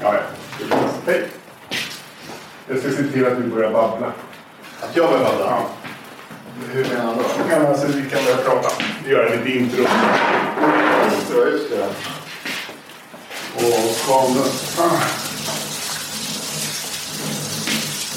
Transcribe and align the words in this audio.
Ja, 0.00 0.14
ja. 0.14 0.20
Det. 1.04 1.12
Hej! 1.12 1.28
Jag 2.68 2.78
ska 2.78 2.90
se 2.90 3.02
till 3.12 3.26
att 3.26 3.36
du 3.36 3.42
börjar 3.42 3.70
babbla. 3.70 4.06
Att 4.80 4.96
jag 4.96 5.10
börjar 5.10 5.24
babbla? 5.24 5.46
Ja. 5.46 5.68
Hur 6.72 6.84
menar 6.84 7.14
du 7.14 7.22
då? 7.22 7.48
Kan 7.50 7.66
alltså, 7.66 7.86
vi 7.86 8.10
kan 8.10 8.24
börja 8.24 8.36
prata. 8.36 8.68
Göra 9.06 9.28
lite 9.28 9.50
intro. 9.58 9.84
Ja, 11.34 11.44
just 11.52 11.70
det. 11.70 11.88
Och 13.54 14.06
kameran. 14.06 14.48
Ah. 14.78 14.96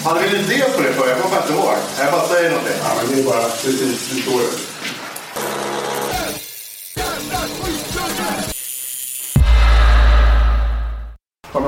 Hade 0.09 0.21
vi 0.21 0.27
en 0.37 0.45
idé 0.45 0.63
på 0.75 0.81
det 0.81 0.93
förr? 0.93 1.07
Jag 1.07 1.21
kommer 1.21 1.37
inte 1.37 1.53
ihåg. 1.53 1.75
Jag 1.99 2.11
bara 2.11 2.27
säger 2.27 2.49
någonting. 2.49 2.77
Ja, 2.83 2.89
men 2.97 3.15
det 3.15 3.21
är 3.21 3.25
bara 3.25 3.43
precis. 3.49 4.09
Det 4.09 4.21
står 4.21 4.39
det. 4.39 4.76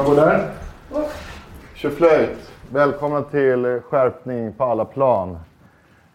Kan 0.09 0.15
man 0.17 0.25
gå 0.25 0.31
där? 0.31 0.51
Kör 1.73 1.89
flöjt. 1.89 2.51
Välkomna 2.71 3.21
till 3.21 3.81
Skärpning 3.89 4.54
på 4.54 4.63
alla 4.63 4.86
plan. 4.86 5.39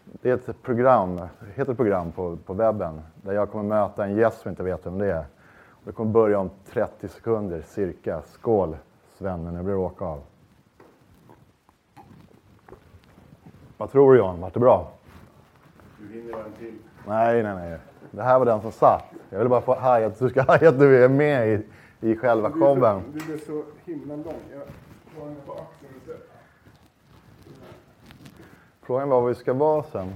Det 0.05 0.31
är 0.31 0.35
ett 0.35 0.63
program, 0.63 1.21
heter 1.55 1.73
ett 1.73 1.77
program 1.77 2.13
på, 2.13 2.37
på 2.47 2.55
webben 2.55 3.01
där 3.23 3.33
jag 3.33 3.51
kommer 3.51 3.65
möta 3.65 4.05
en 4.05 4.17
gäst 4.17 4.41
som 4.41 4.51
inte 4.51 4.63
vet 4.63 4.87
vem 4.87 4.99
det 4.99 5.13
är. 5.13 5.25
Det 5.85 5.93
kommer 5.93 6.11
börja 6.11 6.39
om 6.39 6.51
30 6.73 7.09
sekunder 7.09 7.63
cirka. 7.67 8.23
Skål 8.27 8.77
Svenne, 9.19 9.53
nu 9.53 9.63
blir 9.63 9.75
det 9.75 9.81
åka 9.81 10.05
av. 10.05 10.21
Vad 13.77 13.93
tror 13.93 14.13
du 14.13 14.19
John, 14.19 14.41
vart 14.41 14.55
det 14.55 14.61
bra? 14.61 14.91
Du 15.99 16.15
hinner 16.15 16.39
en 16.39 16.53
till. 16.59 16.75
Nej, 17.07 17.43
nej, 17.43 17.55
nej. 17.55 17.79
Det 18.11 18.23
här 18.23 18.39
var 18.39 18.47
den 18.47 18.61
som 18.61 18.73
satt. 18.73 19.05
Jag 19.31 19.39
ville 19.39 19.49
bara 19.49 19.61
få 19.61 19.75
haja 19.75 20.07
att 20.07 20.19
du 20.19 20.29
ska 20.29 20.43
haja 20.43 20.69
att 20.69 20.79
du 20.79 21.05
är 21.05 21.09
med 21.09 21.49
i, 21.49 21.63
i 22.05 22.17
själva 22.17 22.51
showen. 22.53 23.03
Du 23.13 23.27
blev 23.27 23.39
så 23.47 23.63
himla 23.85 24.17
lång. 24.17 24.35
Jag 24.53 24.59
har 25.21 25.27
den 25.29 25.37
på 25.47 25.53
axeln 25.53 25.93
istället. 26.01 26.31
Frågan 28.83 29.09
var 29.09 29.21
var 29.21 29.29
vi 29.29 29.35
ska 29.35 29.53
vara 29.53 29.83
sen. 29.83 30.13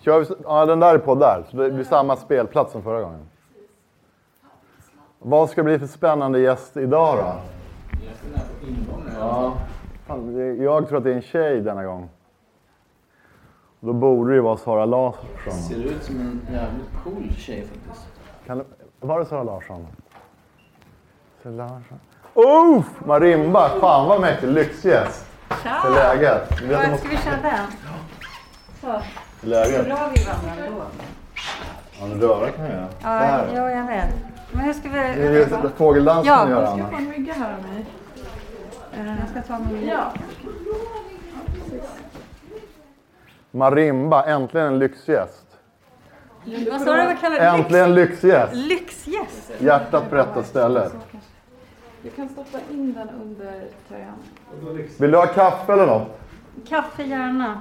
Kör 0.00 0.20
vi, 0.20 0.26
ja, 0.44 0.66
den 0.66 0.80
där 0.80 0.94
är 0.94 0.98
på 0.98 1.14
där, 1.14 1.44
så 1.50 1.56
det 1.56 1.70
blir 1.70 1.84
samma 1.84 2.16
spelplats 2.16 2.72
som 2.72 2.82
förra 2.82 3.02
gången. 3.02 3.20
Vad 5.18 5.50
ska 5.50 5.60
det 5.62 5.64
bli 5.64 5.78
för 5.78 5.86
spännande 5.86 6.40
gäst 6.40 6.76
idag 6.76 7.16
då? 7.18 7.34
Ja. 9.18 9.56
Fan, 10.06 10.34
det- 10.34 10.54
Jag 10.54 10.88
tror 10.88 10.98
att 10.98 11.04
det 11.04 11.10
är 11.10 11.14
en 11.14 11.22
tjej 11.22 11.60
denna 11.60 11.84
gång. 11.84 12.08
Då 13.80 13.92
borde 13.92 14.30
det 14.30 14.34
ju 14.34 14.40
vara 14.40 14.56
Sara 14.56 14.84
Larsson. 14.84 15.52
Ser 15.52 15.84
ut 15.84 16.02
som 16.02 16.20
en 16.20 16.40
jävligt 16.52 17.04
cool 17.04 17.30
tjej 17.36 17.66
faktiskt. 17.66 18.06
Kan 18.46 18.58
det, 18.58 18.64
var 19.00 19.18
det 19.18 19.26
Sara 19.26 19.42
Larsson? 19.42 19.86
Sara 21.42 21.52
Larsson. 21.52 22.00
Oh! 22.34 22.82
Marimba! 23.06 23.68
Fan 23.80 24.08
vad 24.08 24.20
mäktigt. 24.20 24.52
Lyxgäst. 24.52 25.26
Hur 25.64 25.70
är 25.96 26.14
läget? 26.16 26.48
Du 26.58 26.66
du 26.66 26.74
måste- 26.76 26.96
ska 26.98 27.08
vi 27.08 27.16
köra 27.16 27.42
den? 27.42 27.66
Så, 28.80 28.86
hur 28.86 29.52
är 29.52 29.60
läget? 29.64 29.84
bra 29.86 30.10
vi 30.14 30.24
vandrar 30.24 30.66
ändå. 30.66 30.82
Ja, 32.00 32.06
men 32.06 32.20
röra 32.20 32.50
kan 32.50 32.64
jag 32.64 32.74
göra. 32.74 32.88
Ja, 33.02 33.40
jo, 33.54 33.62
jag 33.68 33.86
vet. 33.86 34.08
Men 34.52 34.64
hur 34.64 34.72
ska 34.72 34.88
Det 34.88 34.98
är 34.98 35.30
vi... 35.30 35.38
ju 35.38 35.46
fågeldansen 35.76 36.32
Ja. 36.32 36.38
att 36.42 36.50
göra, 36.50 36.62
Jag 36.62 36.72
Anna. 36.72 36.90
få 36.90 36.96
en 36.96 37.08
mygga 37.10 37.32
här 37.32 37.54
av 37.54 37.62
mig. 37.62 37.86
Jag 39.18 39.28
ska 39.44 39.52
ta 39.54 39.58
min... 39.72 39.88
Ja. 39.88 40.12
Marimba, 43.50 44.24
äntligen 44.24 44.66
en 44.66 44.78
lyxgäst. 44.78 45.45
Vad 46.70 46.80
sa 46.80 46.96
du? 46.96 47.04
Vad 47.04 47.20
kallar 47.20 47.36
du? 47.36 47.42
Äntligen 47.44 47.94
lyxgäst. 47.94 48.54
Lyxgäst? 48.54 49.50
Hjärtat 49.58 50.10
på 50.10 50.16
rätta 50.16 50.42
stället. 50.42 50.92
Du 52.02 52.10
kan 52.10 52.28
stoppa 52.28 52.58
in 52.70 52.94
den 52.94 53.08
under 53.22 53.62
tröjan. 53.88 54.14
Vill 54.98 55.10
du 55.10 55.16
ha 55.16 55.26
kaffe 55.26 55.72
eller 55.72 55.86
något? 55.86 56.18
Kaffe 56.68 57.02
gärna. 57.02 57.60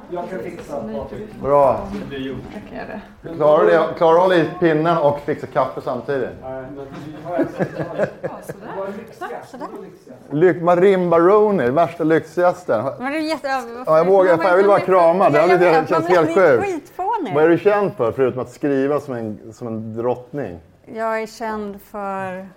Bra. 1.41 1.87
Jag 2.11 2.63
kan 2.69 2.77
göra 2.77 2.87
det. 3.21 3.35
Klarar 3.35 3.63
du 3.65 3.71
det? 3.71 3.87
Klarar 3.97 4.13
du 4.13 4.17
att 4.17 4.21
hålla 4.21 4.35
i 4.35 4.49
pinnen 4.59 4.97
och 4.97 5.19
fixa 5.19 5.47
kaffe 5.47 5.81
samtidigt? 5.81 6.29
Sådär. 9.51 9.67
Lyx, 10.31 10.61
Marimba 10.61 11.19
Rooney, 11.19 11.69
värsta 11.69 12.03
lyxgästen. 12.03 12.85
Men 12.99 13.11
det 13.11 13.17
är 13.17 13.21
jätte... 13.21 13.47
Ja, 13.85 13.97
jag 13.97 14.05
vågar, 14.05 14.37
fan, 14.37 14.45
jag 14.47 14.57
vill 14.57 14.67
bara 14.67 14.79
krama. 14.79 15.29
Det 15.29 15.39
har 15.39 15.47
lite- 15.47 15.65
Jag 15.65 15.87
känns 15.87 16.09
men 16.09 16.17
helt 16.17 16.33
sjukt. 16.35 16.91
Vad 17.33 17.43
är 17.43 17.49
du 17.49 17.57
känd 17.57 17.93
för, 17.93 18.11
förutom 18.11 18.41
att 18.41 18.49
skriva 18.49 18.99
som 18.99 19.13
en, 19.13 19.39
som 19.53 19.67
en 19.67 19.97
drottning? 19.97 20.59
Jag 20.85 21.21
är 21.21 21.27
känd 21.27 21.81
för... 21.81 22.47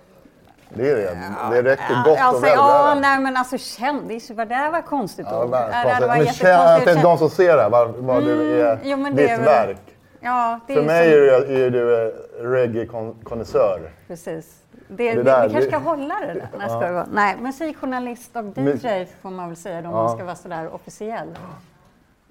Det, 0.75 0.91
är 0.91 0.97
det. 0.97 1.63
det 1.63 1.71
räcker 1.71 1.95
gott 2.05 2.13
och 2.13 2.19
alltså, 2.21 2.43
väl. 2.43 2.53
ja, 2.55 2.95
nej 3.01 3.21
men 3.21 3.37
alltså 3.37 3.59
kändis, 3.59 4.31
vad 4.31 4.49
det 4.49 4.69
var 4.73 4.83
konstigt 4.83 5.27
Ja, 5.31 5.45
ord. 5.45 5.51
Ja, 5.53 5.99
det 6.01 6.07
var 6.07 6.17
konstigt. 6.17 6.43
Men 6.43 6.85
känn, 6.85 6.97
att 6.97 7.03
de 7.03 7.19
som 7.19 7.31
ser 7.31 7.57
det, 7.57 7.69
vad, 7.69 7.95
vad 7.95 8.25
du 8.25 8.61
är, 8.61 8.73
Mm, 8.73 8.79
jo, 8.83 8.97
men 8.97 9.17
det 9.17 9.23
ditt 9.23 9.31
är 9.31 9.37
väl- 9.37 9.45
verk. 9.45 9.81
Ja, 10.21 10.61
det 10.67 10.75
För 10.75 10.83
mig 10.83 11.05
som- 11.05 11.13
är 11.13 11.17
du, 11.17 11.65
är 11.67 11.71
du 11.71 12.07
eh, 12.07 12.13
reggae-konnässör. 12.43 13.81
Precis. 14.07 14.63
Det, 14.89 15.15
Det 15.15 15.23
där, 15.23 15.49
vi 15.49 15.55
kanske 15.55 15.59
det- 15.61 15.67
ska 15.67 15.79
hålla 15.91 16.15
det 16.21 16.27
där. 16.27 16.49
Nej, 16.59 16.69
det 16.81 16.93
vara. 16.93 17.07
Nej, 17.13 17.37
musikjournalist 17.41 18.37
och 18.37 18.45
DJ 18.45 18.61
Men- 18.63 19.07
får 19.23 19.31
man 19.31 19.49
väl 19.49 19.57
säga 19.57 19.83
då, 19.83 19.89
om 19.89 19.95
Ja. 19.95 20.03
man 20.03 20.17
ska 20.17 20.25
vara 20.25 20.35
sådär 20.37 20.75
officiell. 20.75 21.39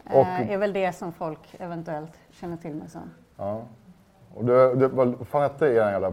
Och- 0.10 0.16
Eh, 0.28 0.52
är 0.52 0.58
väl 0.58 0.74
det 0.74 0.96
som 0.96 1.14
folk 1.14 1.40
eventuellt 1.60 2.12
känner 2.32 2.58
till 2.58 2.76
mig 2.76 2.90
som. 2.90 3.02
Ja. 3.38 3.62
Och 4.36 4.46
du, 4.46 4.76
du, 4.76 4.88
vad 4.88 5.16
fan 5.32 5.42
hette 5.42 5.66
er 5.66 5.72
jävla... 5.92 6.12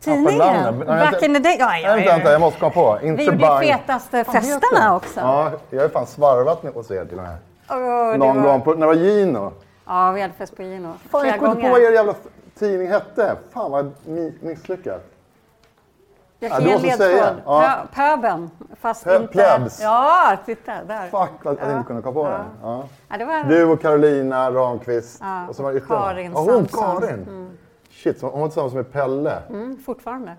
Tidningen? 0.00 0.78
Back 0.86 1.22
in 1.22 1.34
the 1.34 1.40
day? 1.40 1.56
Ja, 1.58 1.78
ja, 1.78 1.94
Vänta, 1.94 2.10
vänta, 2.12 2.26
ja. 2.26 2.32
jag 2.32 2.40
måste 2.40 2.60
komma 2.60 2.70
på. 2.72 2.98
Inte 3.02 3.16
Vi 3.22 3.24
gjorde 3.30 3.66
ju 3.66 3.72
fetaste 3.72 4.24
festerna 4.24 4.96
också. 4.96 5.20
Ja, 5.20 5.50
jag 5.70 5.82
har 5.82 5.88
fan 5.88 6.06
svarvat 6.06 6.62
med 6.62 6.72
hos 6.72 6.90
er 6.90 7.04
till 7.04 7.18
och 7.18 7.24
med. 7.24 7.36
Det 8.12 8.18
Någon 8.18 8.42
var- 8.42 8.48
gång 8.50 8.60
på, 8.60 8.70
när 8.70 8.80
det 8.80 8.86
var 8.86 8.94
Gino. 8.94 9.52
Ja, 9.86 10.10
vi 10.12 10.20
hade 10.20 10.34
fest 10.34 10.56
på 10.56 10.62
Gino. 10.62 10.92
Fan, 11.10 11.28
jag 11.28 11.38
kommer 11.38 11.50
inte 11.50 11.62
på 11.62 11.68
vad 11.68 11.80
er 11.80 11.90
jävla 11.92 12.14
tidning 12.58 12.88
hette. 12.88 13.36
Fan 13.52 13.70
vad 13.70 13.92
mi- 14.06 14.32
misslyckat. 14.40 15.02
Jag 16.38 16.50
Ja, 16.50 16.54
kan 16.54 16.64
du 16.64 16.70
ge 16.70 16.74
en 16.76 16.82
ledtråd. 16.98 17.36
Ja. 17.46 17.62
Pö- 17.94 17.94
Pöben, 18.16 18.50
fast 18.80 19.06
Pö- 19.06 19.16
inte... 19.16 19.28
plebs. 19.32 19.80
Ja, 19.82 20.36
titta 20.46 20.72
där. 20.88 21.02
Fuck 21.08 21.46
att 21.46 21.58
jag 21.60 21.70
inte 21.76 21.86
kunde 21.86 22.02
komma 22.02 22.14
på. 22.14 22.28
Ja. 22.62 22.84
Ja, 23.10 23.16
det 23.18 23.24
var... 23.24 23.44
Du 23.44 23.64
och 23.64 23.80
Carolina 23.80 24.50
Ramqvist. 24.50 25.18
Ja, 25.20 25.46
Och 25.48 25.56
så 25.56 25.62
var 25.62 25.72
det. 25.72 25.80
Karin 25.80 26.32
ja, 26.34 26.40
hon. 26.40 26.66
Karin. 26.66 27.53
Shit, 28.04 28.22
hon 28.22 28.40
var 28.40 28.48
tillsammans 28.48 28.74
med 28.74 28.92
Pelle. 28.92 29.38
Mm, 29.48 29.76
fortfarande. 29.84 30.36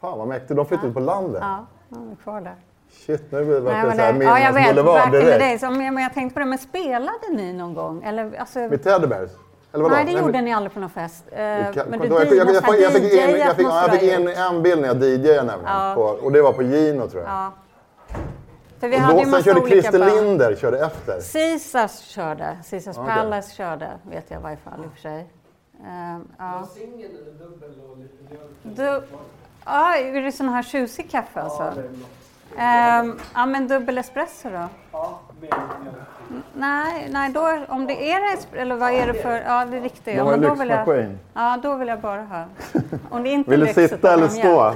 Fan 0.00 0.18
vad 0.18 0.28
mäktigt. 0.28 0.56
De 0.56 0.66
flyttade 0.66 0.88
ut 0.88 0.94
på 0.94 1.00
landet. 1.00 1.42
Ja, 1.44 1.66
de 1.88 2.10
är 2.12 2.16
kvar 2.16 2.40
där. 2.40 2.54
Shit, 3.06 3.32
nu 3.32 3.44
blir 3.44 3.54
det 3.54 3.60
Nej, 3.60 3.72
verkligen 3.72 3.86
men 3.88 3.96
så 3.96 4.02
här 4.02 4.12
det, 4.12 4.24
ja, 4.24 4.38
jag 4.38 4.54
Minnas 4.54 4.68
vet. 4.68 4.76
Boulevard 4.84 5.12
direkt. 5.12 5.62
jag- 5.62 5.72
Men 5.76 5.96
jag 6.02 6.14
tänkte 6.14 6.34
på 6.34 6.40
det, 6.40 6.46
men 6.46 6.58
spelade 6.58 7.28
ni 7.32 7.52
någon 7.52 7.74
gång? 7.74 8.02
Eller, 8.02 8.36
alltså, 8.38 8.58
Med 8.58 8.82
Teddy 8.84 9.06
Bears? 9.06 9.30
Eller 9.72 9.82
vadå? 9.82 9.94
nej, 9.94 10.04
det 10.04 10.12
gjorde 10.12 10.40
ni 10.40 10.52
aldrig 10.52 10.72
på 10.74 10.80
någon 10.80 10.90
fest. 10.90 11.24
Eh, 11.30 11.40
Jag, 11.40 11.76
men 11.76 11.86
men 11.90 12.00
du 12.00 12.06
jag, 12.06 12.24
jag, 12.26 12.34
jag, 12.36 12.46
jag, 12.54 12.80
jag, 12.80 12.92
fick 12.92 13.12
in, 13.12 13.36
jag, 13.38 13.56
fick, 13.56 13.66
ja, 13.66 13.82
jag 13.82 13.92
fick 14.00 14.02
in 14.12 14.20
in... 14.20 14.28
en 14.28 14.62
bild 14.62 14.80
när 14.80 14.88
jag 14.88 15.02
DJade 15.02 15.42
nämligen. 15.42 15.74
Ja. 15.76 15.92
På, 15.96 16.02
och 16.02 16.32
det 16.32 16.42
var 16.42 16.52
på 16.52 16.62
Gino 16.62 17.08
tror 17.08 17.22
jag. 17.22 17.30
Ja. 17.32 17.52
För 18.80 18.88
vi 18.88 18.96
och 18.96 19.00
hade 19.00 19.24
då, 19.24 19.30
sen 19.30 19.42
körde 19.42 19.60
Christer. 19.60 20.22
Linder 20.22 20.54
körde 20.56 20.78
efter. 20.86 21.32
Caesars 21.32 21.98
körde. 22.00 22.56
Caesars 22.70 22.98
Okej. 22.98 23.14
Palace 23.14 23.54
körde, 23.54 23.88
vet 24.10 24.24
jag 24.30 24.40
i 24.40 24.42
varje 24.42 24.56
fall 24.56 24.84
i 24.84 24.88
och 24.88 24.92
för 24.92 25.00
sig. 25.00 25.26
Eh, 25.84 26.18
ja. 26.38 26.66
Du, 28.62 29.02
ja, 29.64 29.96
är 29.96 30.20
det 30.22 30.32
sån 30.32 30.48
här 30.48 30.62
tjusig 30.62 31.10
kaffe 31.10 31.40
alltså? 31.40 31.72
Ehm, 32.58 33.18
ja, 33.34 33.46
men 33.46 33.68
dubbel 33.68 33.98
espresso 33.98 34.48
då? 34.50 34.68
N- 36.30 36.42
Nej, 36.54 37.08
nej 37.10 37.30
då, 37.32 37.58
om 37.68 37.86
det 37.86 38.12
är 38.12 38.34
es- 38.34 38.46
eller 38.52 38.74
vad 38.76 38.90
är 38.92 39.06
det 39.06 39.14
för, 39.14 39.40
ja 39.46 39.64
det 39.64 39.76
är 39.76 39.80
riktigt. 39.80 40.04
Det 40.04 40.12
Ja, 40.12 40.24
men 40.24 40.40
då 40.40 40.54
vill 40.54 40.68
jag, 40.68 41.06
ja, 41.34 41.58
då 41.62 41.74
vill 41.74 41.88
jag 41.88 42.00
bara 42.00 42.22
ha. 42.22 42.44
Om 43.10 43.22
det 43.22 43.28
inte 43.30 43.50
Vill 43.50 43.60
du 43.60 43.74
sitta 43.74 44.12
eller 44.12 44.28
stå? 44.28 44.74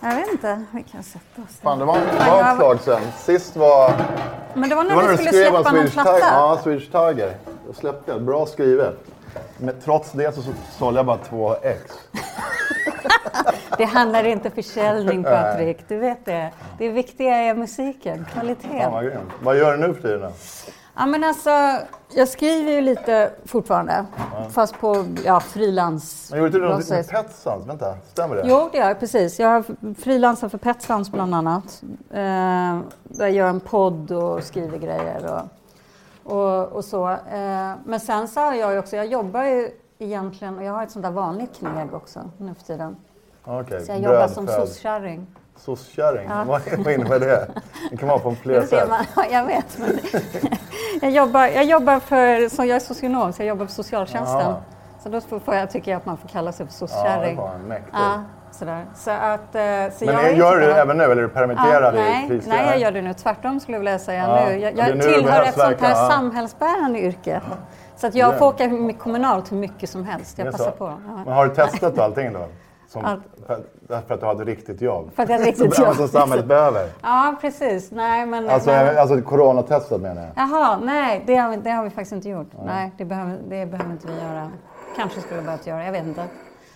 Jag 0.00 0.14
vet 0.14 0.32
inte, 0.32 0.64
vi 0.70 0.82
kan 0.82 1.02
sätta 1.02 1.42
oss 1.42 1.58
Fan, 1.62 1.78
det 1.78 1.84
var, 1.84 1.94
det 1.98 2.30
var 2.30 2.50
ett 2.50 2.56
slag 2.56 2.80
sen. 2.80 3.12
Sist 3.18 3.56
var... 3.56 3.92
Men 4.54 4.68
det 4.68 4.74
var 4.74 4.82
Det 4.82 4.88
när 4.88 4.96
var 4.96 5.02
när 5.02 5.10
du 5.10 5.16
skulle 5.16 5.32
släppa 5.32 5.72
någon 5.72 5.86
platta. 5.88 6.18
Ja, 6.20 6.60
Swedish 6.64 6.90
Tiger. 6.90 7.36
Då 7.66 7.72
släppte 7.72 8.12
jag. 8.12 8.22
Bra 8.22 8.46
skrivet. 8.46 9.04
Men 9.58 9.74
trots 9.84 10.12
det 10.12 10.34
så 10.34 10.42
så 10.42 10.52
sålde 10.78 10.98
jag 10.98 11.06
bara 11.06 11.18
två 11.18 11.54
ex. 11.62 11.80
Det 13.78 13.84
handlar 13.84 14.24
inte 14.24 14.50
försäljning 14.50 15.24
Patrik, 15.24 15.88
du 15.88 15.98
vet 15.98 16.24
det. 16.24 16.50
Det 16.78 16.88
viktiga 16.88 17.36
är 17.36 17.54
musiken, 17.54 18.26
kvaliteten. 18.32 18.92
vad 18.92 19.04
grymt. 19.04 19.30
Vad 19.42 19.58
gör 19.58 19.76
du 19.76 19.86
nu 19.86 19.94
för 19.94 20.02
tiden? 20.02 20.32
Ja 20.96 21.06
men 21.06 21.24
alltså, 21.24 21.50
jag 22.14 22.28
skriver 22.28 22.72
ju 22.72 22.80
lite 22.80 23.30
fortfarande. 23.44 24.04
Fast 24.50 24.78
på 24.80 25.06
ja, 25.24 25.40
frilans. 25.40 26.28
Men 26.30 26.40
gjorde 26.40 26.52
du 26.52 26.60
något 26.60 26.88
med 26.88 26.98
basis. 26.98 27.10
Pet 27.10 27.34
Sounds? 27.34 27.68
Vänta, 27.68 27.94
stämmer 28.12 28.36
det? 28.36 28.42
Jo, 28.44 28.68
det 28.72 28.78
gör 28.78 28.88
jag 28.88 29.00
precis. 29.00 29.40
Jag 29.40 29.48
har 29.48 29.94
frilansat 29.94 30.50
för 30.50 30.58
Pet 30.58 30.82
Sounds 30.82 31.10
bland 31.10 31.34
annat. 31.34 31.82
Eh, 32.10 32.80
där 33.04 33.26
jag 33.26 33.30
gör 33.30 33.48
en 33.48 33.60
podd 33.60 34.10
och 34.10 34.42
skriver 34.42 34.78
grejer 34.78 35.34
och, 35.34 35.42
och, 36.24 36.66
och 36.66 36.84
så. 36.84 37.10
Eh, 37.10 37.72
men 37.84 38.00
sen 38.00 38.28
så 38.28 38.40
har 38.40 38.54
jag 38.54 38.78
också, 38.78 38.96
jag 38.96 39.06
jobbar 39.06 39.42
ju 39.42 39.70
egentligen, 39.98 40.58
och 40.58 40.64
jag 40.64 40.72
har 40.72 40.82
ett 40.82 40.90
sånt 40.90 41.02
där 41.04 41.10
vanligt 41.10 41.58
kneg 41.58 41.94
också 41.94 42.20
nu 42.38 42.54
för 42.54 42.62
tiden. 42.64 42.96
Okej, 43.44 43.80
Så 43.86 43.92
jag 43.92 44.00
jobbar 44.00 44.28
som 44.28 44.44
brödfödd. 44.44 44.68
sosskärring. 44.68 45.26
Sosskärring, 45.56 46.28
Ja. 46.28 46.44
vad 46.78 46.92
innebär 46.92 47.20
det? 47.20 47.48
Det 47.90 47.96
kan 47.96 48.08
vara 48.08 48.18
på 48.18 48.34
flera 48.34 48.66
sätt. 48.66 48.88
man, 48.88 49.04
ja, 49.16 49.24
jag 49.30 49.44
vet. 49.46 49.78
Men 49.78 49.98
jag, 51.02 51.10
jobbar, 51.10 51.46
jag 51.46 51.64
jobbar 51.64 52.00
för, 52.00 52.48
så 52.48 52.64
jag 52.64 52.76
är 52.76 52.80
socionom, 52.80 53.32
så 53.32 53.42
jag 53.42 53.48
jobbar 53.48 53.66
för 53.66 53.72
socialtjänsten. 53.72 54.40
Jaha. 54.40 54.56
Så 55.02 55.08
då 55.08 55.20
får 55.40 55.54
jag, 55.54 55.70
tycker 55.70 55.90
jag 55.90 55.98
att 55.98 56.06
man 56.06 56.16
får 56.16 56.28
kalla 56.28 56.52
sig 56.52 56.66
för 56.66 56.88
Ja, 56.90 57.20
det 57.20 57.34
var 57.34 57.58
mäktigt. 57.58 57.90
Ja, 57.92 58.22
sådär. 58.54 58.84
Så 58.94 59.10
att, 59.10 59.54
eh, 59.54 59.62
så 59.98 60.04
Men 60.04 60.14
jag 60.14 60.36
gör 60.36 60.56
du 60.56 60.66
det 60.66 60.74
även 60.74 60.96
nu 60.96 61.04
eller 61.04 61.16
är 61.16 61.22
du 61.22 61.28
permitterad 61.28 61.94
nej, 61.94 62.24
i 62.24 62.28
kris? 62.28 62.44
nej, 62.48 62.66
jag 62.70 62.78
gör 62.78 62.92
det 62.92 63.02
nu. 63.02 63.14
Tvärtom 63.14 63.60
skulle 63.60 63.74
jag 63.76 63.80
vilja 63.80 63.98
säga 63.98 64.26
Ja, 64.28 64.44
nu. 64.48 64.58
Jag, 64.58 64.76
jag 64.78 64.96
nu 64.96 65.02
tillhör 65.02 65.42
ett 65.42 65.54
sånt 65.54 65.80
här 65.80 65.90
ja. 65.90 66.10
samhällsbärande 66.10 66.98
yrke. 67.00 67.40
Så 67.96 68.06
att 68.06 68.14
jag 68.14 68.34
Ja. 68.34 68.38
får 68.38 68.46
åka 68.46 68.68
med 68.68 68.98
kommunalt 68.98 69.52
hur 69.52 69.56
mycket 69.56 69.90
som 69.90 70.04
helst. 70.04 70.38
Jag 70.38 70.52
passar 70.52 70.64
så. 70.64 70.70
på. 70.70 70.84
Men 71.06 71.22
Ja. 71.26 71.32
har 71.32 71.46
du 71.46 71.54
testat 71.54 71.98
allting 71.98 72.32
då? 72.32 72.46
Som, 72.88 73.04
Allt. 73.04 73.22
för, 74.06 74.14
att 74.14 74.20
du 74.20 74.26
har 74.26 74.34
ett 74.34 74.46
riktigt 74.46 74.80
jobb? 74.80 75.10
För 75.16 75.22
att 75.22 75.28
jag 75.28 75.46
riktigt 75.46 75.74
som, 75.74 75.84
jobb. 75.84 75.96
som 75.96 76.08
samhället 76.08 76.46
behöver? 76.46 76.88
Ja, 77.02 77.34
precis. 77.40 77.90
Nej, 77.90 78.26
men, 78.26 78.48
Alltså, 78.50 78.70
men, 78.70 78.98
alltså 78.98 79.20
coronatestat 79.22 80.00
menar 80.00 80.22
jag. 80.22 80.30
Jaha, 80.36 80.78
nej, 80.82 81.22
det 81.26 81.36
har, 81.36 81.50
vi, 81.50 81.56
det 81.56 81.70
har 81.70 81.84
vi 81.84 81.90
faktiskt 81.90 82.12
inte 82.12 82.28
gjort. 82.28 82.50
Nej, 82.66 82.92
det 82.98 83.04
behöver, 83.04 83.38
det 83.48 83.66
behöver 83.66 83.90
inte 83.92 84.06
vi 84.06 84.12
göra. 84.14 84.50
Kanske 84.96 85.20
skulle 85.20 85.40
vi 85.40 85.46
behövt 85.46 85.66
göra, 85.66 85.84
jag 85.84 85.92
vet 85.92 86.04
inte. 86.06 86.24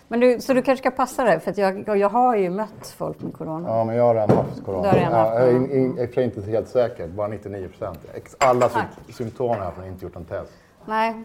Men 0.09 0.21
du, 0.21 0.41
så 0.41 0.53
du 0.55 0.63
kanske 0.63 0.83
ska 0.83 0.97
passa 0.97 1.25
dig, 1.25 1.41
för 1.41 1.55
jag, 1.57 1.99
jag 1.99 2.09
har 2.09 2.37
ju 2.37 2.51
mött 2.51 2.95
folk 2.99 3.21
med 3.21 3.35
corona. 3.35 3.69
Ja, 3.69 3.85
men 3.85 3.97
jag 3.97 4.05
har 4.05 4.15
redan 4.15 4.37
haft 4.37 4.65
corona. 4.65 4.83
Du 4.83 4.89
har 4.89 4.95
redan 4.95 5.13
haft 5.13 5.35
ja, 5.35 5.41
jag 5.41 5.49
är 5.49 5.53
corona. 5.59 6.13
sig 6.15 6.25
inte 6.25 6.41
helt 6.43 6.69
säker, 6.69 7.07
bara 7.09 7.29
99 7.29 7.69
procent. 7.69 7.99
Alla 8.39 8.69
Tack. 8.69 8.87
symptom 9.15 9.49
har 9.49 9.57
jag 9.57 9.65
haft, 9.65 9.79
men 9.79 9.87
inte 9.89 10.05
gjort 10.05 10.17
en 10.17 10.25
test. 10.25 10.53
Nej, 10.85 11.25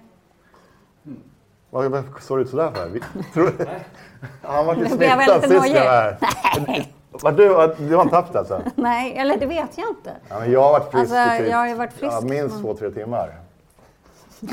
Varför 1.70 2.22
såg 2.22 2.38
du 2.38 2.42
ut 2.42 2.50
sådär 2.50 2.72
för? 2.72 2.90
Vi, 2.90 3.02
tror, 3.34 3.52
han 4.42 4.66
var 4.66 4.76
ju 4.76 4.86
smittad 4.86 5.42
sist 5.42 5.54
jag 5.54 5.60
var 5.60 5.92
här. 5.92 6.18
Var 7.12 7.32
du, 7.32 7.48
du 7.88 7.96
har 7.96 8.04
inte 8.04 8.16
haft 8.16 8.34
det 8.34 8.40
alltså? 8.40 8.62
nej, 8.76 9.18
eller 9.18 9.38
det 9.38 9.46
vet 9.46 9.78
jag 9.78 9.90
inte. 9.90 10.12
Ja, 10.30 10.40
men 10.40 10.52
jag 10.52 10.62
har 10.64 10.72
varit 10.72 10.92
frisk 10.92 11.14
Alltså, 11.14 11.36
i 11.36 11.38
typ, 11.40 11.50
jag 11.50 11.58
har 11.58 11.76
varit 11.76 11.94
frisk, 11.94 12.14
ja, 12.14 12.22
minst 12.22 12.56
men- 12.56 12.64
två, 12.64 12.74
tre 12.74 12.92
timmar. 12.92 13.36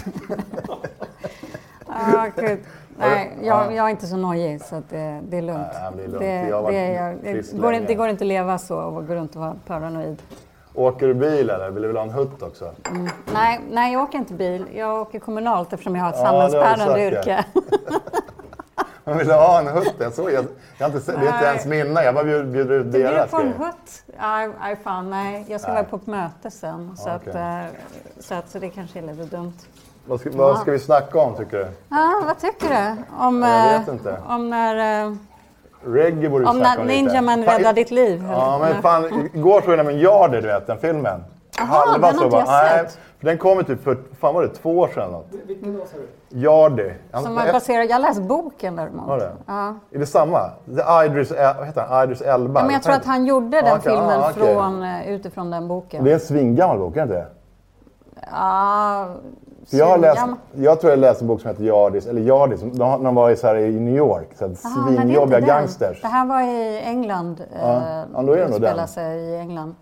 Ah, 1.91 2.27
gud. 2.37 2.59
Nej, 2.99 3.39
jag, 3.43 3.75
jag 3.75 3.87
är 3.87 3.91
inte 3.91 4.07
så 4.07 4.17
nojig 4.17 4.63
så 4.65 4.77
att 4.77 4.91
det, 4.91 5.21
det 5.29 5.39
är 5.39 5.43
lugnt. 5.43 5.67
Nej, 5.83 5.93
det 5.97 6.03
är 6.03 6.09
lugnt. 6.09 6.19
Det, 6.21 6.49
Jag 6.49 6.51
jag- 6.51 7.61
går, 7.61 7.73
inte- 7.75 7.87
det 7.87 7.95
går 7.95 8.09
inte 8.09 8.25
att 8.25 8.29
leva 8.29 8.59
så 8.59 8.77
och 8.79 9.07
gå 9.07 9.15
runt 9.15 9.35
och 9.37 9.41
vara 9.43 9.55
paranoid. 9.67 10.23
Åker 10.75 11.07
du 11.07 11.15
bil 11.15 11.51
eller 11.51 11.71
vill 11.71 11.83
du 11.83 11.93
ha 11.93 12.03
en 12.03 12.11
hutt 12.11 12.43
också? 12.43 12.73
Nej, 13.35 13.61
nej, 13.71 13.93
jag 13.93 14.03
åker 14.03 14.19
inte 14.19 14.35
bil. 14.35 14.67
Jag 14.75 15.01
åker 15.01 15.19
kommunalt 15.19 15.73
eftersom 15.73 15.97
jag 15.97 16.03
har 16.03 16.11
ett 16.11 16.17
Ja, 16.19 16.47
du 16.47 16.51
samhällsbärande 16.53 17.07
yrke. 17.07 17.45
Men 19.05 19.19
vill 19.19 19.27
du 19.29 19.35
ha 19.35 19.59
en 19.61 19.67
hutt? 19.67 19.95
Jag 19.99 20.13
såg, 20.13 20.31
jag, 20.33 20.45
jag 20.79 20.89
har 20.89 20.97
inte, 20.97 21.13
det 21.13 21.27
är 21.27 21.33
inte 21.35 21.45
ens 21.47 21.67
mina, 21.67 22.05
jag 22.05 22.15
bara 22.15 22.25
bjuder, 22.25 22.45
bjuder 22.45 22.75
ut 22.75 22.85
Du 22.87 22.91
bjuder 22.93 23.13
deras 23.13 23.31
på 23.31 23.37
en 23.37 23.43
grejer. 23.43 23.59
hutt? 23.59 24.05
Nej, 24.61 24.77
fan 24.85 25.11
nej. 25.11 25.45
Jag 25.49 25.61
ska 25.61 25.73
Nej. 25.73 25.83
vara 25.83 25.91
på 25.91 25.97
ett 25.97 26.07
möte 26.07 26.51
sen. 26.51 26.97
Så, 26.97 27.09
Ja, 27.09 27.15
att, 27.15 27.35
eh, 27.35 27.71
så, 28.19 28.35
att, 28.35 28.51
så 28.51 28.59
det 28.59 28.69
kanske 28.69 28.99
är 28.99 29.03
lite 29.03 29.37
dumt. 29.37 29.53
Vad 30.09 30.21
ska, 30.21 30.31
vad 30.35 30.59
ska 30.59 30.71
vi 30.71 30.79
snacka 30.79 31.19
om 31.21 31.35
tycker 31.37 31.57
du? 31.59 31.67
Ja, 31.89 32.23
vad 32.27 32.39
tycker 32.39 32.69
du? 32.69 33.03
Om, 33.25 33.43
Jag 33.43 33.73
eh, 33.75 33.79
vet 33.79 33.89
inte. 33.89 34.17
om 34.29 34.51
när, 34.51 35.05
eh, 35.07 35.13
Reggae 35.85 36.29
borde 36.31 36.45
vi 36.45 36.51
om 36.51 36.57
snacka 36.57 36.75
när 36.75 36.81
om 36.81 36.87
lite. 36.87 37.03
Ninja 37.03 37.23
Man 37.23 37.45
räddar 37.45 37.73
ditt 37.73 37.91
liv? 37.91 38.25
Ja, 38.31 38.59
men 38.61 38.83
fan, 38.83 39.29
igår 39.35 39.61
såg 39.61 39.71
jag 39.73 39.77
nämligen 39.77 40.01
Yardy, 40.01 40.41
du 40.41 40.47
vet, 40.47 40.67
den 40.67 40.79
filmen. 40.79 41.25
Jaha, 41.59 41.93
den 41.93 42.03
har 42.03 42.11
inte 42.25 42.37
jag 42.37 42.47
nej, 42.47 42.79
sett. 42.79 42.99
för 43.19 43.27
den 43.27 43.39
kom 43.39 43.59
ju 43.59 43.65
typ 43.65 43.85
för, 43.85 43.99
fan 44.21 44.35
var 44.35 44.43
det, 44.43 44.49
två 44.49 44.79
år 44.79 44.89
sedan 44.89 45.03
eller 45.03 45.13
något? 45.13 45.27
Vilken 45.47 45.79
då 45.79 45.85
sa 45.85 45.97
du? 46.29 46.39
Yardy. 46.39 46.91
Som 47.13 47.35
var 47.35 47.53
baserad, 47.53 47.87
jag 47.87 47.95
har 47.95 48.01
läst 48.01 48.23
boken 48.23 48.77
däremot. 48.77 49.09
Var 49.09 49.19
det? 49.19 49.33
Ja. 49.47 49.75
Är 49.93 49.99
det 49.99 50.07
samma? 50.07 50.51
The 50.67 51.07
Idris, 51.07 51.31
El- 51.33 51.55
vad 51.59 51.67
heter 51.67 51.81
han? 51.89 52.05
Idris 52.05 52.21
Elba? 52.21 52.61
Ja, 52.61 52.65
men 52.65 52.73
jag 52.75 52.83
tror 52.83 52.95
att 52.95 53.05
han 53.07 53.27
gjorde 53.27 53.57
den 53.57 53.67
Ja, 53.67 53.77
okej, 53.79 53.93
filmen 53.93 54.21
ja, 54.21 54.31
okej. 54.31 54.55
från, 54.55 54.83
eh, 54.83 55.11
utifrån 55.11 55.51
den 55.51 55.69
boken. 55.69 56.05
Det 56.05 56.11
är 56.11 56.15
en 56.15 56.21
svingammal 56.21 56.79
bok, 56.79 56.97
är 56.97 56.97
det 56.97 57.03
inte 57.03 57.15
det? 57.15 57.27
Ja, 58.33 59.07
jag, 59.71 59.87
har 59.87 59.99
läst, 59.99 60.23
jag 60.53 60.81
tror 60.81 60.91
jag 60.91 60.99
läste 60.99 61.25
en 61.25 61.29
bok 61.29 61.41
som 61.41 61.51
heter 61.51 61.65
Yardis, 61.65 62.07
eller 62.07 62.21
Yardis, 62.21 62.61
de, 62.61 63.05
de 63.05 63.15
var 63.15 63.31
i, 63.31 63.37
så 63.37 63.47
här, 63.47 63.57
i 63.57 63.81
New 63.81 63.97
York, 63.97 64.29
så 64.39 64.47
det 64.49 64.57
svinjobbiga 64.57 65.41
gangsters. 65.41 66.01
Det 66.03 66.09
här 66.09 66.27
var 66.27 66.41
i 66.43 66.81
England. 66.85 67.45
Ja, 67.63 67.77
eh, 67.77 68.05
ja, 68.15 68.23
då 68.23 68.33
är 68.33 68.49
det 68.49 68.69
nog 68.79 68.89
sig 68.89 69.19
i 69.19 69.37
England. 69.39 69.75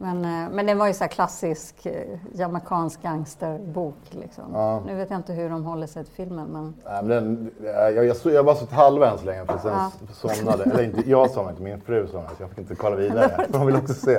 Men, 0.00 0.24
eh, 0.24 0.50
men 0.52 0.66
den 0.66 0.78
var 0.78 0.86
ju 0.86 0.92
så 0.94 1.04
här 1.04 1.08
klassisk 1.08 1.86
eh, 1.86 1.92
jamaicansk 2.32 3.02
gangsterbok. 3.02 3.94
Liksom. 4.10 4.44
Ja. 4.52 4.80
Nu 4.86 4.94
vet 4.94 5.10
jag 5.10 5.18
inte 5.18 5.32
hur 5.32 5.50
de 5.50 5.64
håller 5.64 5.86
sig 5.86 6.04
till 6.04 6.12
filmen. 6.14 6.46
Men... 6.52 6.74
Nej, 6.84 7.02
men 7.02 7.08
den, 7.08 7.50
jag, 7.94 8.04
jag, 8.06 8.16
så- 8.16 8.30
jag 8.30 8.42
var 8.42 8.54
så 8.54 8.66
halva 8.70 9.10
än 9.10 9.18
så 9.18 9.24
länge, 9.24 9.44
för 9.46 9.58
sen 9.58 9.72
Ja. 9.72 9.90
somnade. 10.12 10.64
Eller 10.64 10.82
inte, 10.82 11.10
jag 11.10 11.30
somnade 11.30 11.50
inte, 11.50 11.62
min 11.62 11.80
fru 11.80 12.06
somnade, 12.06 12.28
så 12.36 12.42
jag 12.42 12.48
fick 12.50 12.58
inte 12.58 12.74
kolla 12.74 12.96
vidare. 12.96 13.46
För 13.50 13.58
hon 13.58 13.66
ville 13.66 13.78
också 13.78 13.94
se. 13.94 14.18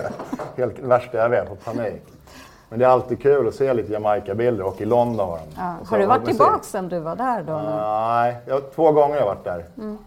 Helt 0.58 0.80
värsta 0.80 1.18
jag 1.18 1.30
vet, 1.30 1.50
på 1.50 1.56
panik. 1.56 2.04
Men 2.70 2.80
det 2.80 2.86
är 2.86 2.90
alltid 2.90 3.22
kul 3.22 3.48
att 3.48 3.56
se 3.56 3.74
lite 3.74 3.94
Jamaica-bilder 3.94 4.66
och 4.66 4.82
i 4.82 4.86
London 4.86 5.28
var 5.28 5.38
de. 5.38 5.44
Ja. 5.58 5.76
Så- 5.84 5.90
Har 5.96 6.00
du 6.00 6.06
varit 6.06 6.26
tillbaka 6.26 6.60
sen 6.64 6.90
du 6.90 7.00
var 7.00 7.16
där 7.16 7.44
då? 7.44 7.54
Nej, 7.54 8.38
jag, 8.46 8.72
två 8.76 8.92
gånger 8.92 9.10
har 9.14 9.20
jag 9.22 9.26
varit 9.26 9.44
där. 9.44 9.66
Mm. 9.78 9.98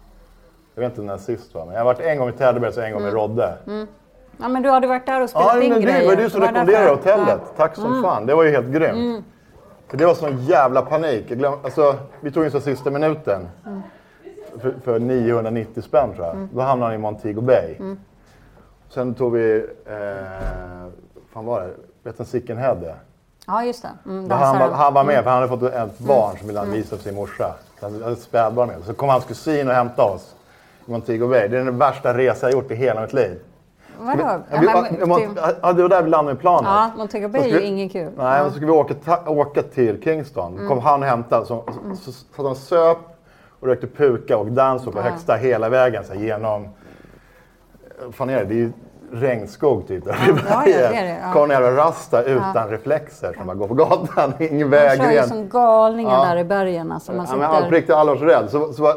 Jag 0.75 0.83
vet 0.83 0.93
inte 0.93 1.03
när 1.03 1.17
sist 1.17 1.55
var, 1.55 1.65
men 1.65 1.75
jag 1.75 1.81
har 1.81 1.85
varit 1.85 2.01
en 2.01 2.19
gång 2.19 2.29
i 2.29 2.33
Täderberg 2.33 2.71
och 2.71 2.79
en 2.85 2.93
gång 2.93 3.03
i 3.07 3.11
Rodde. 3.11 3.55
Ja, 4.37 4.49
men 4.49 4.63
du 4.63 4.71
hade 4.71 4.87
varit 4.87 5.07
där 5.07 5.21
och 5.23 5.31
spelat 5.31 5.55
Ja, 5.55 5.63
in 5.63 5.71
men 5.73 5.81
det 5.81 5.87
grejer. 5.93 6.09
var 6.09 6.17
du 6.17 6.31
som 6.31 6.41
rekommenderade 6.41 6.91
hotellet. 6.91 7.27
Ja. 7.29 7.33
Mm. 7.33 7.45
Tack 7.57 7.75
som 7.77 8.03
fan. 8.03 8.27
Det 8.27 8.35
var 8.35 8.43
ju 8.45 8.51
helt 8.51 8.67
grymt. 8.69 9.25
För 9.89 9.97
det 9.97 10.07
var 10.07 10.15
sån 10.15 10.39
jävla 10.45 10.83
panik. 10.83 11.25
Jag 11.29 11.39
glöm, 11.39 11.55
alltså, 11.65 11.95
vi 12.21 12.31
tog 12.31 12.45
in 12.45 12.51
så 12.51 12.61
sista 12.61 12.91
minuten. 12.91 13.49
Mm. 13.67 13.83
För, 14.61 14.75
för 14.85 14.99
990 14.99 15.83
spänn 15.83 16.15
tror 16.15 16.27
jag. 16.27 16.49
Då 16.53 16.61
hamnade 16.61 16.91
han 16.93 16.95
i 16.95 17.03
Montego 17.03 17.41
Bay. 17.41 17.75
Mm. 17.79 17.99
Sen 18.89 19.15
tog 19.15 19.33
vi, 19.33 19.57
eh, 19.87 20.89
fan 21.33 21.47
var 21.47 21.61
det? 21.61 21.71
Vet 22.05 22.19
du 22.19 22.25
Sicken 22.25 22.59
Head 22.59 22.77
är? 22.85 22.95
Ja, 23.47 23.65
just 23.65 23.83
det. 23.83 23.89
Mm, 24.11 24.29
där 24.29 24.37
han, 24.37 24.59
var, 24.59 24.71
han 24.71 24.95
var 24.95 25.05
med 25.05 25.23
för 25.25 25.31
han 25.31 25.43
hade 25.43 25.49
fått 25.61 25.63
ett 25.73 25.99
barn 25.99 26.39
som 26.39 26.47
ville 26.47 26.59
han 26.61 26.71
visa 26.71 26.97
för 26.97 27.03
sin 27.03 27.15
morsa. 27.15 27.55
Han 27.81 28.03
hade 28.03 28.13
ett 28.13 28.19
spädbarn 28.21 28.69
med. 28.69 28.77
Så 28.85 28.95
kom 28.95 29.09
hans 29.09 29.25
kusin 29.25 29.69
och 29.69 29.75
hämtade 29.75 30.13
oss 30.15 30.35
i 30.87 30.91
Montego 30.91 31.29
Bay. 31.29 31.49
Det 31.49 31.59
är 31.59 31.65
den 31.65 31.79
värsta 31.79 32.19
resa 32.19 32.47
jag 32.47 32.53
gjort 32.53 32.71
i 32.71 32.75
hela 32.75 33.01
mitt 33.01 33.13
liv. 33.13 33.39
Vadå? 34.01 34.41
Vi, 34.61 34.67
ja, 34.67 34.87
ja, 35.63 35.73
det 35.73 35.83
var 35.83 35.89
där 35.89 36.03
vi 36.03 36.11
landade 36.11 36.35
med 36.35 36.41
planet. 36.41 36.65
Ja, 36.71 36.91
Montego 36.97 37.29
Bay 37.29 37.43
är 37.51 37.61
ju 37.61 37.63
ingen 37.63 37.89
kul. 37.89 38.13
Nej, 38.17 38.27
Ja. 38.27 38.35
Mm. 38.37 38.45
så 38.49 38.51
skulle 38.51 38.67
vi 38.67 38.73
åka, 38.73 38.95
ta, 38.95 39.23
åka 39.27 39.63
till 39.63 40.03
Kingston. 40.03 40.57
Då 40.61 40.69
kom 40.69 40.79
han 40.79 41.03
och 41.03 41.09
hämtade. 41.09 41.47
Så, 41.47 41.65
så, 41.95 42.13
så, 42.13 42.13
så 42.37 42.43
de 42.43 42.55
söp 42.55 42.99
och 43.61 43.67
rökte 43.69 43.87
puka 43.87 44.37
och 44.39 44.47
dans 44.47 44.85
på 44.85 44.93
Ja. 44.95 45.01
högsta 45.03 45.35
hela 45.35 45.69
vägen 45.69 46.05
så 46.05 46.15
genom... 46.15 46.69
Fan 48.13 48.31
är 48.31 48.37
det? 48.39 48.45
Det 48.45 48.63
är 48.63 48.73
regnskog 49.13 49.89
typ. 49.89 50.05
Där 50.05 50.17
Ja, 50.29 50.35
ja, 50.49 50.63
det 50.65 50.73
är 50.73 51.05
det, 51.05 51.19
ja. 51.23 51.33
Rasta 51.77 52.23
utan 52.23 52.69
reflexer 52.69 53.33
som 53.33 53.47
bara 53.47 53.55
går 53.57 53.69
på 53.69 53.75
gatan. 53.75 54.35
Ingen 54.39 54.71
väg. 54.71 54.99
De 54.99 55.05
kör 55.05 55.13
ju 55.13 55.23
som 55.23 55.49
galningar 55.49 56.13
Ja. 56.13 56.25
där 56.25 56.37
i 56.37 56.45
bergen. 56.45 56.93
Alltså, 56.93 57.13
man 57.13 57.27
Ja, 57.31 57.37
men 57.37 57.49
på 57.51 57.57
sitter... 57.57 57.71
riktigt 57.71 57.95
allvarsrädd. 57.95 58.51
Så, 58.51 58.73
så, 58.73 58.95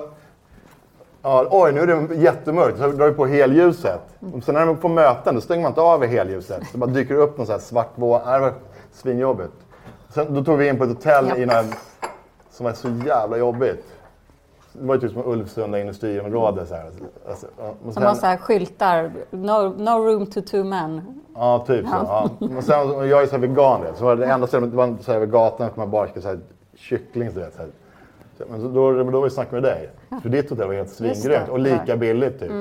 ja, 1.22 1.48
oj, 1.52 1.72
nu 1.72 1.82
är 1.82 1.88
det 1.88 2.16
jättemörkt. 2.16 2.78
Så 2.80 2.88
drar 2.88 3.06
vi 3.08 3.14
på 3.14 3.26
helljuset. 3.26 4.02
Och 4.36 4.44
sen 4.44 4.54
när 4.56 4.68
är 4.68 4.74
på 4.74 4.88
möten, 4.90 5.36
då 5.36 5.42
stänger 5.42 5.62
man 5.62 5.72
inte 5.72 5.82
av 5.82 6.06
helljuset. 6.06 6.62
Så 6.72 6.78
bara 6.78 6.90
dyker 6.90 7.14
det 7.14 7.20
upp 7.22 7.38
någon 7.38 7.46
så 7.48 7.52
här 7.52 7.60
svart 7.60 7.92
våg. 7.96 8.22
Det 8.26 8.40
var 8.40 8.54
svinjobbigt. 8.94 9.54
Sen, 10.10 10.34
då 10.34 10.44
tog 10.44 10.58
vi 10.58 10.68
in 10.68 10.78
på 10.78 10.84
ett 10.84 10.90
hotell 10.90 11.38
i 11.38 11.46
någon, 11.46 11.66
som 12.52 12.66
var 12.66 12.74
så 12.74 12.88
jävla 13.06 13.38
jobbigt. 13.38 13.86
Det 14.80 14.86
var 14.88 14.96
ju 14.96 15.02
typ 15.02 15.12
som 15.12 15.22
Ulvsunda 15.26 15.80
industriområde. 15.80 16.66
Så 16.66 16.76
här. 16.76 16.92
Alltså, 17.30 17.48
ja, 17.58 17.74
och 17.88 17.94
sen- 17.94 18.04
har 18.04 18.14
så 18.14 18.26
här 18.26 18.38
skyltar. 18.38 19.12
No, 19.32 19.74
no 19.78 19.90
room 19.90 20.26
to 20.26 20.42
two 20.42 20.64
men. 20.64 21.22
Ja, 21.36 21.64
typ 21.68 21.86
så. 21.88 21.96
Ja. 21.96 22.30
Men 22.40 22.62
sen, 22.64 22.92
och 22.96 23.08
jag 23.08 23.22
är 23.22 23.26
så 23.26 23.32
här 23.32 23.40
vegan, 23.40 23.82
det. 23.82 23.94
så 23.96 24.06
var 24.06 24.16
det 24.16 24.26
enda 24.26 24.48
stället, 24.48 24.72
det 24.72 24.78
var 24.78 24.96
så 25.02 25.12
här 25.12 25.20
vid 25.20 25.32
gatan 25.32 25.70
som 25.74 25.82
man 25.82 25.92
bara 25.92 26.08
skulle 26.08 26.22
säga 26.24 26.40
kyckling. 26.76 27.32
Så 27.32 27.40
här. 27.40 27.50
Så, 28.38 28.44
Men 28.50 28.74
då, 28.74 28.92
då 29.04 29.04
var 29.04 29.22
vi 29.24 29.30
snackade 29.30 29.62
med 29.62 29.64
dig. 29.72 29.90
För 30.22 30.30
ditt 30.30 30.50
hotell 30.50 30.68
var 30.68 30.74
helt 30.74 30.90
svingrymt 30.90 31.46
det. 31.46 31.52
och 31.52 31.60
lika 31.60 31.84
Ja. 31.86 31.96
billigt 31.96 32.40
typ. 32.40 32.52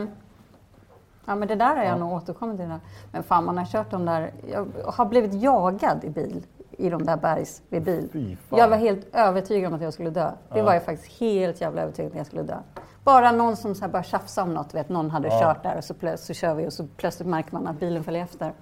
Ja 1.26 1.34
men 1.34 1.48
det 1.48 1.54
där 1.54 1.76
har 1.76 1.84
jag 1.84 2.00
nog 2.00 2.12
återkommit 2.12 2.56
till. 2.58 2.68
Men 3.12 3.22
fan 3.22 3.44
man 3.44 3.58
har 3.58 3.64
kört 3.64 3.90
de 3.90 4.04
där. 4.06 4.32
Jag 4.52 4.66
har 4.84 5.04
blivit 5.06 5.42
jagad 5.42 6.04
i 6.04 6.10
bil. 6.10 6.42
I 6.78 6.90
de 6.90 7.04
där 7.06 7.16
bergs 7.16 7.62
vid 7.68 7.82
bil. 7.82 8.36
Jag 8.50 8.68
var 8.68 8.76
helt 8.76 9.06
övertygad 9.14 9.68
om 9.68 9.74
att 9.74 9.82
jag 9.82 9.92
skulle 9.92 10.10
dö. 10.10 10.30
Det 10.54 10.62
var 10.62 10.72
jag 10.74 10.84
faktiskt 10.84 11.20
helt 11.20 11.60
jävla 11.60 11.82
övertygad 11.82 12.10
om 12.12 12.14
att 12.14 12.18
jag 12.18 12.26
skulle 12.26 12.42
dö. 12.42 12.56
Bara 13.04 13.32
någon 13.32 13.56
som 13.56 13.74
så 13.74 13.80
här 13.80 13.88
började 13.88 14.08
tjafsa 14.08 14.42
om 14.42 14.54
något. 14.54 14.74
Vet, 14.74 14.88
någon 14.88 15.10
hade 15.10 15.30
kört 15.30 15.62
där 15.62 15.76
och 15.78 15.84
så, 15.84 15.94
plö- 15.94 16.16
så 16.16 16.34
kör 16.34 16.54
vi 16.54 16.68
och 16.68 16.72
så 16.72 16.86
plötsligt 16.96 17.28
märker 17.28 17.52
man 17.52 17.66
att 17.66 17.80
bilen 17.80 18.04
följer 18.04 18.22
efter. 18.24 18.52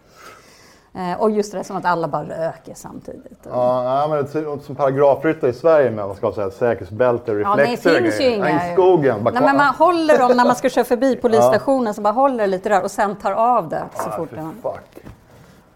Eh, 0.95 1.21
och 1.21 1.31
just 1.31 1.52
det 1.52 1.64
som 1.64 1.76
att 1.76 1.85
alla 1.85 2.09
bara 2.09 2.23
röker 2.25 2.75
samtidigt. 2.75 3.47
Och- 3.47 3.52
Ja, 3.52 4.00
ja, 4.00 4.09
men 4.09 4.25
det 4.33 4.35
är 4.38 4.59
som 4.59 4.75
paragrafryttare 4.76 5.50
i 5.50 5.54
Sverige 5.54 5.90
med 5.90 6.07
man 6.07 6.16
ska 6.16 6.26
ha 6.26 6.35
så 6.35 6.40
här 6.40 6.50
säkerhetsbälte 6.50 7.33
och 7.33 7.40
Ja, 7.40 7.54
det 7.57 7.62
reflexer. 7.62 8.00
finns 8.02 8.21
ju 8.21 8.25
inga... 8.35 8.50
Ja, 8.69 8.73
skogen. 8.75 9.25
Bara 9.25 9.31
Nej, 9.35 9.42
men 9.42 9.57
man 9.57 9.75
håller 9.75 10.19
dem 10.19 10.37
när 10.37 10.45
man 10.45 10.57
ska 10.57 10.69
köra 10.69 10.85
förbi 10.85 11.16
polisstationen, 11.23 11.95
så 11.95 12.00
bara 12.02 12.12
håller 12.12 12.47
lite 12.47 12.69
där 12.69 12.83
och 12.83 12.90
sen 12.90 13.16
tar 13.16 13.33
av 13.33 13.69
det 13.69 13.83
så 13.95 14.02
Ja, 14.11 14.16
fort. 14.16 14.31
det- 14.31 14.50
fuck. 14.62 15.04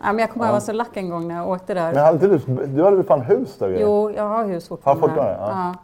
Ja, 0.07 0.13
men 0.13 0.19
jag 0.19 0.31
kommer 0.31 0.45
ihåg 0.45 0.49
jag 0.49 0.53
var 0.53 0.61
så 0.61 0.73
lack 0.73 0.97
en 0.97 1.11
gång 1.11 1.29
när 1.29 1.35
jag 1.37 1.49
åkte 1.51 1.75
där. 1.75 1.93
Men 1.95 2.05
hade 2.05 2.29
du, 2.29 2.39
du 2.67 2.85
hade 2.85 2.97
väl 2.97 3.05
fan 3.07 3.21
hus 3.21 3.59
där? 3.59 3.77
Jo, 3.81 4.11
jag 4.11 4.29
har 4.29 4.45
hus 4.45 4.69
fortfarande. 4.69 5.03
Ja, 5.03 5.09
fortfarande, 5.09 5.75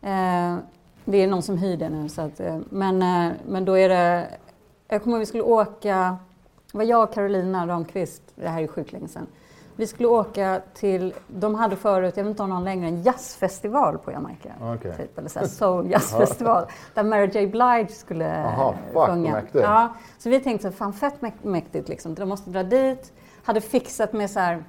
Ja. 0.00 0.48
Eh, 0.52 0.56
Det 1.04 1.22
är 1.22 1.26
någon 1.26 1.42
som 1.42 1.58
hyr 1.58 1.76
det 1.76 1.88
nu. 1.88 2.08
Så 2.08 2.22
att, 2.22 2.40
eh, 2.40 2.58
men, 2.70 3.02
eh, 3.02 3.32
men 3.48 3.64
då 3.64 3.78
är 3.78 3.88
det... 3.88 4.26
Jag 4.88 5.02
kommer 5.02 5.16
ihåg 5.16 5.20
vi 5.20 5.26
skulle 5.26 5.42
åka... 5.42 6.16
Det 6.72 6.78
var 6.78 6.84
jag 6.84 7.02
och 7.02 7.14
Carolina 7.14 7.66
Ramqvist, 7.66 8.22
det 8.34 8.48
här 8.48 8.62
är 8.62 8.66
sjukt 8.66 8.92
länge 8.92 9.08
sedan. 9.08 9.26
Vi 9.76 9.86
skulle 9.86 10.08
åka 10.08 10.60
till, 10.74 11.14
de 11.26 11.54
hade 11.54 11.76
förut, 11.76 12.16
jag 12.16 12.24
vet 12.24 12.30
inte 12.30 12.42
om 12.42 12.48
någon 12.50 12.64
längre, 12.64 12.86
en 12.88 13.02
jazzfestival 13.02 13.98
på 13.98 14.12
Jamaica. 14.12 14.48
Okej. 14.62 14.94
Typ, 14.96 15.18
eller 15.18 15.28
så 15.28 15.38
här 15.38 15.46
soul 15.46 15.90
jazzfestival. 15.90 16.64
där 16.94 17.02
Mary 17.02 17.26
J 17.26 17.46
Blige 17.46 17.88
skulle 17.92 18.44
Aha, 18.44 18.74
fuck, 18.92 19.06
sjunga. 19.06 19.42
Ja, 19.52 19.88
så 20.18 20.28
vi 20.30 20.40
tänkte, 20.40 20.70
fan 20.72 20.92
fett 20.92 21.20
mäk- 21.20 21.42
mäktigt 21.42 21.88
liksom. 21.88 22.14
De 22.14 22.28
måste 22.28 22.50
dra 22.50 22.62
dit. 22.62 23.12
Hade 23.50 23.60
fixat 23.60 24.12
med 24.12 24.30
så 24.30 24.40
här, 24.40 24.64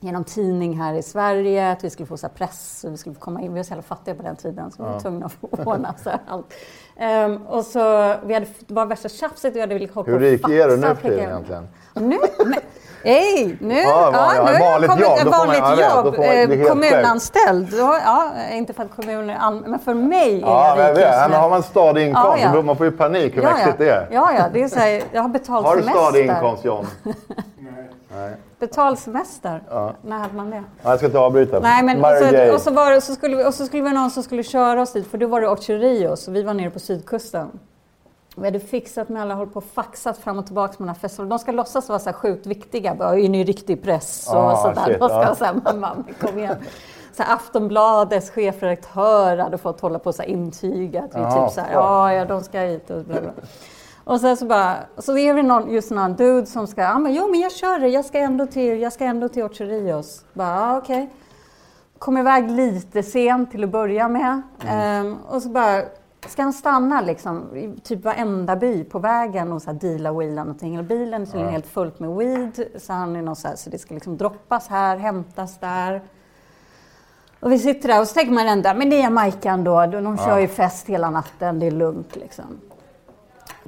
genom 0.00 0.24
tidning 0.24 0.78
här 0.78 0.94
i 0.94 1.02
Sverige, 1.02 1.72
att 1.72 1.84
vi 1.84 1.90
skulle 1.90 2.06
få 2.06 2.16
så 2.16 2.28
press 2.28 2.84
och 2.84 2.92
vi 2.92 2.96
skulle 2.96 3.14
komma 3.14 3.40
in. 3.40 3.52
Vi 3.52 3.58
var 3.58 3.64
så 3.64 3.70
jävla 3.70 3.82
fattiga 3.82 4.14
på 4.14 4.22
den 4.22 4.36
tiden 4.36 4.70
så 4.70 4.82
vi 4.82 4.88
var 4.88 5.00
tvungna 5.00 5.26
att 5.26 5.66
ordna 5.66 5.94
så 6.02 6.10
här 6.10 6.20
allt. 6.26 6.54
Ehm, 6.96 7.46
och 7.46 7.64
så, 7.64 8.14
vi 8.24 8.34
hade, 8.34 8.46
det 8.66 8.74
var 8.74 8.86
värsta 8.86 9.08
tjafset, 9.08 9.56
vi 9.56 9.60
hade 9.60 9.74
velat 9.74 9.90
hoppa 9.90 10.10
Hur 10.10 10.16
och 10.16 10.20
rik 10.20 10.48
är 10.48 10.68
du 10.68 10.76
nu 10.76 10.82
för 10.82 10.94
tiden 10.94 11.18
egentligen? 11.18 11.68
nu? 11.94 12.18
Men, 12.44 12.60
hej, 13.04 13.56
nu, 13.60 13.74
Ja, 13.80 14.10
ja, 14.12 14.32
nu 14.34 14.40
har 14.42 14.52
jag 14.52 14.60
vanligt 14.60 14.90
kommit 14.90 15.04
jobb, 15.06 15.18
ett 15.18 15.26
vanligt 15.26 15.58
ja, 15.58 15.70
jag 15.70 15.76
vet, 15.76 16.16
då 16.16 16.24
jobb. 16.24 16.48
man- 16.48 16.60
eh, 16.60 16.68
kommunanställd. 16.68 17.68
Ja, 17.78 18.30
inte 18.52 18.72
för 18.72 18.82
att 18.82 18.96
kommunen 18.96 19.36
an- 19.40 19.64
men 19.66 19.78
för 19.78 19.94
mig 19.94 20.36
är 20.36 20.40
Ja, 20.40 20.74
jag 20.78 20.90
rik 20.90 20.98
just 20.98 21.28
nu. 21.30 21.34
har 21.36 21.50
man 21.50 21.62
stadig 21.62 22.06
inkomst, 22.08 22.38
Ja, 22.42 22.50
ja. 22.54 22.62
man 22.62 22.76
får 22.76 22.86
ju 22.86 22.92
panik 22.92 23.36
hur 23.36 23.42
ja, 23.42 23.50
mäktigt 23.50 23.78
det 23.78 23.86
ja. 23.86 23.94
är. 23.94 24.08
Ja, 24.12 24.30
ja, 24.38 24.44
det 24.52 24.62
är 24.62 24.68
så 24.68 24.78
här, 24.78 25.02
jag 25.12 25.22
har 25.22 25.28
betalt 25.28 25.66
Har 25.66 25.76
du 25.76 25.82
semester. 25.82 26.02
stadig 26.02 26.26
inkomst 26.26 26.64
John? 26.64 26.86
Betald 28.58 28.98
semester. 28.98 29.62
När 30.02 30.18
hade 30.18 30.34
man 30.34 30.50
det? 30.50 30.62
Ja, 30.82 30.90
jag 30.90 30.98
ska 30.98 31.06
inte 31.06 31.18
avbryta. 31.18 31.60
Nej, 31.60 31.82
men 31.82 32.04
och 32.04 32.10
så, 32.18 32.54
och, 32.54 32.60
så 32.60 32.70
var 32.70 32.90
det, 32.90 32.96
och, 32.96 33.02
så 33.02 33.14
skulle 33.14 33.36
vi, 33.36 33.44
och 33.44 33.54
så 33.54 33.66
skulle 33.66 33.82
vi 33.82 33.90
någon 33.92 34.10
som 34.10 34.22
skulle 34.22 34.42
köra 34.42 34.82
oss 34.82 34.92
dit, 34.92 35.10
för 35.10 35.18
då 35.18 35.26
var 35.26 35.40
det 35.40 35.48
Ocho 35.48 35.72
Rios 35.72 36.28
och 36.28 36.36
vi 36.36 36.42
var 36.42 36.54
nere 36.54 36.70
på 36.70 36.78
sydkusten. 36.78 37.50
Vi 38.36 38.44
hade 38.44 38.60
fixat 38.60 39.08
med 39.08 39.22
alla, 39.22 39.34
hållit 39.34 39.52
på 39.52 39.58
och 39.58 39.64
faxat 39.64 40.18
fram 40.18 40.38
och 40.38 40.46
tillbaka 40.46 40.74
med 40.78 40.88
den 40.88 40.88
här 40.88 41.00
festivalen. 41.00 41.28
De 41.30 41.38
ska 41.38 41.52
låtsas 41.52 41.88
vara 41.88 41.98
så 41.98 42.04
här 42.10 42.12
sjukt 42.12 42.46
viktiga. 42.46 42.94
Bara, 42.94 43.18
är 43.18 43.28
ni 43.28 43.44
riktig 43.44 43.82
press? 43.82 44.28
Och 44.30 44.36
Ah, 44.36 44.56
sådär. 44.56 44.84
shit, 44.86 44.98
De 45.00 45.08
ska 45.08 45.34
så 45.34 45.44
här, 45.44 45.54
mamma, 45.64 45.96
kom 46.20 46.38
igen. 46.38 46.56
Så 47.16 47.22
här, 47.22 47.34
Aftonbladets 47.34 48.30
chefredaktör 48.30 49.36
hade 49.36 49.58
fått 49.58 49.80
hålla 49.80 49.98
på 49.98 50.08
och 50.10 50.24
intyga 50.24 51.02
att 51.02 51.14
vi 51.14 51.20
Ah, 51.20 51.46
typ 51.46 51.54
så 51.54 51.60
här, 51.60 51.66
fuck. 51.68 52.20
ja, 52.20 52.24
de 52.24 52.40
ska 52.44 52.58
hit 52.60 52.90
och 52.90 53.04
bla 53.04 53.20
bla. 53.20 53.30
Och 54.04 54.20
sen 54.20 54.36
så 54.36 54.44
bara, 54.46 54.76
så 54.98 55.18
är 55.18 55.34
det 55.34 55.42
någon, 55.42 55.70
just 55.70 55.90
någon 55.90 56.14
dude 56.14 56.46
som 56.46 56.66
ska, 56.66 56.80
ja 56.82 56.98
men 56.98 57.14
jo 57.14 57.28
men 57.30 57.40
jag 57.40 57.52
kör 57.52 57.78
det, 57.78 57.88
jag 57.88 58.04
ska 58.04 58.18
ändå 58.18 58.46
till, 58.46 58.80
jag 58.80 58.92
ska 58.92 59.04
ändå 59.04 59.28
till 59.28 59.42
Ocho 59.42 59.64
Rios. 59.64 60.24
Bara, 60.32 60.48
ja, 60.56 60.78
okej. 60.78 61.10
Kom 61.98 62.18
iväg 62.18 62.50
lite 62.50 63.02
sent 63.02 63.50
till 63.50 63.64
att 63.64 63.70
börja 63.70 64.08
med. 64.08 64.42
Ehm, 64.68 65.16
och 65.30 65.42
så 65.42 65.48
bara, 65.48 65.82
ska 66.28 66.42
han 66.42 66.52
stanna 66.52 67.00
liksom 67.00 67.56
i 67.56 67.80
typ 67.82 68.04
varenda 68.04 68.56
by 68.56 68.84
på 68.84 68.98
vägen 68.98 69.52
och 69.52 69.62
så 69.62 69.70
här 69.70 69.78
deala 69.78 70.12
wheela 70.12 70.44
någonting. 70.44 70.74
Eller 70.74 70.88
bilen 70.88 71.22
är 71.22 71.26
tydligen 71.26 71.52
helt 71.52 71.66
fullt 71.66 72.00
med 72.00 72.10
weed. 72.10 72.66
Så 72.76 72.92
han 72.92 73.16
är 73.16 73.22
någon 73.22 73.36
så 73.36 73.48
här, 73.48 73.56
så 73.56 73.70
det 73.70 73.78
ska 73.78 73.94
liksom 73.94 74.16
droppas 74.16 74.68
här, 74.68 74.96
hämtas 74.96 75.58
där. 75.58 76.02
Och 77.40 77.52
vi 77.52 77.58
sitter 77.58 77.88
där 77.88 78.00
och 78.00 78.08
så 78.08 78.14
tänker 78.14 78.32
man 78.32 78.48
ändå, 78.48 78.72
men 78.74 78.90
det 78.90 78.96
är 78.96 79.02
Jamaica 79.02 79.50
ändå. 79.50 79.86
De 79.86 80.18
kör 80.18 80.38
ju 80.38 80.48
fest 80.48 80.86
hela 80.86 81.10
natten, 81.10 81.58
det 81.58 81.66
är 81.66 81.70
lugnt 81.70 82.16
liksom 82.16 82.60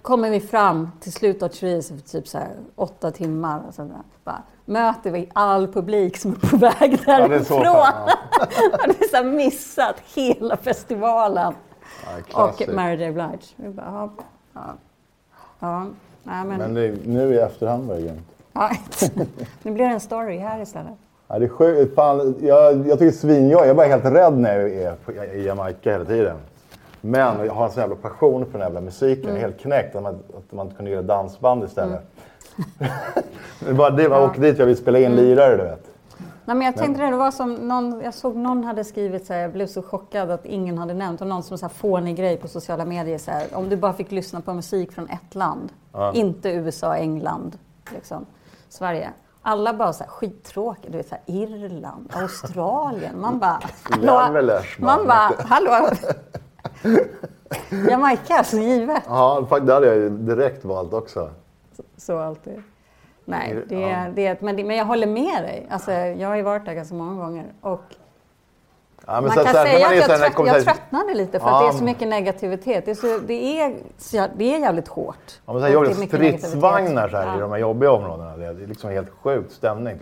kommer 0.05 0.31
vi 0.31 0.41
fram 0.41 0.91
till 1.01 1.13
slutet 1.13 1.43
av 1.43 1.49
Therese 1.49 1.89
för 1.89 1.97
typ 1.99 2.29
så 2.29 2.39
här 2.39 2.57
åtta 2.75 3.11
timmar. 3.11 3.63
Och 3.69 3.75
så 3.75 3.83
där. 3.83 4.03
Bara, 4.25 4.43
möter 4.65 5.11
vi 5.11 5.31
all 5.33 5.73
publik 5.73 6.17
som 6.17 6.31
är 6.31 6.49
på 6.49 6.57
väg 6.57 7.03
Ja, 7.07 7.29
det 7.29 7.35
är 7.35 7.45
så 7.45 7.59
därifrån. 7.59 7.65
fan, 7.65 8.11
Hade 9.13 9.31
missat 9.31 9.97
hela 10.15 10.57
festivalen. 10.57 11.55
Ja, 12.33 12.45
Och. 12.45 12.75
Mary 12.75 12.97
J 12.97 13.13
Blige. 13.13 13.39
Vi 13.57 13.69
bara, 13.69 13.87
ja, 13.87 14.11
ja, 14.55 14.61
ja. 15.61 15.87
Nej, 16.23 16.45
men, 16.45 16.59
Men 16.59 16.75
det, 16.75 16.95
nu 17.07 17.35
i 17.35 17.39
efterhand 17.39 17.89
var 17.89 17.95
det 17.95 18.03
grymt. 18.03 18.27
ja, 18.53 18.71
nu 19.63 19.71
blir 19.71 19.85
det 19.89 19.93
en 19.95 20.01
story 20.01 20.39
här 20.39 20.63
istället. 20.63 20.93
Ja, 21.29 21.39
det 21.39 21.45
är 21.45 21.49
sjukt. 21.49 21.95
Fan, 21.95 22.35
jag, 22.41 22.73
jag 22.77 22.83
tycker 22.83 22.97
det 22.99 23.05
är 23.07 23.11
svinjobbigt. 23.11 23.59
Jag 23.61 23.69
är 23.69 23.75
bara 23.75 23.87
helt 23.87 24.05
rädd 24.05 24.39
när 24.39 24.59
jag 24.61 24.71
är 24.71 24.95
på, 24.95 25.13
i 25.13 25.47
Jamaica 25.47 25.91
hela 25.93 26.05
tiden. 26.05 26.37
Men 27.01 27.47
jag 27.47 27.55
har 27.55 27.65
en 27.65 27.71
sån 27.73 27.81
jävla 27.81 27.97
passion 27.97 28.45
för 28.47 28.53
den 28.53 28.61
jävla 28.61 28.81
musiken. 28.81 29.31
Mm. 29.31 29.41
Helt 29.41 29.61
knäckt 29.61 29.97
att 29.97 30.03
man, 30.03 30.15
att 30.15 30.53
man 30.53 30.71
kunde 30.71 30.91
göra 30.91 31.03
dansband 31.03 31.65
istället. 31.65 32.01
det 33.67 33.73
var 33.73 33.91
det, 33.91 34.09
man 34.09 34.23
åkte 34.23 34.41
dit 34.41 34.59
jag 34.59 34.67
vill 34.67 34.77
spela 34.77 34.99
in 34.99 35.05
Mm. 35.05 35.17
lirare, 35.17 35.57
du 35.57 35.63
vet. 35.63 35.87
Nej, 36.47 36.57
men 36.57 36.67
jag 36.67 36.77
tänkte 36.77 37.03
det, 37.05 37.11
det 37.11 37.17
var 37.17 37.31
som 37.31 37.55
någon, 37.55 38.01
jag 38.01 38.15
såg 38.15 38.37
någon 38.37 38.65
hade 38.65 38.85
skrivit 38.85 39.27
så 39.27 39.33
här, 39.33 39.41
jag 39.41 39.53
blev 39.53 39.67
så 39.67 39.83
chockad 39.83 40.31
att 40.31 40.47
ingen 40.47 40.79
hade 40.79 40.95
nämnt, 40.95 41.21
och 41.21 41.27
någon 41.27 41.43
som 41.43 41.59
så 41.59 41.67
här 41.67 41.75
fånig 41.75 42.17
grej 42.17 42.37
på 42.37 42.49
sociala 42.49 42.85
medier 42.85 43.19
så 43.19 43.31
här, 43.31 43.47
om 43.53 43.69
du 43.69 43.77
bara 43.77 43.93
fick 43.93 44.11
lyssna 44.13 44.41
på 44.41 44.55
musik 44.55 44.93
från 44.93 45.09
ett 45.09 45.35
land, 45.35 45.73
inte 46.15 46.51
USA, 46.51 46.97
England, 46.97 47.59
liksom, 47.95 48.27
Sverige. 48.69 49.11
Alla 49.43 49.75
bara 49.75 49.93
så 49.93 50.05
här 50.05 50.11
skittråkiga, 50.11 50.91
du 50.91 50.97
vet 50.97 51.09
så 51.09 51.15
här, 51.15 51.23
Irland, 51.27 52.13
Australien, 52.15 53.21
man 53.21 53.39
bara, 53.39 53.61
Jävelers, 54.03 54.79
man. 54.79 54.97
man 54.97 55.07
bara, 55.07 55.33
hallå? 55.47 55.89
Jamaica, 57.91 58.45
så 58.45 58.57
givet. 58.57 59.03
Ja, 59.07 59.47
det 59.63 59.73
hade 59.73 59.87
jag 59.87 59.97
ju 59.97 60.11
direkt 60.11 60.65
valt 60.65 60.93
också. 60.93 61.31
Så 61.97 62.19
alltid. 62.19 62.63
Nej, 63.25 63.65
det, 63.69 63.75
Ja. 63.75 63.89
är- 63.89 64.11
det, 64.15 64.41
men, 64.41 64.57
det, 64.57 64.65
men 64.65 64.77
jag 64.77 64.85
håller 64.85 65.07
med 65.07 65.43
dig. 65.43 65.67
Alltså, 65.71 65.93
jag 65.93 66.29
har 66.29 66.37
ju 66.37 66.43
varit 66.43 66.65
där 66.65 66.75
ganska 66.75 66.95
många 66.95 67.25
gånger. 67.25 67.45
Och 67.61 67.81
Ja, 69.07 69.21
man 69.21 69.31
så- 69.31 69.37
kan 69.37 69.53
så 69.53 69.59
här, 69.59 69.65
säga 69.67 69.87
att 69.87 69.97
jag, 69.97 70.05
trött, 70.05 70.33
jag 70.39 70.45
här- 70.47 70.61
tröttnade 70.61 71.15
lite 71.15 71.41
för 71.41 71.47
Ja, 71.49 71.57
att 71.67 71.73
det 71.73 71.77
är 71.77 71.79
så 71.79 71.85
mycket 71.85 72.09
negativitet. 72.09 72.85
Det 72.85 72.91
är, 72.91 72.95
så, 72.95 73.19
det 73.27 73.61
är, 73.61 73.75
så, 73.99 74.27
det 74.37 74.55
är 74.55 74.59
jävligt 74.59 74.89
hårt. 74.89 75.41
Ja, 75.47 75.53
men 75.53 75.63
så 75.63 75.67
här, 75.67 75.73
jag 75.73 75.85
det 75.89 75.95
stridsvagnar 75.95 77.09
så 77.09 77.17
här, 77.17 77.37
i 77.37 77.41
de 77.41 77.51
här 77.51 77.59
jobbiga 77.59 77.91
områdena. 77.93 78.37
Det 78.37 78.47
är 78.47 78.67
liksom 78.67 78.91
helt 78.91 79.11
sjukt 79.23 79.53
stämning. 79.53 79.99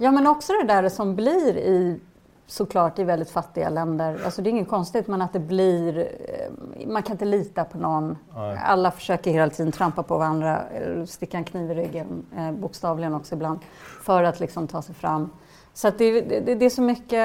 Ja, 0.00 0.10
men 0.10 0.26
också 0.26 0.52
det 0.52 0.64
där 0.74 0.88
som 0.88 1.16
blir 1.16 1.56
i 1.56 2.00
såklart 2.46 2.98
i 2.98 3.04
väldigt 3.04 3.30
fattiga 3.30 3.68
länder. 3.68 4.20
Alltså 4.24 4.42
det 4.42 4.48
är 4.48 4.50
inget 4.50 4.68
konstigt, 4.68 5.06
men 5.06 5.22
att 5.22 5.32
det 5.32 5.38
blir... 5.38 5.98
eh, 5.98 6.86
Man 6.88 7.02
kan 7.02 7.12
inte 7.12 7.24
lita 7.24 7.64
på 7.64 7.78
någon. 7.78 8.18
Alla 8.64 8.90
försöker 8.90 9.30
hela 9.30 9.50
tiden 9.50 9.72
trampa 9.72 10.02
på 10.02 10.18
varandra, 10.18 10.60
sticka 11.06 11.36
en 11.36 11.44
kniv 11.44 11.70
i 11.70 11.74
ryggen, 11.74 12.26
eh, 12.36 12.52
bokstavligen 12.52 13.14
också 13.14 13.34
ibland, 13.34 13.58
för 14.02 14.22
att 14.22 14.40
liksom 14.40 14.68
ta 14.68 14.82
sig 14.82 14.94
fram. 14.94 15.30
Så 15.74 15.90
det, 15.98 16.20
det, 16.20 16.54
det 16.54 16.64
är 16.64 16.70
så 16.70 16.82
mycket, 16.82 17.18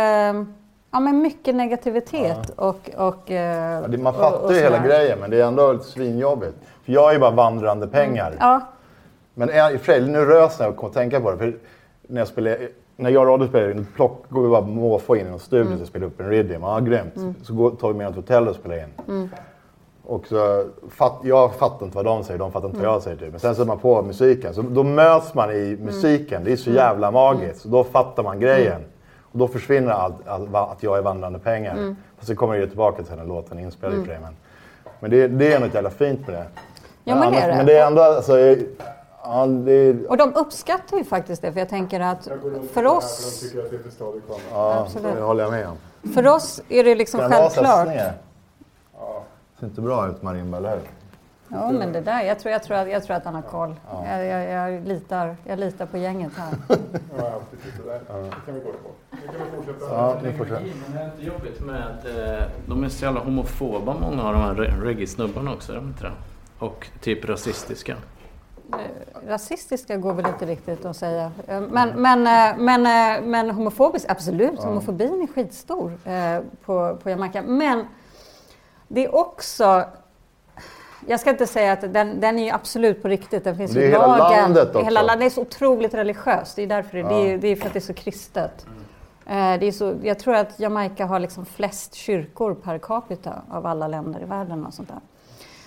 ja, 0.91 0.99
men 0.99 1.21
mycket 1.21 1.55
negativitet. 1.55 2.49
Och, 2.49 2.89
och, 2.97 3.31
eh, 3.31 3.81
Ja, 3.81 3.87
det- 3.87 3.97
man 3.97 4.13
och- 4.15 4.19
fattar 4.21 4.39
och 4.45 4.53
ju 4.53 4.59
hela 4.59 4.85
grejen, 4.85 5.19
men 5.19 5.29
det 5.29 5.41
är 5.41 5.45
ändå 5.47 5.71
lite 5.73 5.85
svinjobbigt. 5.85 6.55
För 6.85 6.91
jag 6.91 7.09
är 7.09 7.13
ju 7.13 7.19
bara 7.19 7.31
vandrande 7.31 7.87
pengar. 7.87 8.35
Ja, 8.39 8.61
Men 9.33 9.49
i 9.49 9.75
och 9.75 9.79
för 9.81 9.85
sig, 9.93 10.07
nu 10.09 10.25
rös 10.25 10.59
jag 10.59 10.75
kom 10.77 10.87
att 10.87 10.93
tänka 10.93 11.19
på 11.21 11.31
det. 11.31 11.37
För 11.37 11.57
när, 12.07 12.21
jag 12.21 12.27
spelade, 12.27 12.67
när 12.99 13.09
jag 13.09 13.21
och 13.21 13.27
Radio 13.27 13.47
spelade 13.47 13.71
in, 13.71 13.87
plock, 13.95 14.23
går 14.29 14.41
vi 14.43 14.49
bara 14.49 14.61
måfå 14.61 15.15
in 15.15 15.27
i 15.27 15.29
någon 15.29 15.39
studio 15.39 15.67
Mm. 15.67 15.81
och 15.81 15.87
spelar 15.87 16.07
upp 16.07 16.19
en 16.19 16.29
Riddim. 16.29 16.61
Ja, 16.61 16.79
grymt. 16.79 17.13
Så 17.43 17.53
går, 17.53 17.71
tar 17.71 17.87
vi 17.87 17.93
med 17.93 18.07
till 18.07 18.15
hotell 18.21 18.47
och 18.47 18.55
spelar 18.55 18.75
in. 18.77 18.89
Mm. 19.07 19.29
Och 20.03 20.27
så, 20.27 20.65
fatt, 20.89 21.19
jag 21.23 21.53
fattar 21.55 21.85
inte 21.85 21.95
vad 21.95 22.05
de 22.05 22.23
säger, 22.23 22.39
de 22.39 22.51
fattar 22.51 22.67
inte 22.67 22.77
Mm. 22.79 22.87
vad 22.87 22.95
jag 22.95 23.03
säger. 23.03 23.17
Typ. 23.17 23.31
Men 23.31 23.39
sen 23.39 23.55
sätter 23.55 23.67
man 23.67 23.79
på 23.79 24.01
musiken. 24.01 24.53
Så 24.53 24.61
då 24.61 24.83
möts 24.83 25.33
man 25.33 25.51
i 25.51 25.67
Mm. 25.73 25.85
musiken. 25.85 26.43
Det 26.43 26.51
är 26.51 26.55
så 26.57 26.71
jävla 26.71 27.11
magiskt. 27.11 27.61
Så 27.61 27.67
då 27.69 27.83
fattar 27.83 28.23
man 28.23 28.39
grejen. 28.39 28.81
Och 29.31 29.39
då 29.39 29.47
försvinner 29.47 29.91
allt, 29.91 30.27
allt, 30.27 30.55
att 30.55 30.83
jag 30.83 30.97
är 30.97 31.01
vandrande 31.01 31.39
pengar. 31.39 31.73
Mm. 31.77 31.95
Fast 32.17 32.27
så 32.27 32.35
kommer 32.35 32.57
det 32.57 32.67
tillbaka 32.67 33.03
till 33.03 33.15
när 33.15 33.25
låten 33.25 33.59
är 33.59 33.63
inspelad 33.63 33.97
i 33.99 34.01
och 34.01 34.05
sig, 34.05 34.17
Men, 34.21 34.35
men 34.99 35.11
det, 35.11 35.27
det 35.27 35.53
är 35.53 35.59
något 35.59 35.73
jävla 35.73 35.89
fint 35.89 36.27
med 36.27 36.35
det. 36.35 36.45
Ja, 37.03 37.15
men 37.15 37.31
det 37.31 37.37
är 37.37 37.43
annars- 37.43 37.51
det. 37.51 37.57
Men 37.57 37.65
det 37.65 37.77
är 37.79 37.87
ändå, 37.87 38.01
alltså, 38.01 38.33
ja, 39.23 39.45
det 39.47 40.07
och 40.07 40.17
de 40.17 40.33
uppskattar 40.35 40.97
ju 40.97 41.03
faktiskt 41.03 41.41
det, 41.41 41.51
för 41.51 41.59
jag 41.59 41.69
tänker 41.69 41.99
att 41.99 42.27
Jag 42.27 42.39
för 42.73 42.83
det 42.83 42.89
oss, 42.89 43.39
För 43.41 43.45
de 43.47 43.49
tycker 43.49 43.65
att 43.65 43.71
det 43.71 43.75
är 43.77 43.83
för 43.83 43.89
stadig 43.89 44.21
kamera. 44.27 44.41
Ja, 44.51 44.79
Absolut. 44.79 45.15
det 45.15 45.21
håller 45.21 45.43
jag 45.43 45.51
med 45.51 45.67
om. 45.67 45.77
för 46.13 46.27
oss 46.27 46.61
är 46.69 46.83
det 46.83 46.95
liksom 46.95 47.19
Ska 47.19 47.29
självklart. 47.29 47.85
sned? 47.87 48.13
Ser 49.59 49.65
inte 49.67 49.81
bra 49.81 50.07
ut 50.09 50.21
Marimba, 50.21 50.57
eller 50.57 50.69
hur? 50.71 50.79
Ja, 51.51 51.71
men 51.71 51.93
det 51.93 52.01
där, 52.01 52.21
jag 52.23 52.39
tror, 52.39 52.51
jag 52.51 52.63
tror, 52.63 52.77
att, 52.77 52.89
jag 52.89 53.03
tror 53.03 53.15
att 53.15 53.25
han 53.25 53.35
har 53.35 53.41
koll. 53.41 53.75
Jag, 54.05 54.25
jag, 54.25 54.49
jag, 54.73 54.87
litar, 54.87 55.35
jag 55.43 55.59
litar 55.59 55.85
på 55.85 55.97
gänget 55.97 56.31
här. 56.37 56.47
Alltid 57.33 57.63
tyckt 57.63 57.77
det 57.83 57.91
där. 57.91 57.99
Det 58.23 58.31
kan 58.45 58.53
vi 58.53 58.59
gå 58.59 58.71
på. 58.71 58.89
Nu 59.11 59.17
kan 59.27 59.45
vi 59.51 59.55
fortsätta. 59.65 59.95
Ja, 59.95 60.15
ni. 60.23 60.73
Men 60.87 60.95
det 60.95 60.99
är 61.01 61.05
inte 61.05 61.23
jobbigt 61.23 61.61
med 61.61 61.83
att 61.87 62.05
eh, 62.05 62.47
de 62.67 62.83
är 62.83 62.89
så 62.89 63.05
jävla 63.05 63.19
homofoba 63.19 63.93
många 64.01 64.23
av 64.23 64.33
de 64.33 64.41
här 64.41 64.53
re- 64.53 64.81
reggae-snubbarna 64.83 65.53
också, 65.53 65.71
är 65.71 65.75
de 65.75 65.87
inte 65.87 66.03
det? 66.03 66.11
Och 66.59 66.87
typ 67.01 67.25
rasistiska. 67.29 67.95
Eh, 68.73 69.27
Rasistiska 69.27 69.97
går 69.97 70.13
väl 70.13 70.27
inte 70.27 70.45
riktigt 70.45 70.85
att 70.85 70.97
säga. 70.97 71.31
Eh, 71.47 71.61
Men, 71.61 71.89
men, 72.01 72.27
eh, 72.27 72.57
men, 72.57 72.81
men 73.31 73.51
homofobisk, 73.51 74.05
absolut. 74.09 74.59
Homofobin 74.59 75.21
är 75.21 75.27
skitstor 75.33 75.97
på, 76.65 76.97
på 77.03 77.09
Jamaica. 77.09 77.41
Men 77.41 77.87
det 78.87 79.05
är 79.05 79.15
också... 79.15 79.83
Jag 81.07 81.19
ska 81.19 81.29
inte 81.29 81.47
säga 81.47 81.71
att 81.73 81.81
den, 81.93 82.19
den 82.19 82.39
är 82.39 82.43
ju 82.43 82.49
absolut 82.51 83.01
på 83.01 83.07
riktigt. 83.07 83.43
Den 83.43 83.57
finns 83.57 83.71
Det 83.71 83.83
är 83.83 83.87
i 83.87 83.91
hela 83.91 84.17
lagen. 84.17 84.37
landet 84.41 84.69
Hela 84.75 84.79
också. 84.79 84.93
landet. 84.93 85.19
Det 85.19 85.25
är 85.25 85.29
så 85.29 85.41
otroligt 85.41 85.93
religiöst. 85.93 86.55
Det 86.55 86.61
är 86.63 86.67
därför 86.67 86.97
det, 86.97 87.03
det, 87.03 87.15
är, 87.15 87.37
det 87.37 87.47
är 87.47 87.55
för 87.55 87.67
att 87.67 87.73
det 87.73 87.79
är 87.79 87.81
så 87.81 87.93
kristet. 87.93 88.65
Det 89.25 89.65
är 89.67 89.71
så, 89.71 89.95
jag 90.03 90.19
tror 90.19 90.35
att 90.35 90.59
Jamaica 90.59 91.05
har 91.05 91.19
liksom 91.19 91.45
flest 91.45 91.93
kyrkor 91.93 92.53
per 92.53 92.77
capita 92.77 93.33
av 93.51 93.65
alla 93.65 93.87
länder 93.87 94.21
i 94.21 94.25
världen. 94.25 94.65
Och 94.65 94.73
sånt 94.73 94.87
där. 94.89 94.99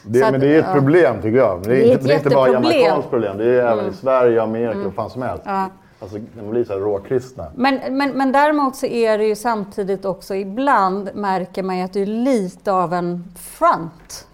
Det, 0.05 0.23
att, 0.23 0.33
men 0.33 0.41
det 0.41 0.55
är 0.55 0.59
ett 0.59 0.65
ja. 0.69 0.75
problem 0.75 1.23
tycker 1.23 1.39
jag. 1.39 1.63
Det 1.63 1.71
är, 1.71 1.71
Det 1.71 1.77
är 1.77 1.85
inte, 1.85 1.95
ett 1.95 2.05
det 2.05 2.13
är 2.13 2.17
inte 2.17 2.31
bara. 2.31 2.49
Mm. 2.49 2.63
jamaicanskt 2.63 3.11
problem. 3.11 3.39
Det 3.39 3.45
är 3.45 3.73
även 3.73 3.91
i 3.91 3.93
Sverige, 3.93 4.43
Amerika 4.43 4.87
och 4.87 4.95
fan 4.95 5.11
som 5.11 5.23
helst. 5.23 5.45
Ja. 5.47 5.71
Alltså, 6.01 6.19
de 6.35 6.51
blir 6.51 6.65
så 6.65 6.73
här 6.73 6.81
råkristna. 6.81 7.47
Men, 7.55 7.81
men, 7.91 8.11
men 8.11 8.33
däremot 8.33 8.77
så 8.77 8.87
är 8.87 9.19
det 9.19 9.25
ju 9.25 9.35
samtidigt 9.35 10.05
också 10.05 10.35
ibland 10.35 11.11
märker 11.15 11.63
man 11.63 11.79
ju 11.79 11.85
att 11.85 11.93
det 11.93 12.03
är 12.03 12.07
lite 12.07 12.73
av 12.73 12.95
en 12.95 13.25
front. 13.39 14.27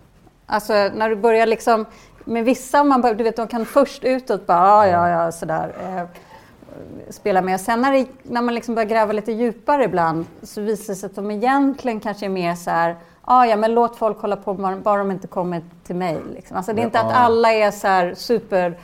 Alltså 0.47 0.73
när 0.73 1.11
du 1.11 1.17
börjar 1.17 1.47
liksom 1.47 1.87
med 2.25 2.45
vissa, 2.45 2.85
man 2.85 3.01
du 3.17 3.25
vet 3.25 3.37
de 3.37 3.47
kan 3.47 3.67
först 3.67 4.05
utåt 4.05 4.47
bara 4.47 4.89
ja 4.89 5.09
ja 5.09 5.09
ja 5.09 5.33
sådär 5.33 5.73
eh, 5.81 6.05
spela 7.11 7.43
med. 7.43 7.61
Sen 7.61 7.81
när, 7.81 7.93
det, 7.93 8.07
när 8.23 8.43
man 8.43 8.55
liksom 8.55 8.75
börjar 8.75 8.89
gräva 8.89 9.13
lite 9.13 9.33
djupare 9.33 9.85
ibland 9.85 10.27
så 10.43 10.61
visar 10.61 10.93
det 10.93 10.97
sig 10.97 11.07
att 11.07 11.17
de 11.17 11.31
egentligen 11.31 12.01
kanske 12.01 12.27
är 12.27 12.31
mer 12.31 12.55
så 12.55 12.71
här 12.71 12.97
Ja, 13.27 13.47
ja, 13.47 13.57
men 13.57 13.75
låt 13.75 13.97
folk 13.97 14.21
hålla 14.21 14.37
på 14.37 14.55
bara, 14.55 14.97
de 14.99 15.11
inte 15.11 15.27
kommer 15.27 15.63
till 15.87 15.97
mig. 15.97 16.19
Liksom. 16.35 16.57
Alltså, 16.57 16.73
det 16.73 16.81
är 16.83 16.85
inte 16.85 17.01
att 17.01 17.11
Ja. 17.11 17.17
alla 17.17 17.53
är 17.53 17.71
så 17.71 17.87
här 17.87 18.15
super 18.15 18.79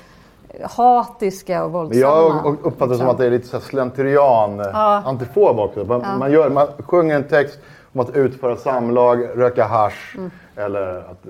hatiska 0.63 1.65
och 1.65 1.73
våldsamma. 1.73 2.01
jag 2.01 2.57
uppfattar 2.63 2.93
det 2.93 2.99
som 2.99 3.09
att 3.09 3.19
det 3.19 3.27
är 3.27 3.31
lite 3.31 3.49
så 3.49 3.61
slentrian, 3.61 4.59
Ja. 4.59 5.03
antifob 5.07 5.59
också. 5.59 5.85
Man, 5.85 6.05
man, 6.19 6.33
gör, 6.33 6.51
man 6.51 6.67
sjunger 6.79 7.17
en 7.17 7.25
text 7.29 7.59
om 7.93 8.01
att 8.01 8.11
utföra 8.17 8.57
samlag, 8.57 9.27
röka 9.35 9.65
hasch 9.65 10.15
Mm. 10.19 10.31
eller 10.57 10.99
att 10.99 11.27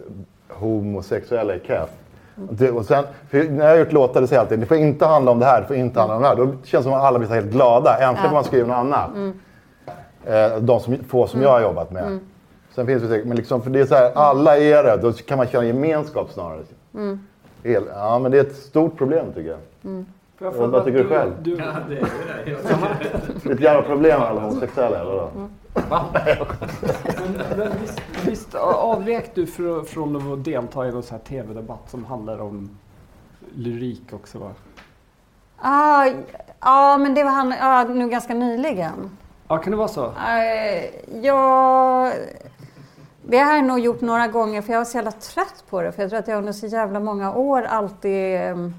homosexuella 0.58 1.54
är 1.54 1.58
keff. 1.66 1.90
Och 2.74 2.84
sen, 2.84 3.04
när 3.30 3.64
jag 3.64 3.70
har 3.70 3.76
gjort 3.76 3.92
låtar 3.92 4.20
det 4.20 4.26
säger 4.26 4.38
jag 4.40 4.44
alltid 4.44 4.58
det 4.60 4.66
får 4.66 4.76
inte 4.76 5.06
handla 5.06 5.30
om 5.30 5.38
det 5.38 5.46
här, 5.46 5.60
det 5.60 5.66
får 5.66 5.76
inte 5.76 6.00
handla 6.00 6.16
om 6.16 6.22
det 6.22 6.28
här. 6.28 6.36
Då 6.36 6.46
känns 6.46 6.62
det 6.70 6.82
som 6.82 6.92
att 6.92 7.02
alla 7.02 7.18
blir 7.18 7.28
så 7.28 7.34
helt 7.34 7.50
glada. 7.50 7.98
Äntligen 7.98 8.28
får 8.28 8.34
man 8.34 8.44
skriva 8.44 8.66
något 8.68 8.76
annat. 8.76 9.10
Mm. 9.14 9.40
Eh, 10.26 10.58
de 10.58 10.80
som, 10.80 10.96
få 11.08 11.26
som 11.26 11.42
jag 11.42 11.50
har 11.50 11.60
jobbat 11.60 11.90
med. 11.90 12.18
Sen 12.74 12.86
finns 12.86 13.02
det 13.02 13.08
säkert, 13.08 13.26
men 13.26 13.36
liksom, 13.36 13.62
för 13.62 13.70
det 13.70 13.80
är 13.80 13.86
så 13.86 13.94
här, 13.94 14.12
alla 14.14 14.58
är 14.58 14.82
det. 14.82 14.96
Då 14.96 15.12
kan 15.12 15.38
man 15.38 15.46
känna 15.46 15.64
gemenskap 15.64 16.30
snarare. 16.30 16.62
Mm. 16.94 17.18
Ja, 17.62 18.18
men 18.18 18.32
det 18.32 18.38
är 18.38 18.44
ett 18.44 18.56
stort 18.56 18.98
problem 18.98 19.26
tycker 19.34 19.50
jag. 19.50 19.58
Får 20.38 20.62
jag 20.62 20.68
Vad 20.68 20.84
tycker 20.84 20.98
du 20.98 21.08
själv? 21.08 21.32
Du, 21.42 21.50
Ja, 21.50 21.64
det 21.88 21.96
är 21.98 23.44
det. 23.44 23.52
Ett 23.52 23.60
jävla 23.60 23.82
problem 23.82 24.20
med 24.20 24.28
alla 24.28 24.40
homosexuella, 24.40 25.00
eller 25.00 25.10
vadå? 25.10 25.30
men, 25.84 27.58
men 27.58 27.70
visst, 27.80 28.00
visst 28.26 28.54
avvek 28.54 29.30
du 29.34 29.46
fr, 29.46 29.84
från 29.84 30.32
att 30.32 30.44
delta 30.44 30.88
i 30.88 30.92
någon 30.92 31.02
så 31.02 31.14
här 31.14 31.20
tv-debatt 31.20 31.90
som 31.90 32.04
handlar 32.04 32.40
om 32.40 32.78
lyrik 33.54 34.12
också? 34.12 34.38
Va? 34.38 34.50
Ah, 35.58 36.06
ja, 36.60 36.98
men 36.98 37.14
det 37.14 37.24
var 37.24 37.30
han 37.30 37.54
ja, 37.60 37.84
nu 37.84 38.08
ganska 38.08 38.34
nyligen. 38.34 39.16
Ja, 39.48 39.58
kan 39.58 39.70
det 39.70 39.76
vara 39.76 39.88
så? 39.88 40.04
Eh, 40.04 40.84
ja, 41.22 42.12
det 43.26 43.38
har 43.38 43.56
jag 43.56 43.64
nog 43.64 43.78
gjort 43.78 44.00
några 44.00 44.28
gånger 44.28 44.62
för 44.62 44.72
jag 44.72 44.80
var 44.80 44.84
så 44.84 44.96
jävla 44.96 45.12
trött 45.12 45.64
på 45.70 45.82
det. 45.82 45.92
För 45.92 46.02
jag 46.02 46.10
tror 46.10 46.20
att 46.20 46.28
jag 46.28 46.38
under 46.38 46.52
så 46.52 46.66
jävla 46.66 47.00
många 47.00 47.34
år 47.34 47.62
alltid... 47.62 48.36
Ehm, 48.36 48.74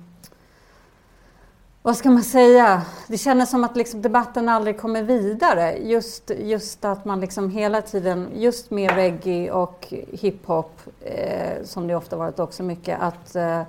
vad 1.81 1.97
ska 1.97 2.11
man 2.11 2.23
säga? 2.23 2.81
Det 3.07 3.17
kändes 3.17 3.49
som 3.49 3.63
att 3.63 3.75
liksom 3.75 4.01
debatten 4.01 4.49
aldrig 4.49 4.79
kommer 4.79 5.03
vidare. 5.03 5.77
Just, 5.77 6.31
just 6.37 6.85
att 6.85 7.05
man 7.05 7.19
liksom 7.19 7.49
hela 7.49 7.81
tiden, 7.81 8.29
just 8.35 8.71
med 8.71 8.95
reggae 8.95 9.51
och 9.51 9.93
hiphop, 10.11 10.81
eh, 11.01 11.63
som 11.63 11.87
det 11.87 11.95
ofta 11.95 12.15
varit 12.17 12.39
också 12.39 12.63
mycket, 12.63 13.01
att 13.01 13.35
eh, 13.35 13.61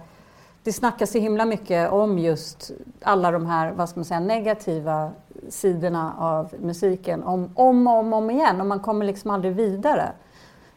det 0.62 0.72
snackas 0.72 1.10
så 1.10 1.18
himla 1.18 1.44
mycket 1.44 1.92
om 1.92 2.18
just 2.18 2.70
alla 3.02 3.30
de 3.30 3.46
här, 3.46 3.72
vad 3.72 3.88
ska 3.88 3.98
man 3.98 4.04
säga, 4.04 4.20
negativa 4.20 5.10
sidorna 5.48 6.14
av 6.18 6.54
musiken 6.60 7.22
om, 7.22 7.50
om 7.54 7.86
och 7.86 7.98
om, 7.98 8.12
om 8.12 8.30
igen 8.30 8.60
och 8.60 8.66
man 8.66 8.80
kommer 8.80 9.06
liksom 9.06 9.30
aldrig 9.30 9.54
vidare. 9.54 10.12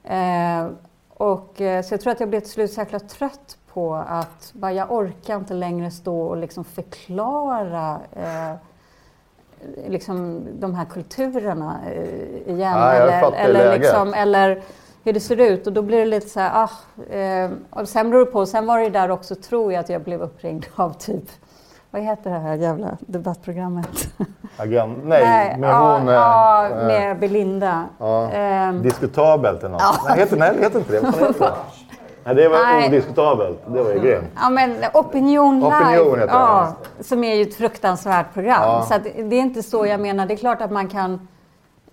Eh, 0.10 0.68
och, 1.10 1.62
eh, 1.62 1.84
så 1.84 1.94
jag 1.94 2.02
tror 2.02 2.14
att 2.14 2.20
jag 2.20 2.30
blev 2.30 2.40
till 2.40 2.50
slut 2.50 2.74
så 2.74 2.82
jäkla 2.82 3.00
trött 3.00 3.58
på 3.74 3.96
att 3.96 4.52
bara, 4.54 4.74
jag 4.74 4.92
orkar 4.92 5.36
inte 5.36 5.54
längre 5.54 5.92
stå 5.92 6.22
och 6.22 6.38
liksom 6.38 6.64
förklara 6.64 8.00
eh, 8.16 8.56
liksom 9.88 10.48
de 10.60 10.76
här 10.76 10.86
kulturerna 10.86 11.80
eh, 11.86 12.54
igen. 12.54 12.78
Jag 12.78 12.96
eller, 12.96 13.32
eller, 13.32 13.80
liksom, 13.80 14.14
eller 14.14 14.62
hur 15.04 15.14
det 15.14 15.20
ser 15.20 15.42
ut. 15.42 15.68
Och 15.68 15.74
då 15.74 15.82
blir 15.82 16.00
det 16.00 16.06
lite 16.06 16.30
så 16.30 16.40
här, 16.40 16.52
ah, 16.64 17.14
eh, 17.14 17.52
och 17.70 17.90
sen 17.90 18.10
beror 18.10 18.26
det 18.26 18.32
på. 18.32 18.46
Sen 18.46 18.66
var 18.66 18.80
det 18.80 18.90
där 18.90 19.12
också, 19.12 19.36
tror 19.36 19.74
jag, 19.74 19.80
att 19.80 19.90
jag 19.90 20.02
blev 20.02 20.22
uppringd 20.22 20.66
av 20.76 20.94
typ, 20.94 21.30
vad 21.92 22.02
heter 22.02 22.30
det 22.30 22.40
här 22.40 22.56
jävla 22.56 22.98
debattprogrammet? 23.00 24.10
Agent, 24.58 24.98
nej, 25.04 25.56
men 25.60 25.70
ja, 25.70 25.98
hon... 25.98 26.08
ja, 26.08 26.70
eh, 26.70 26.88
med 26.88 27.20
Belinda. 27.20 27.86
ja, 28.00 28.30
Ehm, 28.32 28.82
diskutabelt 28.82 29.60
eller 29.60 29.70
något. 29.70 29.82
Ja. 29.82 29.96
Nej, 30.08 30.20
heter, 30.20 30.38
nej, 30.38 30.54
heter 30.60 30.80
inte 30.80 30.92
det. 30.92 31.00
Vad 31.00 31.14
heter 31.14 31.40
det? 31.40 31.52
Nej, 32.24 32.36
det 32.36 32.50
var 32.50 32.58
Nej. 32.58 32.88
odiskutabelt. 32.88 33.60
Det 33.68 33.84
var 33.84 33.94
ju 33.94 34.00
grymt. 34.00 34.26
Ja, 34.36 34.50
men 34.50 34.76
Opinion 34.94 35.60
Live, 35.60 36.00
Opinion 36.00 36.20
det. 36.20 36.26
ja, 36.26 36.74
som 37.00 37.24
är 37.24 37.36
ju 37.36 37.42
ett 37.42 37.56
fruktansvärt 37.56 38.34
program. 38.34 38.62
Ja. 38.62 38.86
Så 38.90 38.94
det 39.24 39.36
är 39.36 39.42
inte 39.42 39.64
så 39.64 39.86
jag 39.86 40.00
menar. 40.00 40.26
Det 40.26 40.34
är 40.34 40.38
klart 40.38 40.62
att 40.62 40.72
man 40.72 40.88
kan... 40.88 41.28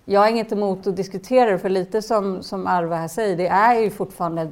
Jag 0.05 0.21
har 0.21 0.27
inget 0.27 0.51
emot 0.51 0.87
att 0.87 0.95
diskutera 0.95 1.51
det, 1.51 1.59
för 1.59 1.69
lite 1.69 2.01
som, 2.01 2.43
som 2.43 2.67
Arva 2.67 2.95
här 2.95 3.07
säger, 3.07 3.37
det, 3.37 3.47
är 3.47 3.79
ju 3.79 3.89
fortfarande, 3.89 4.47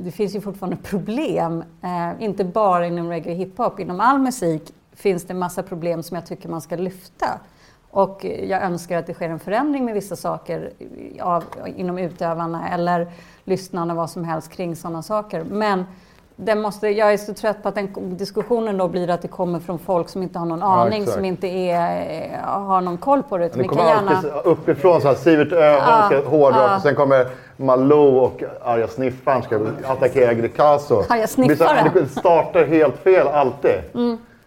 det 0.00 0.10
finns 0.10 0.34
ju 0.36 0.40
fortfarande 0.40 0.76
problem. 0.76 1.64
Eh, 1.82 2.24
inte 2.24 2.44
bara 2.44 2.86
inom 2.86 3.08
reggae 3.08 3.32
och 3.32 3.38
hiphop, 3.38 3.80
inom 3.80 4.00
all 4.00 4.18
musik 4.18 4.72
finns 4.96 5.24
det 5.24 5.32
en 5.32 5.38
massa 5.38 5.62
problem 5.62 6.02
som 6.02 6.14
jag 6.14 6.26
tycker 6.26 6.48
man 6.48 6.60
ska 6.60 6.76
lyfta. 6.76 7.26
Och 7.90 8.24
jag 8.24 8.62
önskar 8.62 8.98
att 8.98 9.06
det 9.06 9.14
sker 9.14 9.28
en 9.28 9.38
förändring 9.38 9.84
med 9.84 9.94
vissa 9.94 10.16
saker 10.16 10.70
av, 11.20 11.44
inom 11.76 11.98
utövarna 11.98 12.68
eller 12.68 13.06
lyssnarna, 13.44 13.94
vad 13.94 14.10
som 14.10 14.24
helst 14.24 14.52
kring 14.52 14.76
sådana 14.76 15.02
saker. 15.02 15.44
Men 15.44 15.84
den 16.36 16.60
måste, 16.60 16.88
jag 16.88 17.12
är 17.12 17.16
så 17.16 17.34
trött 17.34 17.62
på 17.62 17.68
att 17.68 17.74
den 17.74 18.16
diskussionen 18.16 18.78
då 18.78 18.88
blir 18.88 19.10
att 19.10 19.22
det 19.22 19.28
kommer 19.28 19.58
från 19.58 19.78
folk 19.78 20.08
som 20.08 20.22
inte 20.22 20.38
har 20.38 20.46
någon 20.46 20.62
aning, 20.62 21.02
exakt. 21.02 21.14
som 21.16 21.24
inte 21.24 21.46
är, 21.46 22.40
har 22.42 22.80
någon 22.80 22.98
koll 22.98 23.22
på 23.22 23.38
det. 23.38 23.48
Det 23.54 23.64
kommer 23.64 23.84
gärna... 23.84 24.16
alltid 24.16 24.30
uppifrån, 24.44 25.00
så 25.00 25.08
här, 25.08 25.14
Sivert 25.14 25.52
Öholm 25.52 26.06
ska 26.06 26.30
hårdrock 26.30 26.62
ja. 26.62 26.76
och 26.76 26.82
sen 26.82 26.94
kommer 26.94 27.26
Malou 27.56 28.18
och 28.18 28.42
arga 28.64 28.88
sniffaren 28.88 29.42
ska 29.42 29.60
attackera 29.86 30.34
Greekazo. 30.34 30.98
Arga 30.98 31.04
Det 31.08 31.16
blir 31.16 31.26
så 31.26 31.32
sniffare. 31.32 31.76
här, 31.76 31.90
Det 31.94 32.08
startar 32.08 32.64
helt 32.64 32.96
fel 32.96 33.28
alltid. 33.28 33.80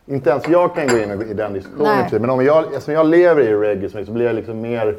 Inte 0.08 0.30
ens 0.30 0.48
jag 0.48 0.76
kan 0.76 0.88
gå 0.88 0.98
in 0.98 1.22
i 1.22 1.34
den 1.34 1.54
diskussionen. 1.54 1.98
Nej. 1.98 2.10
typ. 2.10 2.22
Men 2.22 2.30
om 2.30 2.46
jag, 2.46 2.66
eftersom 2.66 2.94
jag 2.94 3.06
lever 3.06 3.42
i 3.42 3.54
reggae 3.56 3.90
så 3.90 3.98
mycket 3.98 4.08
så 4.08 4.14
blir 4.14 4.26
jag 4.26 4.36
liksom 4.36 4.62
mer... 4.62 4.96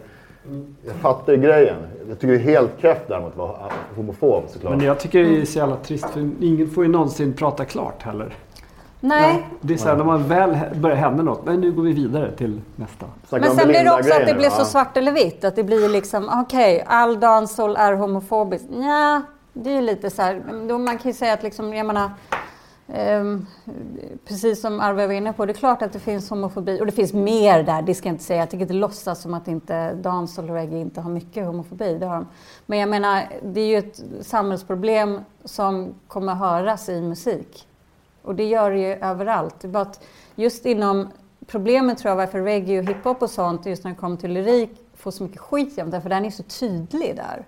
Jag 0.87 0.95
fattar 0.95 1.35
grejen. 1.35 1.77
Jag 2.09 2.19
tycker 2.19 2.33
det 2.33 2.39
är 2.39 2.45
helt 2.45 2.81
kräft 2.81 3.03
däremot 3.09 3.33
att 3.33 3.39
vara 3.39 3.57
homofob 3.97 4.45
såklart. 4.49 4.77
Men 4.77 4.87
jag 4.87 4.99
tycker 5.01 5.23
det 5.23 5.41
är 5.41 5.45
så 5.45 5.59
jävla 5.59 5.77
trist 5.77 6.11
för 6.11 6.31
ingen 6.41 6.71
får 6.71 6.85
ju 6.85 6.91
någonsin 6.91 7.33
prata 7.33 7.65
klart 7.65 8.03
heller. 8.03 8.35
Nej, 9.01 9.47
Det 9.61 9.75
är 9.75 9.79
så 9.79 9.89
här, 9.89 9.97
när 9.97 10.05
man 10.05 10.29
väl 10.29 10.57
börjar 10.75 10.97
hända 10.97 11.23
något, 11.23 11.45
men 11.45 11.61
nu 11.61 11.73
går 11.73 11.83
vi 11.83 11.93
vidare 11.93 12.33
till 12.33 12.61
nästa. 12.77 13.07
Men 13.31 13.57
sen 13.57 13.69
blir 13.69 13.85
det 13.85 13.93
också 13.93 14.15
att 14.15 14.27
det 14.27 14.35
blir 14.35 14.51
så 14.51 14.65
svart 14.65 14.97
eller 14.97 15.13
vitt. 15.13 15.45
Att 15.45 15.57
det 15.57 15.65
blir 15.65 15.89
liksom, 15.89 16.31
okej, 16.45 16.85
all 16.87 17.21
dancehall 17.21 17.77
är 17.77 17.93
homofobisk. 17.93 18.65
Ja, 18.71 19.23
det 19.53 19.71
är 19.71 19.75
ju 19.75 19.81
lite 19.81 20.11
så 20.11 20.23
här, 20.23 20.43
men 20.47 20.69
då 20.69 20.79
man 20.79 20.99
kan 20.99 21.11
ju 21.11 21.17
säga 21.17 21.33
att 21.33 21.43
liksom, 21.43 21.75
jag 21.75 21.87
menar, 21.87 22.11
Ehm, 22.93 23.47
precis 24.25 24.61
som 24.61 24.81
Arve 24.81 25.07
var 25.07 25.15
inne 25.15 25.33
på, 25.33 25.47
det 25.47 25.53
är 25.53 25.55
klart 25.55 25.83
att 25.83 25.93
det 25.93 25.99
finns 25.99 26.31
homofobi. 26.31 26.81
Och 26.81 26.87
det 26.87 26.93
finns 26.93 27.13
mer 27.13 27.63
där, 27.63 27.83
det 27.83 27.95
ska 27.95 28.09
jag 28.09 28.15
inte 28.15 28.25
säga. 28.25 28.41
Jag 28.41 28.51
tycker 28.51 28.63
inte 28.63 28.75
låtsas 28.75 29.23
som 29.23 29.35
att 29.35 29.49
inte 29.49 29.95
dans 29.95 30.39
och 30.39 30.49
reggae 30.49 30.81
inte 30.81 31.01
har 31.01 31.11
mycket 31.11 31.47
homofobi. 31.47 31.99
Det 31.99 32.07
har 32.07 32.15
de. 32.15 32.27
Men 32.67 32.79
jag 32.79 32.89
menar, 32.89 33.23
det 33.43 33.61
är 33.61 33.67
ju 33.67 33.77
ett 33.77 34.03
samhällsproblem 34.21 35.21
som 35.45 35.95
kommer 36.09 36.35
höras 36.35 36.89
i 36.89 37.01
musik. 37.01 37.69
Och 38.23 38.35
det 38.35 38.45
gör 38.45 38.71
det 38.71 38.79
ju 38.79 38.93
överallt. 38.93 39.55
Det 39.61 39.69
bara 39.69 39.83
att 39.83 40.05
just 40.35 40.67
inom 40.67 41.09
problemet 41.47 41.99
tror 41.99 42.11
jag 42.11 42.17
varför 42.17 42.41
reggae 42.41 42.79
och 42.79 42.85
hiphop 42.85 43.23
och 43.23 43.31
sånt, 43.31 43.67
just 43.67 43.85
när 43.85 43.91
det 43.91 43.97
kommer 43.97 44.17
till 44.17 44.33
lyrik, 44.33 44.71
får 44.95 45.11
så 45.11 45.23
mycket 45.23 45.41
skit 45.41 45.79
jämt, 45.79 46.03
för 46.03 46.09
den 46.09 46.25
är 46.25 46.31
så 46.31 46.43
tydlig 46.43 47.17
där. 47.17 47.45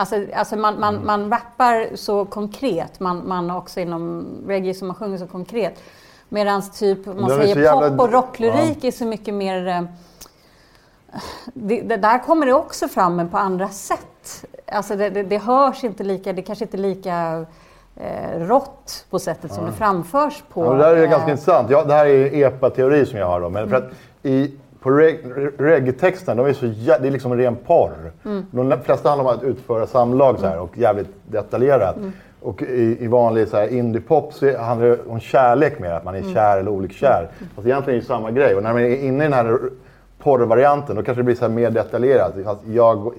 Alltså, 0.00 0.16
alltså 0.34 0.56
man, 0.56 0.80
man, 0.80 1.06
man 1.06 1.30
rappar 1.30 1.96
så 1.96 2.24
konkret, 2.24 3.00
man, 3.00 3.28
man 3.28 3.50
också 3.50 3.80
inom 3.80 4.26
reggae 4.46 4.74
som 4.74 4.88
man 4.88 4.94
sjunger 4.96 5.18
så 5.18 5.26
konkret. 5.26 5.82
Medan 6.28 6.62
typ, 6.70 7.06
man 7.06 7.28
säger 7.30 7.56
jävla- 7.56 7.90
pop 7.90 8.00
och 8.00 8.12
rocklyrik 8.12 8.84
är 8.84 8.90
så 8.90 9.04
mycket 9.04 9.34
mer... 9.34 9.66
eh, 9.68 9.82
Det, 11.54 11.80
det 11.80 11.96
där 11.96 12.18
kommer 12.18 12.46
det 12.46 12.52
också 12.52 12.88
fram, 12.88 13.16
men 13.16 13.28
på 13.28 13.38
andra 13.38 13.68
sätt. 13.68 14.44
Alltså 14.66 14.96
det, 14.96 15.10
det, 15.10 15.22
det 15.22 15.38
hörs 15.38 15.84
inte 15.84 16.04
lika, 16.04 16.32
det 16.32 16.42
kanske 16.42 16.64
inte 16.64 16.76
är 16.76 16.78
lika 16.78 17.46
eh, 17.96 18.38
rått 18.40 19.06
på 19.10 19.18
sättet 19.18 19.52
som 19.54 19.66
det 19.66 19.72
framförs 19.72 20.42
på. 20.52 20.64
Ja, 20.64 20.72
det 20.72 20.78
där 20.78 20.96
är 20.96 21.02
eh, 21.04 21.10
ganska 21.10 21.30
intressant. 21.30 21.70
Ja, 21.70 21.84
det 21.84 21.94
här 21.94 22.06
är 22.06 22.34
epa-teori 22.46 23.06
som 23.06 23.18
jag 23.18 23.26
har. 23.26 23.40
Då. 23.40 23.48
Men 23.48 23.68
för 23.68 23.76
att 23.76 23.90
i, 24.22 24.54
på 24.88 24.94
reg- 24.94 25.52
reggae-texten, 25.58 26.36
de 26.36 26.46
är 26.46 26.52
så 26.52 26.66
jä- 26.66 26.98
det 27.00 27.08
är 27.08 27.10
liksom 27.10 27.34
ren 27.36 27.56
porr. 27.56 28.12
De 28.50 28.80
flesta 28.84 29.08
handlar 29.08 29.32
om 29.32 29.38
att 29.38 29.44
utföra 29.44 29.86
samlag 29.86 30.38
så 30.38 30.46
här, 30.46 30.58
och 30.60 30.78
jävligt 30.78 31.08
detaljerat. 31.26 31.96
Och 32.40 32.62
i, 32.62 33.04
i 33.04 33.06
vanlig 33.06 33.48
så 33.48 33.56
här, 33.56 33.68
indie-pop 33.68 34.32
så 34.34 34.58
handlar 34.58 34.86
det 34.88 34.98
om 35.08 35.20
kärlek 35.20 35.78
mer, 35.78 35.90
att 35.90 36.04
man 36.04 36.14
är 36.14 36.22
kär 36.34 36.58
eller 36.58 36.70
olikkär. 36.70 37.28
Fast 37.54 37.66
egentligen 37.66 37.96
är 37.98 38.00
det 38.00 38.06
samma 38.06 38.30
grej. 38.30 38.54
Och 38.54 38.62
när 38.62 38.72
man 38.72 38.82
är 38.82 38.96
inne 39.04 39.24
i 39.24 39.26
den 39.26 39.32
här 39.32 39.58
porrvarianten, 40.18 40.96
då 40.96 41.02
kanske 41.02 41.20
det 41.20 41.24
blir 41.24 41.34
så 41.34 41.48
mer 41.48 41.70
detaljerat. 41.70 42.34
Fast 42.44 42.60
jag 42.66 43.12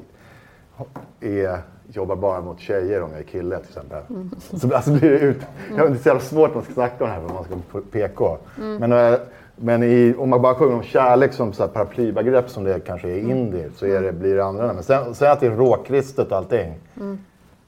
är, 1.21 1.58
jobbar 1.93 2.15
bara 2.15 2.41
mot 2.41 2.60
tjejer 2.60 3.01
om 3.03 3.10
jag 3.12 3.19
är 3.19 3.23
kille 3.23 3.58
till 3.60 3.67
exempel. 3.67 4.01
Så 4.60 4.75
alltså 4.75 4.91
blir 4.91 5.10
det, 5.12 5.19
ut, 5.19 5.38
ja, 5.77 5.84
det 5.88 5.91
är 5.91 5.95
så 5.95 6.08
jävla 6.10 6.21
svårt 6.21 6.49
att 6.49 6.55
man 6.55 6.63
ska 6.63 6.73
snacka 6.73 7.03
om 7.03 7.10
det 7.10 7.15
här 7.15 7.27
för 7.27 7.34
man 7.34 7.43
ska 7.43 7.53
på 7.71 7.82
PK. 7.82 8.38
Men, 8.79 8.91
eh, 8.91 9.19
men 9.62 9.84
i, 9.84 10.15
om 10.17 10.30
man 10.30 10.41
bara 10.41 10.56
sjunger 10.56 10.76
om 10.76 10.84
kärlek 10.84 11.34
som 11.34 11.54
så 11.54 11.63
här 11.63 11.69
paraplybegrepp 11.69 12.50
som 12.50 12.63
det 12.63 12.80
kanske 12.80 13.10
är 13.10 13.13
i 13.15 13.30
indie 13.30 13.69
så 13.76 13.86
är 13.86 14.02
det, 14.02 14.12
blir 14.12 14.36
det 14.36 14.45
annorlunda. 14.45 14.74
Men 14.74 14.84
sen, 14.84 15.15
sen 15.15 15.32
att 15.32 15.39
det 15.39 15.45
är 15.48 15.52
råkristet 15.52 16.32
allting. 16.32 16.74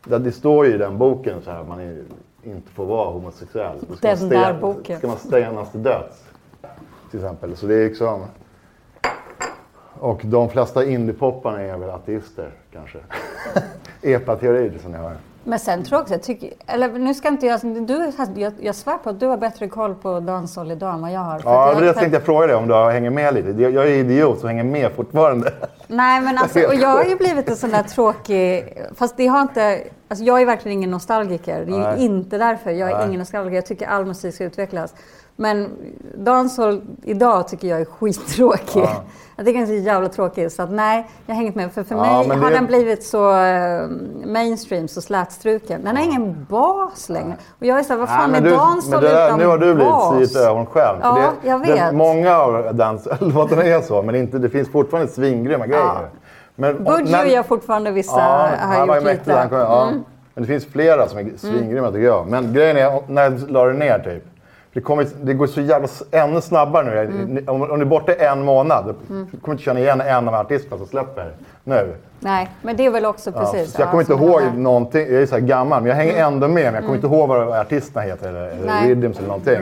Det, 0.06 0.18
det 0.18 0.32
står 0.32 0.66
ju 0.66 0.74
i 0.74 0.78
den 0.78 0.98
boken 0.98 1.42
så 1.42 1.52
här, 1.52 1.62
att 1.62 1.68
man 1.68 1.80
är, 1.80 2.04
inte 2.44 2.72
får 2.72 2.86
vara 2.86 3.10
homosexuell. 3.12 3.78
Då 3.90 3.96
ska 3.96 4.08
Den 4.08 4.20
man 4.20 4.30
där 4.30 4.60
boken. 4.62 4.98
ska 4.98 5.08
man 5.08 5.18
stenas 5.18 5.72
till 5.72 5.84
döds. 5.84 6.24
Till 7.12 7.20
exempel. 7.20 7.56
Så 7.58 7.66
det 7.66 7.76
är 7.76 7.90
liksom... 7.90 8.22
Och 10.00 10.22
de 10.24 10.50
flesta 10.50 10.86
indiepopparna 10.86 11.62
är 11.62 11.78
väl 11.78 11.90
ateister 11.90 12.52
kanske. 12.74 12.98
Epa-teori 14.02 14.72
som 14.82 14.92
ni 14.92 14.98
hör. 14.98 15.16
Men 15.44 15.60
sen 15.60 15.84
tror 15.84 15.98
jag 15.98 16.02
också, 16.02 16.14
jag 16.14 16.24
tycker, 16.24 16.50
eller 16.68 16.90
nu 16.90 17.14
ska 17.14 17.28
inte 17.28 17.46
jag, 17.46 17.60
du, 17.64 18.12
jag, 18.36 18.54
jag 18.60 18.76
svär 18.76 18.98
på 18.98 19.10
att 19.10 19.20
du 19.20 19.26
har 19.26 19.38
bättre 19.38 19.68
koll 19.68 19.96
på 19.96 20.20
danshåll 20.20 20.72
idag 20.72 20.94
än 20.94 21.02
vad 21.02 21.12
jag 21.12 21.20
har. 21.20 21.42
Ja, 21.46 21.72
att 21.72 21.80
det 21.80 21.86
jag, 21.86 21.96
tänkte 21.96 22.16
jag 22.16 22.24
fråga 22.24 22.48
dig 22.48 22.56
om 22.56 22.68
du 22.68 22.74
hänger 22.76 23.10
med 23.10 23.34
lite. 23.34 23.62
Jag 23.62 23.72
jag 23.72 23.86
är 23.86 23.92
idiot 23.92 24.40
som 24.40 24.50
hänger 24.50 24.64
med 24.64 24.92
fortfarande. 24.92 25.54
Nej 25.88 26.22
men 26.22 26.38
alltså, 26.38 26.60
och 26.60 26.76
jag 26.76 26.90
har 26.90 27.04
ju 27.04 27.16
blivit 27.16 27.50
en 27.50 27.56
sån 27.56 27.70
där 27.70 27.84
tråkig, 27.84 28.78
fast 28.96 29.18
det 29.18 29.28
har 29.28 29.42
inte, 29.42 29.84
alltså 30.08 30.26
jag 30.26 30.42
är 30.42 30.46
verkligen 30.46 30.78
ingen 30.78 30.92
nostalgiker. 30.92 31.66
Det 31.66 31.76
är 31.76 31.98
ju 31.98 32.04
inte 32.04 32.38
därför. 32.38 32.72
Jag 32.72 32.92
är 32.92 32.98
Nej. 32.98 33.08
ingen 33.08 33.20
nostalgiker. 33.20 33.56
Jag 33.56 33.66
tycker 33.66 33.88
all 33.88 34.06
musik 34.06 34.36
ska 34.36 34.44
utvecklas. 34.44 34.94
Men 35.36 35.70
dancehall 36.18 36.82
idag 37.04 37.48
tycker 37.48 37.68
jag 37.68 37.82
är 37.82 37.86
skittråkig. 37.86 38.82
Ja. 38.82 39.04
Jag 39.36 39.46
tycker 39.46 39.60
den 39.60 39.70
är 39.76 39.80
så 39.80 39.86
jävla 39.86 40.10
tråkig. 40.10 40.52
Så 40.52 40.62
att 40.64 40.72
nej, 40.72 41.08
jag 41.26 41.36
har 41.36 41.42
hängt 41.44 41.56
med. 41.56 41.72
För 41.74 41.84
för 41.84 41.96
Ja, 41.96 42.24
mig 42.28 42.38
har 42.38 42.50
det- 42.50 42.56
den 42.56 42.66
blivit 42.66 43.04
så 43.04 43.36
eh, 43.36 43.82
mainstream, 44.26 44.88
så 44.88 45.02
slätstruken. 45.02 45.84
Den 45.84 45.98
har 45.98 46.04
ingen 46.04 46.46
bas 46.50 47.10
längre. 47.10 47.36
Och 47.60 47.66
jag 47.66 47.80
är 47.80 47.84
såhär, 47.84 48.00
vad 48.00 48.10
fan 48.10 48.32
Nej, 48.32 48.42
är 48.42 48.52
dancehall 48.58 49.04
det 49.04 49.10
utan 49.26 49.40
Nu 49.40 49.46
har 49.46 49.58
du 49.58 49.74
blivit 49.76 49.92
bas? 49.92 50.30
siet 50.30 50.36
ögon 50.46 50.66
själv. 50.66 50.98
Ja, 51.02 51.32
det, 51.44 51.48
jag 51.50 51.62
det- 51.64 51.74
vet. 51.74 51.94
många 51.94 52.38
av 52.38 52.76
danslåtarna 52.76 53.64
är 53.66 53.82
så, 53.82 54.02
men 54.02 54.16
inte, 54.16 54.38
det 54.40 54.50
finns 54.50 54.70
fortfarande 54.72 55.12
svingrymma 55.12 55.68
grejer. 55.68 56.10
Men, 56.56 56.84
Budgie 56.84 57.26
gör 57.34 57.44
fortfarande 57.44 57.92
vissa, 57.92 58.20
Ja, 58.20 58.50
har 58.68 58.80
gjort 58.96 59.04
mäktig. 59.04 59.10
lite. 59.28 59.34
Han 59.40 59.50
kom, 59.50 59.58
ja. 59.60 59.88
Mm. 59.88 60.04
Men 60.34 60.44
det 60.44 60.48
finns 60.48 60.66
flera 60.66 61.08
som 61.08 61.20
är 61.20 61.32
svingrymma 61.38 61.88
tycker 61.88 62.06
jag. 62.06 62.28
Men 62.28 62.54
grejen 62.54 62.78
är, 62.78 63.02
när 63.08 63.24
jag 63.24 63.50
la 63.52 63.66
det 63.66 63.74
ner 63.74 64.00
typ. 64.00 64.24
Det, 64.74 64.82
kommer, 64.82 65.08
det 65.22 65.34
går 65.34 65.48
så 65.48 65.62
jävla 65.62 65.88
ännu 66.12 66.42
snabbare 66.42 66.86
nu. 66.86 67.00
Mm. 67.00 67.44
Om, 67.48 67.62
om 67.62 67.80
du 67.80 67.86
är 67.86 67.90
borta 67.90 68.14
en 68.14 68.44
månad, 68.44 68.96
kommer 69.08 69.28
du 69.46 69.52
inte 69.52 69.64
känna 69.64 69.80
igen 69.80 70.02
en 70.02 70.28
av 70.28 70.34
artisterna 70.34 70.78
som 70.78 70.88
släpper 70.88 71.32
nu. 71.64 71.94
Nej, 72.20 72.50
men 72.62 72.76
det 72.76 72.86
är 72.86 72.90
väl 72.92 73.06
också 73.06 73.32
Ja, 73.36 73.40
precis. 73.40 73.74
så 73.74 73.82
jag 73.82 73.88
ja, 73.88 73.92
kommer 73.92 74.04
inte 74.04 74.14
ihåg 74.14 74.42
den 74.42 74.64
någonting. 74.64 75.02
Jag 75.02 75.22
är 75.22 75.26
så 75.26 75.36
här 75.36 75.42
gammal, 75.42 75.82
men 75.82 75.90
jag 75.90 75.96
hänger 75.96 76.26
ändå 76.26 76.48
med. 76.48 76.64
Men 76.64 76.74
jag 76.74 76.84
kommer 76.84 76.96
inte 76.96 77.08
ihåg 77.08 77.30
vad 77.30 77.50
artisterna 77.50 78.02
heter 78.02 78.30
eller, 78.30 78.48
eller 78.48 78.88
rhythms 78.88 79.18
eller 79.18 79.28
någonting. 79.28 79.60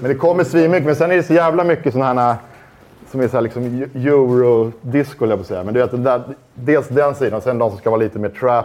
Men 0.00 0.08
det 0.10 0.14
kommer 0.14 0.44
svinmycket. 0.44 0.86
Men 0.86 0.96
sen 0.96 1.10
är 1.10 1.16
det 1.16 1.22
så 1.22 1.34
jävla 1.34 1.64
mycket 1.64 1.92
sådana 1.92 2.22
här 2.22 2.36
som 3.10 3.20
är 3.20 3.28
så 3.28 3.36
här 3.36 3.42
liksom 3.42 3.86
euro-disco, 3.94 5.20
höll 5.20 5.30
jag 5.30 5.38
på 5.38 5.40
att 5.40 5.46
säga. 5.46 5.64
Men 5.64 5.74
du 5.74 5.80
vet, 5.80 5.90
det 5.90 5.96
där, 5.96 6.22
dels 6.54 6.88
den 6.88 7.14
sidan 7.14 7.36
och 7.36 7.42
sen 7.42 7.58
de 7.58 7.70
som 7.70 7.78
ska 7.78 7.90
vara 7.90 8.00
lite 8.00 8.18
mer 8.18 8.28
trap. 8.28 8.64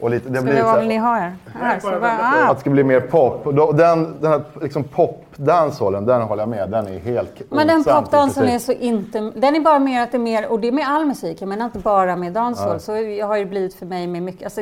Och 0.00 0.10
lite, 0.10 0.28
det 0.28 0.34
Ska 0.34 0.44
blir 0.44 0.62
vad 0.62 0.78
vill 0.78 0.88
ni 0.88 0.96
ha 0.96 1.14
här? 1.14 1.36
här 1.60 1.80
så 1.80 1.90
bara, 1.90 2.10
att 2.10 2.48
ah. 2.48 2.54
det 2.54 2.60
ska 2.60 2.70
bli 2.70 2.84
mer 2.84 3.00
pop. 3.00 3.44
Den 3.76 4.20
den 4.20 4.32
här 4.32 4.42
liksom 4.62 4.84
pop-danshållen, 4.84 6.06
den 6.06 6.22
håller 6.22 6.42
jag 6.42 6.48
med. 6.48 6.70
Den 6.70 6.86
är 6.86 6.98
helt 6.98 7.50
Men 7.50 7.66
den 7.66 7.84
popdansen 7.84 8.48
är 8.48 8.58
så 8.58 8.72
inte... 8.72 9.20
Den 9.20 9.56
är 9.56 9.60
bara 9.60 9.78
mer 9.78 10.02
att 10.02 10.10
det 10.12 10.16
är 10.16 10.20
mer, 10.20 10.48
och 10.48 10.60
det 10.60 10.68
är 10.68 10.72
med 10.72 10.88
all 10.88 11.06
musik, 11.06 11.40
jag 11.40 11.48
menar 11.48 11.64
inte 11.64 11.78
bara 11.78 12.16
med 12.16 12.32
dancehall. 12.32 12.80
Så 12.80 12.96
jag 12.96 13.26
har 13.26 13.36
ju 13.36 13.44
blivit 13.44 13.74
för 13.74 13.86
mig 13.86 14.06
med 14.06 14.22
mycket, 14.22 14.44
alltså 14.44 14.60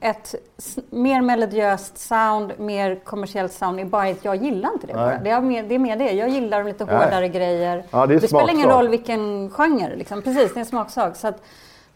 ett 0.00 0.34
mer 0.90 1.22
melodiöst 1.22 1.98
sound, 1.98 2.52
mer 2.58 3.00
kommersiellt 3.04 3.52
sound, 3.52 3.80
är 3.80 3.84
bara 3.84 4.08
att 4.08 4.24
jag 4.24 4.36
gillar 4.36 4.72
inte 4.72 4.86
det 4.86 4.96
Nej. 4.96 5.04
bara. 5.04 5.18
Det 5.18 5.30
är, 5.30 5.40
mer, 5.40 5.62
det 5.62 5.74
är 5.74 5.78
mer 5.78 5.96
det. 5.96 6.12
Jag 6.12 6.28
gillar 6.28 6.64
lite 6.64 6.84
Nej. 6.84 6.96
hårdare 6.96 7.28
grejer. 7.28 7.84
Ja, 7.90 8.06
det 8.06 8.14
är 8.14 8.20
spelar 8.20 8.50
ingen 8.50 8.68
roll 8.68 8.88
vilken 8.88 9.50
genre, 9.50 9.96
liksom. 9.96 10.22
precis, 10.22 10.54
det 10.54 10.58
är 10.58 10.60
en 10.60 10.66
smaksak. 10.66 11.16
Så 11.16 11.28
att, 11.28 11.42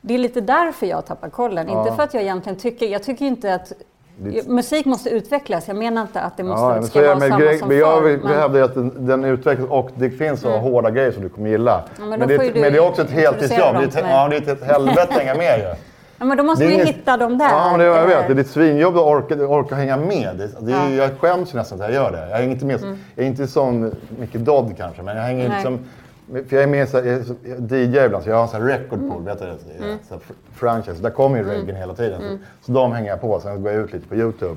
det 0.05 0.15
är 0.15 0.19
lite 0.19 0.41
därför 0.41 0.87
jag 0.87 1.07
tappar 1.07 1.29
kollen. 1.29 1.69
Ja. 1.69 1.81
Inte 1.83 1.97
för 1.97 2.03
att 2.03 2.15
jag 2.15 2.23
egentligen 2.23 2.59
tycker, 2.59 2.87
jag 2.87 3.03
tycker 3.03 3.25
inte 3.25 3.55
att 3.55 3.73
Det- 4.19 4.49
Musik 4.49 4.87
måste 4.87 5.11
utvecklas. 5.11 5.69
Jag 5.69 5.77
menar 5.77 6.03
inte 6.03 6.21
att 6.21 6.37
det 6.37 6.43
måste, 6.43 6.63
Ja, 6.65 6.75
men 6.75 6.83
ska 6.87 7.01
vara 7.03 7.15
med 7.15 7.29
samma 7.29 7.41
grej, 7.45 7.59
som 7.59 7.69
men 7.69 7.79
jag 7.79 7.95
förr. 7.99 8.03
vill- 8.09 8.21
men- 8.25 8.33
hävdar 8.41 8.61
att 8.63 8.75
den, 8.75 9.07
den 9.07 9.25
utvecklas 9.25 9.69
och 9.71 9.91
det 9.95 10.11
finns 10.11 10.41
så 10.41 10.59
hårda 10.59 10.91
grejer 10.91 11.13
som 11.13 11.23
du 11.23 11.29
kommer 11.29 11.51
gilla. 11.51 11.83
men 11.99 12.09
men, 12.09 12.21
då 12.21 12.27
det, 12.27 12.39
men 12.39 12.55
det 12.73 12.79
är 12.79 12.89
också 12.89 13.03
ett 13.03 13.11
heltidsjobb. 13.11 13.77
Det 13.93 13.97
är 14.01 14.09
ja, 14.11 14.29
det 14.29 14.37
är 14.37 14.53
ett 14.53 14.65
helvete 14.65 15.03
att 15.03 15.11
hänga 15.11 15.35
med 15.35 15.59
ju. 15.59 15.65
Ja, 16.19 16.27
men 16.27 16.37
då 16.37 16.43
måste 16.45 16.65
ju 16.65 16.73
inget- 16.73 16.89
hitta 16.89 17.17
dem 17.17 17.39
där. 17.39 17.49
Ja, 17.49 17.69
men 17.71 17.79
det, 17.81 17.85
jag 17.85 18.07
vet. 18.07 18.27
Det 18.29 18.33
är 18.33 18.39
ett 18.39 18.47
svinjobb 18.51 18.97
att 18.97 19.03
orka, 19.03 19.35
orka 19.35 19.75
hänga 19.75 19.97
med. 19.97 20.37
Det, 20.37 20.67
det 20.67 20.71
Ja. 20.73 20.89
Jag 20.91 21.11
skäms 21.21 21.55
ju 21.55 21.59
nästan 21.59 21.81
att 21.81 21.85
jag 21.85 21.95
gör 21.95 22.11
det. 22.13 22.29
Jag 22.31 22.39
är 22.41 22.45
inte, 22.45 22.65
med, 22.65 22.81
jag 23.15 23.25
är 23.25 23.29
inte 23.29 23.47
sån 23.47 23.95
Micke 24.19 24.35
Dodd 24.35 24.75
kanske, 24.79 25.03
men 25.03 25.17
jag 25.17 25.23
hänger 25.23 25.49
Nej. 25.49 25.57
liksom... 25.57 25.79
För 26.27 26.57
jag 26.57 26.63
är 26.63 26.67
med 26.67 26.89
så 26.89 26.97
jag 26.97 27.73
jag 27.73 28.05
ibland, 28.07 28.25
så 28.25 28.31
jag 28.31 28.37
har 28.37 28.43
en 28.43 28.49
sån 28.49 28.61
här 28.63 28.69
record 28.69 29.09
pool, 29.11 29.23
vet 29.25 29.39
du 29.39 29.47
det? 29.47 29.99
Så 30.09 30.19
franchise. 30.55 31.03
Där 31.03 31.11
kommer 31.11 31.39
ju 31.39 31.45
reggae 31.45 31.77
hela 31.77 31.95
tiden. 31.95 32.39
Så, 32.61 32.67
så 32.67 32.73
de 32.73 32.93
hänger 32.93 33.11
jag 33.11 33.21
på, 33.21 33.41
sen 33.41 33.63
går 33.63 33.73
jag 33.73 33.83
ut 33.83 33.93
lite 33.93 34.09
på 34.09 34.15
YouTube. 34.15 34.57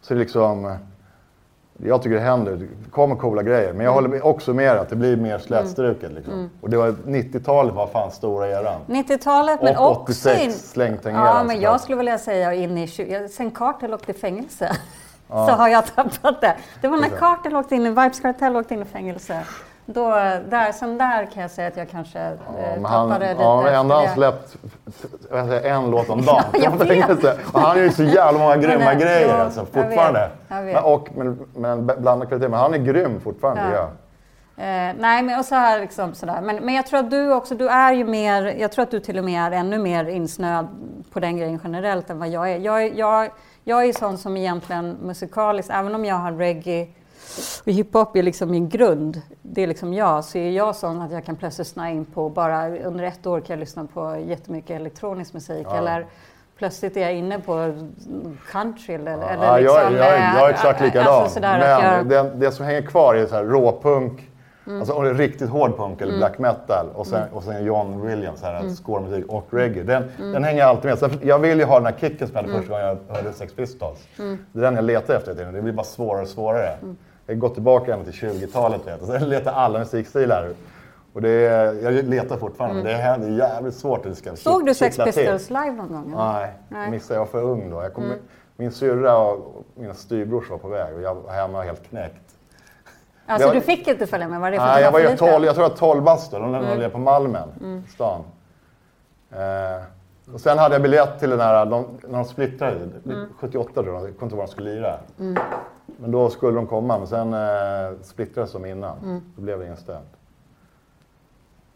Så 0.00 0.14
liksom... 0.14 0.64
eh, 0.64 0.72
Jag 1.76 2.02
tycker 2.02 2.14
det 2.16 2.22
händer, 2.22 2.56
det 2.56 2.90
kommer 2.90 3.16
coola 3.16 3.42
grejer. 3.42 3.72
Men 3.72 3.86
jag 3.86 3.92
håller 3.92 4.08
med 4.08 4.22
också 4.22 4.54
med 4.54 4.70
att 4.76 4.88
det 4.88 4.96
blir 4.96 5.16
mer 5.16 5.38
slätstruket. 5.38 6.12
Liksom. 6.12 6.50
Och 6.60 6.70
det 6.70 6.76
var 6.76 6.88
90-talet 7.06 7.74
var 7.74 7.86
fan 7.86 8.10
stora 8.10 8.48
eran. 8.48 8.80
90-talet 8.86 9.62
men 9.62 9.76
Och 9.76 9.90
också 9.90 10.02
86 10.30 10.44
in... 10.44 10.52
slängtängeran, 10.52 11.26
Ja, 11.26 11.44
men 11.44 11.60
jag 11.60 11.80
skulle 11.80 11.96
vilja 11.96 12.18
säga 12.18 12.54
in 12.54 12.78
i 12.78 12.86
20... 12.86 13.28
Sen 13.28 13.50
Carter 13.50 13.94
åkte 13.94 14.10
i 14.10 14.14
fängelse 14.14 14.76
så 15.28 15.34
har 15.34 15.68
jag 15.68 15.94
tappat 15.94 16.40
det. 16.40 16.56
Det 16.80 16.88
var 16.88 16.96
när 16.96 17.08
Carter 17.08 17.56
åkte 17.56 17.74
in 17.74 17.86
i 17.86 17.88
Vibes 17.88 18.20
Cartel 18.20 18.56
åkte 18.56 18.74
in 18.74 18.82
i 18.82 18.84
fängelse. 18.84 19.40
Då, 19.86 20.08
där, 20.48 20.72
sen 20.72 20.98
där 20.98 21.26
kan 21.26 21.42
jag 21.42 21.50
säga 21.50 21.68
att 21.68 21.76
jag 21.76 21.88
kanske 21.90 22.20
eh, 22.20 22.82
han, 22.84 23.08
tappade 23.08 23.28
lite. 23.30 23.42
ja, 23.42 23.62
men 23.62 23.74
ändå 23.74 23.94
har 23.94 24.06
han 24.06 24.14
släppt 24.14 24.56
jag 25.30 25.46
säger, 25.46 25.74
en 25.74 25.90
låt 25.90 26.10
om 26.10 26.22
dagen. 26.26 26.44
Ja, 26.52 26.60
jag. 26.94 27.10
Och 27.52 27.60
han 27.60 27.70
har 27.70 27.76
ju 27.76 27.90
så 27.90 28.02
jävla 28.02 28.38
många 28.38 28.56
grymma 28.56 28.84
Men, 28.84 28.98
grejer 28.98 29.28
ja, 29.28 29.34
alltså, 29.34 29.60
jag 29.60 29.84
fortfarande. 29.84 30.20
vet, 30.20 30.30
jag 30.48 30.62
vet. 30.62 30.74
Men, 30.74 30.84
och, 30.84 31.08
men, 31.16 31.38
men 31.54 31.86
blandad 31.86 32.28
kvalitet. 32.28 32.48
Men 32.48 32.60
han 32.60 32.74
är 32.74 32.78
grym 32.78 33.20
fortfarande, 33.20 33.62
Ja. 33.62 33.76
ja. 33.76 33.88
Eh, 34.56 34.94
nej, 34.98 35.22
men 35.22 35.38
och 35.38 35.44
så 35.44 35.54
här 35.54 35.80
liksom 35.80 36.14
sådär. 36.14 36.40
Men, 36.40 36.56
men 36.56 36.74
jag 36.74 36.86
tror 36.86 37.00
att 37.00 37.10
du 37.10 37.32
också, 37.32 37.54
du 37.54 37.68
är 37.68 37.92
ju 37.92 38.04
mer, 38.04 38.54
jag 38.58 38.72
tror 38.72 38.82
att 38.82 38.90
du 38.90 39.00
till 39.00 39.18
och 39.18 39.24
med 39.24 39.52
är 39.52 39.56
ännu 39.56 39.78
mer 39.78 40.04
insnöad 40.04 40.68
på 41.12 41.20
den 41.20 41.36
grejen 41.36 41.60
generellt 41.64 42.10
än 42.10 42.18
vad 42.18 42.28
jag 42.28 42.50
är. 42.50 42.58
Jag, 42.58 42.96
jag, 42.98 43.30
jag 43.64 43.84
är 43.84 43.92
sån 43.92 44.18
som 44.18 44.36
egentligen 44.36 44.96
musikaliskt, 45.02 45.70
även 45.74 45.94
om 45.94 46.04
jag 46.04 46.14
har 46.16 46.32
reggae 46.32 46.86
och 47.66 47.72
hiphop 47.72 48.16
är 48.16 48.22
liksom 48.22 48.50
min 48.50 48.68
grund, 48.68 49.22
det 49.42 49.62
är 49.62 49.66
liksom 49.66 49.94
jag, 49.94 50.24
så 50.24 50.38
är 50.38 50.50
jag 50.50 50.76
sån 50.76 51.02
att 51.02 51.12
jag 51.12 51.24
kan 51.24 51.36
plötsligt 51.36 51.66
snöa 51.66 51.90
in 51.90 52.04
på, 52.04 52.28
bara 52.28 52.78
under 52.78 53.04
ett 53.04 53.26
år 53.26 53.40
kan 53.40 53.54
jag 53.54 53.60
lyssna 53.60 53.86
på 53.94 54.16
jättemycket 54.26 54.70
elektronisk 54.80 55.32
musik 55.34 55.66
eller 55.76 56.06
Plötsligt 56.58 56.96
är 56.96 57.00
jag 57.00 57.14
inne 57.14 57.38
på 57.40 57.74
country 58.52 58.94
eller, 58.94 59.12
eller 59.18 59.44
ja, 59.44 59.56
liksom... 59.58 59.80
jag, 59.82 59.92
jag, 59.92 60.02
jag, 60.02 60.14
är 60.14 60.42
eh, 60.44 60.48
exakt 60.48 60.66
alltså 60.66 60.84
likadan. 60.84 61.30
sådär 61.30 61.58
men 61.58 61.94
Mm. 61.94 62.08
det, 62.08 62.46
det 62.46 62.52
som 62.52 62.66
hänger 62.66 62.82
kvar 62.82 63.14
är 63.14 63.26
så 63.26 63.34
här 63.34 63.44
råpunk, 63.44 64.30
alltså 64.66 64.92
och 64.92 65.14
riktigt 65.14 65.50
hård 65.50 65.76
punk 65.76 66.00
eller 66.00 66.16
black 66.16 66.38
metal 66.38 66.86
och 66.94 67.06
sen, 67.06 67.28
och 67.32 67.42
sen 67.42 67.64
John 67.64 68.00
Williams, 68.06 68.42
här, 68.42 68.60
Mm. 68.60 68.74
scoremusik 68.76 69.26
och 69.28 69.46
reggae. 69.50 69.82
Den, 69.82 70.04
den 70.18 70.44
hänger 70.44 70.64
alltid 70.64 70.84
med. 70.84 70.98
Så 70.98 71.08
jag 71.22 71.38
vill 71.38 71.58
ju 71.58 71.64
ha 71.64 71.74
den 71.80 71.86
här 71.86 71.94
kicken 72.00 72.28
som 72.28 72.36
jag 72.36 72.42
hade 72.42 72.48
Mm. 72.52 72.62
första 72.62 72.72
gången 72.80 72.98
jag 73.08 73.16
hörde 73.16 73.32
Sex 73.32 73.52
Pistols. 73.54 73.98
Det 74.52 74.58
är 74.58 74.62
den 74.62 74.74
jag 74.74 74.84
letar 74.84 75.14
efter. 75.14 75.52
Det 75.52 75.62
blir 75.62 75.72
bara 75.72 75.84
svårare 75.84 76.22
och 76.22 76.28
svårare. 76.28 76.76
Mm. 77.26 77.26
Jag 77.26 77.34
har 77.34 77.40
gått 77.40 77.54
tillbaka 77.54 77.94
ända 77.94 78.04
till 78.04 78.28
20-talet 78.30 78.86
vet, 78.86 79.00
och 79.02 79.06
sen 79.08 79.28
letar 79.28 79.52
alla 79.52 79.78
musikstilar. 79.78 80.48
Och 81.12 81.22
det 81.22 81.28
är, 81.30 81.74
jag 81.82 81.92
letar 82.04 82.36
fortfarande, 82.36 82.74
men 82.74 82.84
det 82.84 82.92
är, 82.92 83.18
det 83.18 83.26
är 83.26 83.30
jävligt 83.48 83.74
svårt 83.74 84.06
att 84.06 84.16
ska 84.18 84.28
Mm. 84.30 84.36
Såg 84.36 84.66
du 84.66 84.74
Sex. 84.74 84.96
Pistols 84.96 85.50
live 85.50 85.70
någon 85.72 85.88
gång? 85.92 86.12
eller? 86.12 86.32
Nej, 86.32 86.52
Nej. 86.68 86.78
Mm. 86.80 86.90
missade. 86.90 87.14
Jag 87.14 87.20
var 87.20 87.26
för 87.32 87.42
ung 87.42 87.70
då. 87.70 87.82
Jag 87.82 87.94
kom, 87.94 88.12
Min 88.56 88.72
syrra 88.72 89.18
och 89.18 89.64
mina 89.74 89.94
styvbrors 89.94 90.50
var 90.50 90.58
på 90.58 90.68
väg 90.68 90.94
och 90.94 91.02
jag 91.02 91.14
var 91.14 91.32
hemma 91.32 91.62
helt 91.62 91.88
knäckt. 91.88 92.14
Alltså 93.26 93.48
Jag- 93.48 93.56
du 93.56 93.60
fick 93.60 93.88
inte 93.88 94.06
följa 94.06 94.28
med? 94.28 94.40
Var 94.40 94.50
det 94.50 94.56
för 94.58 94.64
Nej, 94.66 94.82
jag 94.82 94.92
var 94.92 94.98
ju 94.98 95.04
för 95.04 95.12
liten? 95.12 95.28
12, 95.32 95.44
jag 95.44 95.54
tror 95.54 95.64
jag 95.64 95.70
var 95.70 95.76
12 95.76 96.02
bast 96.02 96.30
då. 96.32 96.38
De 96.38 96.54
Mm. 96.54 96.64
mm. 96.72 96.90
på 96.90 96.98
Malmen, 96.98 97.48
stan. 97.94 98.20
Eh, 99.32 99.82
och 100.34 100.40
sen 100.40 100.58
hade 100.58 100.74
jag 100.74 100.82
biljett 100.82 101.18
till 101.18 101.30
den 101.30 101.40
här, 101.40 101.66
de, 101.66 101.86
när 102.02 102.18
de 102.18 102.24
splittrade, 102.24 102.76
Mm. 103.04 103.28
78 103.40 103.82
tror 103.82 103.86
jag, 103.86 103.94
jag 103.94 104.00
kommer 104.00 104.10
inte 104.10 104.24
ihåg 104.24 104.32
var 104.32 104.46
de 104.46 104.50
skulle 104.52 104.74
lira. 104.74 104.98
Men 105.96 106.10
då 106.10 106.30
skulle 106.30 106.56
de 106.56 106.66
komma, 106.66 106.98
men 106.98 107.08
sen 107.08 107.34
eh, 107.34 108.00
splittrades 108.02 108.52
de 108.52 108.64
innan. 108.66 108.98
Mm. 108.98 109.22
Då 109.36 109.42
blev 109.42 109.58
det 109.58 109.66
inställt. 109.66 110.16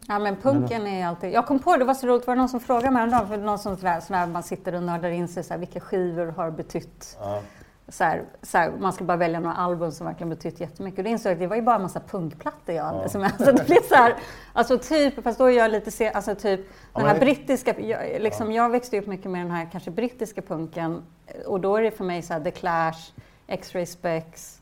Ja 0.07 0.19
men 0.19 0.35
punken 0.35 0.87
är 0.87 1.07
alltid... 1.07 1.31
Jag 1.33 1.47
kom 1.47 1.59
på 1.59 1.77
det, 1.77 1.85
var 1.85 1.93
så 1.93 2.07
roligt, 2.07 2.27
var 2.27 2.35
det 2.35 2.41
någon 2.41 2.49
som 2.49 2.59
frågade 2.59 2.91
mig 2.91 2.99
häromdagen, 2.99 3.27
för 3.27 3.37
någon 3.37 3.59
som 3.59 3.77
sådär, 3.77 3.99
sådär, 3.99 4.27
man 4.27 4.43
sitter 4.43 4.75
och 4.75 4.83
nördar 4.83 5.09
in 5.09 5.27
sig, 5.27 5.43
sådär, 5.43 5.59
vilka 5.59 5.79
skivor 5.79 6.25
har 6.25 6.51
betytt? 6.51 7.17
Ja. 7.21 7.41
så 7.87 8.03
här, 8.03 8.23
så 8.41 8.57
här, 8.57 8.71
man 8.79 8.93
ska 8.93 9.03
bara 9.03 9.17
välja 9.17 9.39
några 9.39 9.55
album 9.55 9.91
som 9.91 10.07
verkligen 10.07 10.29
betytt 10.29 10.59
jättemycket. 10.59 10.97
Och 10.97 11.03
det 11.03 11.09
insåg 11.09 11.29
jag 11.29 11.33
att 11.33 11.39
det 11.39 11.47
var 11.47 11.55
ju 11.55 11.61
bara 11.61 11.75
en 11.75 11.81
massa 11.81 11.99
punkplattor 11.99 12.75
jag 12.75 12.83
hade. 12.83 13.09
Som, 13.09 13.23
alltså, 13.23 13.51
det 13.51 13.65
blir 13.65 13.87
så 13.89 13.95
här, 13.95 14.15
alltså 14.53 14.77
typ, 14.77 15.23
fast 15.23 15.37
då 15.39 15.45
är 15.45 15.57
jag 15.57 15.71
lite, 15.71 15.91
se, 15.91 16.11
alltså 16.11 16.35
typ 16.35 16.59
den 16.93 17.05
här 17.05 17.13
men- 17.13 17.19
brittiska, 17.19 17.79
jag, 17.79 18.21
liksom, 18.21 18.51
jag 18.51 18.69
växte 18.69 18.99
upp 18.99 19.07
mycket 19.07 19.31
med 19.31 19.41
den 19.41 19.51
här 19.51 19.69
kanske 19.71 19.91
brittiska 19.91 20.41
punken. 20.41 21.03
Och 21.45 21.59
då 21.59 21.75
är 21.75 21.81
det 21.81 21.91
för 21.91 22.03
mig 22.03 22.21
så 22.21 22.33
här 22.33 22.39
The 22.41 22.51
Clash, 22.51 23.11
X-Ray 23.49 23.85
Spex. 23.85 24.55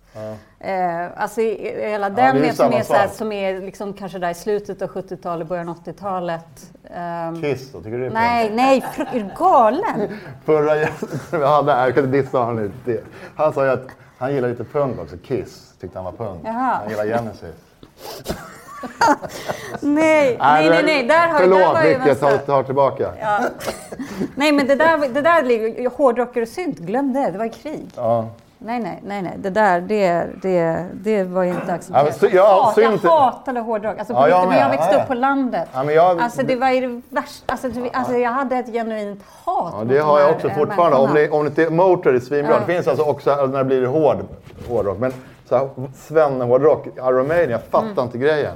Eh, 0.60 1.22
alltså 1.22 1.42
hela 1.42 2.10
den 2.10 2.38
ju 2.38 2.46
är 2.46 2.54
som, 2.54 2.74
är 2.74 2.84
så 2.84 2.94
här, 2.94 3.08
som 3.08 3.32
är 3.32 3.62
liksom 3.62 3.94
kanske 3.94 4.20
där 4.20 4.30
i 4.30 4.34
slutet 4.34 4.82
av 4.82 4.90
70-talet, 4.90 5.48
början 5.48 5.70
av 5.70 5.84
80-talet. 5.84 6.72
Ehm, 6.96 7.42
Kiss 7.42 7.72
då, 7.72 7.78
tycker 7.78 7.92
du 7.92 8.00
det 8.00 8.06
är 8.06 8.12
nej, 8.12 8.52
nej, 8.54 8.84
är 8.98 9.20
du 9.20 9.30
galen? 9.38 10.20
Förra 10.46 10.76
gästen 10.78 11.20
vi 11.32 11.46
hade 11.46 11.74
här, 11.74 11.86
jag 11.86 11.96
kan 11.96 12.06
inte 12.06 12.18
dissa 12.18 12.38
honom 12.38 12.72
lite. 12.86 13.04
Han 13.36 13.54
sa 13.54 13.66
ju 13.66 13.72
att 13.72 13.88
han 14.18 14.34
gillar 14.34 14.50
lite 14.50 14.64
punk 14.64 15.00
också. 15.00 15.18
Kiss 15.18 15.74
tyckte 15.82 15.98
han 15.98 16.06
var 16.06 16.12
punk. 16.12 16.42
Jaha. 16.44 16.80
Han 16.82 16.90
gillar 16.90 17.06
Genesis. 17.06 17.56
Nej, 19.82 20.38
nej, 20.40 20.70
nej, 20.70 20.84
nej. 20.84 21.08
Där 21.08 21.28
har, 21.28 21.40
Förlåt 21.40 21.74
där 21.74 22.00
Micke, 22.00 22.20
jag 22.22 22.46
tar, 22.46 22.64
tillbaka. 22.64 23.14
Ja. 23.22 23.40
Nej, 24.36 24.52
men 24.52 24.68
det 24.68 24.76
där, 24.76 25.10
det 25.10 25.22
där 25.22 25.44
ligger, 25.44 25.90
hårdrockare 25.90 26.44
och 26.44 26.50
synt, 26.50 26.80
glöm 26.80 27.14
det, 27.14 27.32
det 27.32 27.38
var 27.38 27.48
krig. 27.48 27.88
Nej, 28.60 28.80
nej, 28.80 29.00
nej, 29.06 29.22
nej, 29.22 29.34
det 29.38 29.50
där, 29.50 29.82
det, 29.82 30.26
det, 30.42 30.86
det 30.94 31.24
var 31.24 31.44
ju 31.44 31.50
inte 31.50 31.64
Ja, 31.68 31.74
accepterat. 31.74 32.34
ja, 32.34 32.74
Hat- 32.76 32.82
synt- 32.84 33.00
jag 33.04 33.20
hatade 33.20 33.60
hårdrock. 33.60 33.98
Alltså, 34.00 34.14
Ja, 34.14 34.30
jag 34.30 34.48
men 34.50 34.58
jag 34.58 34.70
växte 34.70 34.90
ja, 34.96 35.02
upp 35.02 35.08
på 35.08 35.14
landet. 35.14 35.70
Ja, 35.74 35.92
jag- 35.92 36.22
Alltså 36.22 36.44
det 36.44 36.56
var 36.56 36.70
ju 36.70 36.82
det 36.82 37.02
värsta. 37.16 37.52
Alltså, 37.52 37.70
du- 37.70 37.90
alltså, 37.94 38.14
jag 38.18 38.32
hade 38.32 38.56
ett 38.56 38.68
genuint 38.72 39.24
hat 39.46 39.74
Ja, 39.78 39.84
det 39.84 39.94
de 39.96 40.00
har 40.02 40.20
jag 40.20 40.30
också 40.32 40.48
eh, 40.48 40.56
fortfarande. 40.56 40.98
Om 40.98 41.14
det, 41.14 41.30
om 41.30 41.44
det 41.44 41.48
inte 41.62 41.70
Motor 41.70 42.16
är 42.16 42.20
svinbra. 42.20 42.54
Ja. 42.54 42.60
Det 42.60 42.74
finns 42.74 42.88
alltså 42.88 43.04
också 43.06 43.36
när 43.46 43.58
det 43.58 43.64
blir 43.64 43.86
hård, 43.86 44.18
hårdrock. 44.70 44.98
Men 45.00 45.14
svennehårdrock, 45.96 46.88
Iron 46.98 47.28
Maiden, 47.28 47.50
jag 47.50 47.64
fattar 47.64 48.04
inte 48.04 48.18
grejen. 48.18 48.56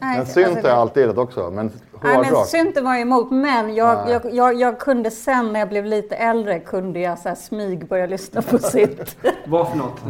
Nej, 0.00 0.16
Men 0.16 0.26
synt 0.26 0.46
alltså, 0.46 0.62
har 0.62 0.68
jag 0.68 0.78
alltid 0.78 1.00
gillat 1.02 1.18
också. 1.18 1.50
Men 1.50 1.66
Nej, 1.66 1.72
men 2.02 2.24
hårdrock. 2.24 2.46
synten 2.46 2.84
var 2.84 2.92
jag 2.92 3.00
emot, 3.00 3.30
men 3.30 3.74
jag, 3.74 4.10
jag, 4.10 4.34
jag, 4.34 4.54
jag 4.54 4.78
kunde 4.78 5.10
sen 5.10 5.52
när 5.52 5.60
jag 5.60 5.68
blev 5.68 5.84
lite 5.84 6.16
äldre 6.16 6.58
kunde 6.60 7.00
jag 7.00 7.18
så 7.18 7.28
här 7.28 7.36
smyg 7.36 7.86
börja 7.86 8.06
lyssna 8.06 8.42
på 8.42 8.58
synt. 8.58 9.16
Vad 9.46 9.68
för 9.68 9.76
något? 9.76 10.00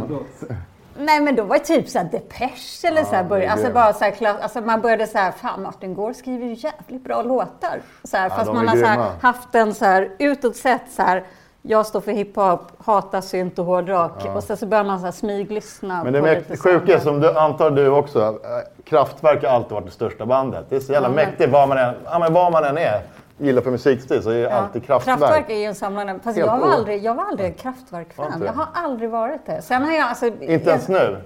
Nej 0.99 1.21
men 1.21 1.37
då 1.37 1.43
var 1.43 1.59
det 1.59 1.65
typ 1.65 1.89
såhär 1.89 2.09
Depeche 2.13 2.89
eller 2.89 3.05
så 3.05 3.15
här 3.15 3.25
började, 3.25 3.53
alltså 3.53 3.73
bara 3.73 3.93
så 3.93 4.05
här, 4.05 4.43
alltså 4.43 4.61
man 4.61 4.81
började 4.81 5.07
så 5.07 5.19
här, 5.19 5.33
fan 5.33 5.63
Martin 5.63 5.95
Gård 5.95 6.17
skriver 6.17 6.47
ju 6.47 6.55
jävligt 6.55 7.05
bra 7.05 7.23
låtar. 7.23 7.81
Så 8.05 8.17
här, 8.17 8.29
fast 8.29 8.53
man 8.53 8.69
har 8.69 8.77
så 8.77 8.85
här, 8.87 9.11
haft 9.21 9.55
en 9.55 9.75
så 9.75 9.85
här 9.85 10.11
utåt 10.19 10.57
sett 10.57 10.83
så 10.91 11.03
här, 11.03 11.25
jag 11.63 11.87
står 11.87 12.01
för 12.01 12.13
hiphop, 12.13 12.61
hatar 12.85 13.21
synt 13.21 13.59
och 13.59 13.65
hårdrock. 13.65 14.25
Och 14.35 14.43
sen 14.45 14.57
så 14.57 14.67
börjar 14.67 14.85
man 14.85 14.99
så 14.99 15.05
här 15.05 15.13
smyglyssna 15.13 16.05
Men 16.05 16.13
det 16.13 16.19
är 16.19 16.57
sjuka 16.57 17.01
som 17.01 17.21
du 17.21 17.39
antar 17.39 17.71
du 17.71 17.89
också. 17.89 18.21
eh, 18.21 18.85
Kraftwerk 18.85 19.43
har 19.45 19.51
alltid 19.51 19.73
varit 19.73 19.85
det 19.87 19.91
största 19.93 20.27
bandet. 20.27 20.67
Det 20.69 20.77
är 20.77 20.81
så 20.81 20.93
jävla 20.93 21.09
Ja, 21.09 21.15
mäktigt. 21.15 21.51
Var 21.53 21.67
man, 21.67 21.79
än, 21.79 21.95
ja, 22.05 22.19
men 22.19 22.33
var 22.33 22.51
man 22.51 22.65
än 22.65 22.79
är, 22.79 23.03
gillar 23.39 23.63
för 23.63 23.71
musikstil 23.71 24.23
så 24.23 24.31
är 24.31 24.43
det 24.43 24.53
alltid 24.55 24.85
Kraftwerk. 24.85 25.19
Kraftwerk 25.19 25.51
är 25.51 25.55
ju 25.59 25.65
en 25.65 25.75
samlande, 25.75 26.19
fast 26.25 26.39
jag 26.39 26.47
var 26.59 26.69
aldrig, 26.71 27.05
jag 27.05 27.15
var 27.15 27.25
aldrig 27.25 27.49
en 27.49 27.55
Kraftwerk-fan. 27.55 28.43
Jag 28.47 28.53
har 28.53 28.67
aldrig 28.75 29.11
varit 29.11 29.47
det. 29.47 29.63
Sen 29.63 29.83
har 29.83 29.93
jag 29.93 30.09
alltså... 30.09 30.27
Inte 30.27 30.71
ens 30.71 30.89
nu. 30.89 31.17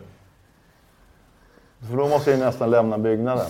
För 1.91 1.97
då 1.97 2.09
måste 2.09 2.31
jag 2.31 2.39
ju 2.39 2.45
nästan 2.45 2.71
lämna 2.71 2.99
byggnaden. 2.99 3.47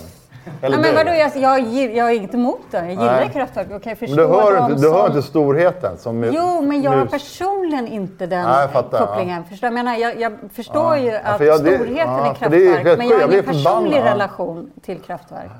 Eller 0.61 0.77
Ja, 0.77 0.81
men 0.81 0.95
vadå, 0.95 1.11
jag, 1.11 1.31
jag, 1.37 1.59
jag 1.95 2.07
är 2.11 2.15
inte 2.15 2.37
emot 2.37 2.59
det. 2.71 2.77
Jag 2.77 2.89
gillar 2.89 3.19
Nej. 3.19 3.29
Kraftwerk 3.33 3.67
och 3.71 3.83
kan 3.83 3.89
Men 3.89 3.95
förstå 3.95 4.15
du 4.15 4.27
hör, 4.27 4.65
inte, 4.69 4.81
du 4.81 4.89
hör 4.91 4.97
som- 5.07 5.15
inte 5.17 5.21
storheten 5.27 5.97
som 5.97 6.23
Jo, 6.23 6.61
men 6.61 6.81
jag 6.81 6.91
har 6.91 7.05
personligen 7.05 7.87
inte 7.87 8.25
den 8.25 8.43
Nej, 8.45 8.61
jag 8.61 8.71
fattar, 8.71 9.05
kopplingen. 9.05 9.43
Förstår, 9.43 9.67
jag, 9.67 9.73
menar, 9.73 9.95
jag, 9.95 10.19
jag 10.19 10.33
förstår 10.53 10.97
ju 10.97 11.11
Ja, 11.11 11.19
att 11.23 11.37
för 11.37 11.45
jag- 11.45 11.63
det- 11.63 11.75
storheten 11.77 11.95
ja, 11.97 12.25
är 12.25 12.29
är 12.29 12.33
Kraftwerk, 12.33 12.97
men 12.97 13.07
jag 13.07 13.19
har 13.19 13.31
ingen 13.31 13.43
personlig 13.43 13.99
relation 13.99 14.71
till 14.85 14.99
Kraftwerk. 15.01 15.51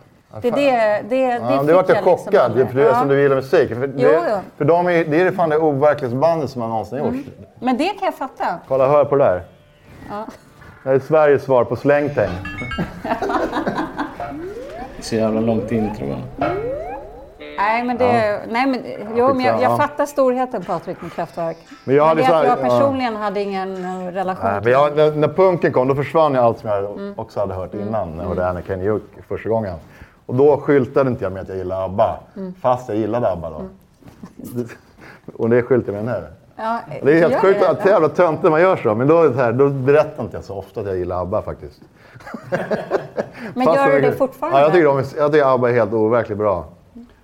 Det, 0.42 0.52
det, 0.52 0.62
det, 0.62 1.02
det, 1.10 1.16
Ja, 1.22 1.40
det 1.62 1.68
det 1.68 1.74
vart 1.74 1.90
jag 1.90 1.96
liksom 1.96 2.18
chockad, 2.18 2.42
aldrig. 2.42 2.68
för 2.68 2.76
det, 2.76 2.84
Ja. 2.84 3.00
som 3.00 3.08
du 3.08 3.22
gillar 3.22 3.36
musik. 3.36 3.70
För, 3.70 3.76
Jo, 3.98 4.08
det, 4.10 4.22
jo. 4.30 4.38
för 4.58 4.66
de 4.66 4.88
är, 4.88 5.06
det 5.06 5.22
är 5.22 5.32
fan 5.32 5.50
det 5.50 5.58
overklighetsbandet 5.58 6.50
som 6.50 6.62
har 6.62 6.70
någonsin 6.70 6.98
gjorts. 6.98 7.18
Men 7.60 7.78
det 7.78 7.88
kan 7.90 8.06
jag 8.06 8.16
fatta. 8.16 8.46
Kolla, 8.68 8.88
hör 8.88 9.06
på 9.06 9.16
det 9.16 9.24
där. 9.24 9.44
Ja. 10.10 10.26
Det 10.84 10.90
här 10.90 10.96
är 10.96 11.00
Sveriges 11.00 11.44
svar 11.44 11.64
på 11.64 11.76
slängtäng. 11.76 12.30
Så 15.06 15.16
jävla 15.16 15.42
långt 15.42 15.72
intro. 15.72 16.08
va? 16.08 16.48
Nej, 17.58 17.84
men, 17.84 17.98
det, 17.98 18.42
nej, 18.50 18.68
men, 18.68 18.82
jo, 19.16 19.34
men 19.34 19.46
jag, 19.46 19.56
Ja. 19.56 19.62
jag 19.62 19.78
fattar 19.78 20.06
storheten 20.06 20.64
Patrik 20.64 21.02
med 21.02 21.14
Kraftwerk. 21.14 21.58
Men 21.84 21.96
jag 21.96 22.08
men 22.08 22.18
det 22.18 22.36
att 22.36 22.48
jag 22.48 22.58
ja. 22.60 22.70
personligen 22.70 23.16
hade 23.16 23.42
ingen 23.42 23.86
eh, 23.86 24.12
relation 24.12 24.50
Nej, 24.52 24.62
men 24.64 24.72
jag, 24.72 24.96
när, 24.96 25.12
när 25.12 25.28
punken 25.28 25.74
kom 25.74 25.88
då 25.88 25.96
försvann 25.96 26.34
ju 26.34 26.40
allt 26.40 26.60
som 26.60 26.70
jag 26.70 26.84
Mm. 26.86 27.14
också 27.18 27.40
hade 27.40 27.54
hört 27.54 27.74
innan. 27.74 28.12
När 28.12 28.24
jag 28.24 28.30
hörde 28.30 28.50
Anna 28.50 28.84
Juk 28.84 29.04
första 29.28 29.50
gången. 29.50 29.76
Och 30.26 30.36
då 30.36 30.58
skyltade 30.58 31.10
inte 31.10 31.24
jag 31.24 31.34
med 31.34 31.42
att 31.42 31.50
jag 31.50 31.58
gillade 31.58 31.84
ABBA. 31.84 32.20
Mm. 32.36 32.54
Fast 32.62 32.90
jag 32.90 32.98
gillade 32.98 33.32
ABBA 33.32 33.50
då. 33.50 33.62
Och 35.38 35.50
det 35.50 35.62
skyltar 35.62 35.94
jag 35.94 36.04
med 36.06 36.16
nu. 36.16 36.28
Ja, 36.56 36.80
Det 37.04 37.12
är 37.12 37.20
helt 37.30 37.36
sjukt 37.42 37.64
att 37.64 37.86
jävla 37.86 38.10
töntigt 38.10 38.52
man 38.52 38.62
gör 38.62 38.76
så. 38.76 38.96
Men 38.96 39.08
då, 39.08 39.22
är 39.22 39.28
det 39.30 39.34
så 39.34 39.42
här, 39.42 39.52
då 39.52 39.70
berättar 39.70 40.24
inte 40.24 40.38
jag 40.38 40.44
så 40.44 40.56
ofta 40.56 40.80
att 40.80 40.88
jag 40.88 40.98
gillar 40.98 41.22
ABBA 41.22 41.42
faktiskt. 41.42 41.82
Men 43.54 43.66
gör 43.66 43.88
du 43.88 43.94
jag- 43.94 44.02
det 44.04 44.12
fortfarande? 44.12 44.58
Ja, 44.60 44.64
jag 44.64 44.74
tycker, 44.74 44.86
de, 44.86 44.98
är- 44.98 45.18
jag 45.18 45.32
tycker 45.32 45.54
ABBA 45.54 45.70
är 45.70 45.74
helt 45.74 45.94
overkligt 45.94 46.38
bra. 46.38 46.66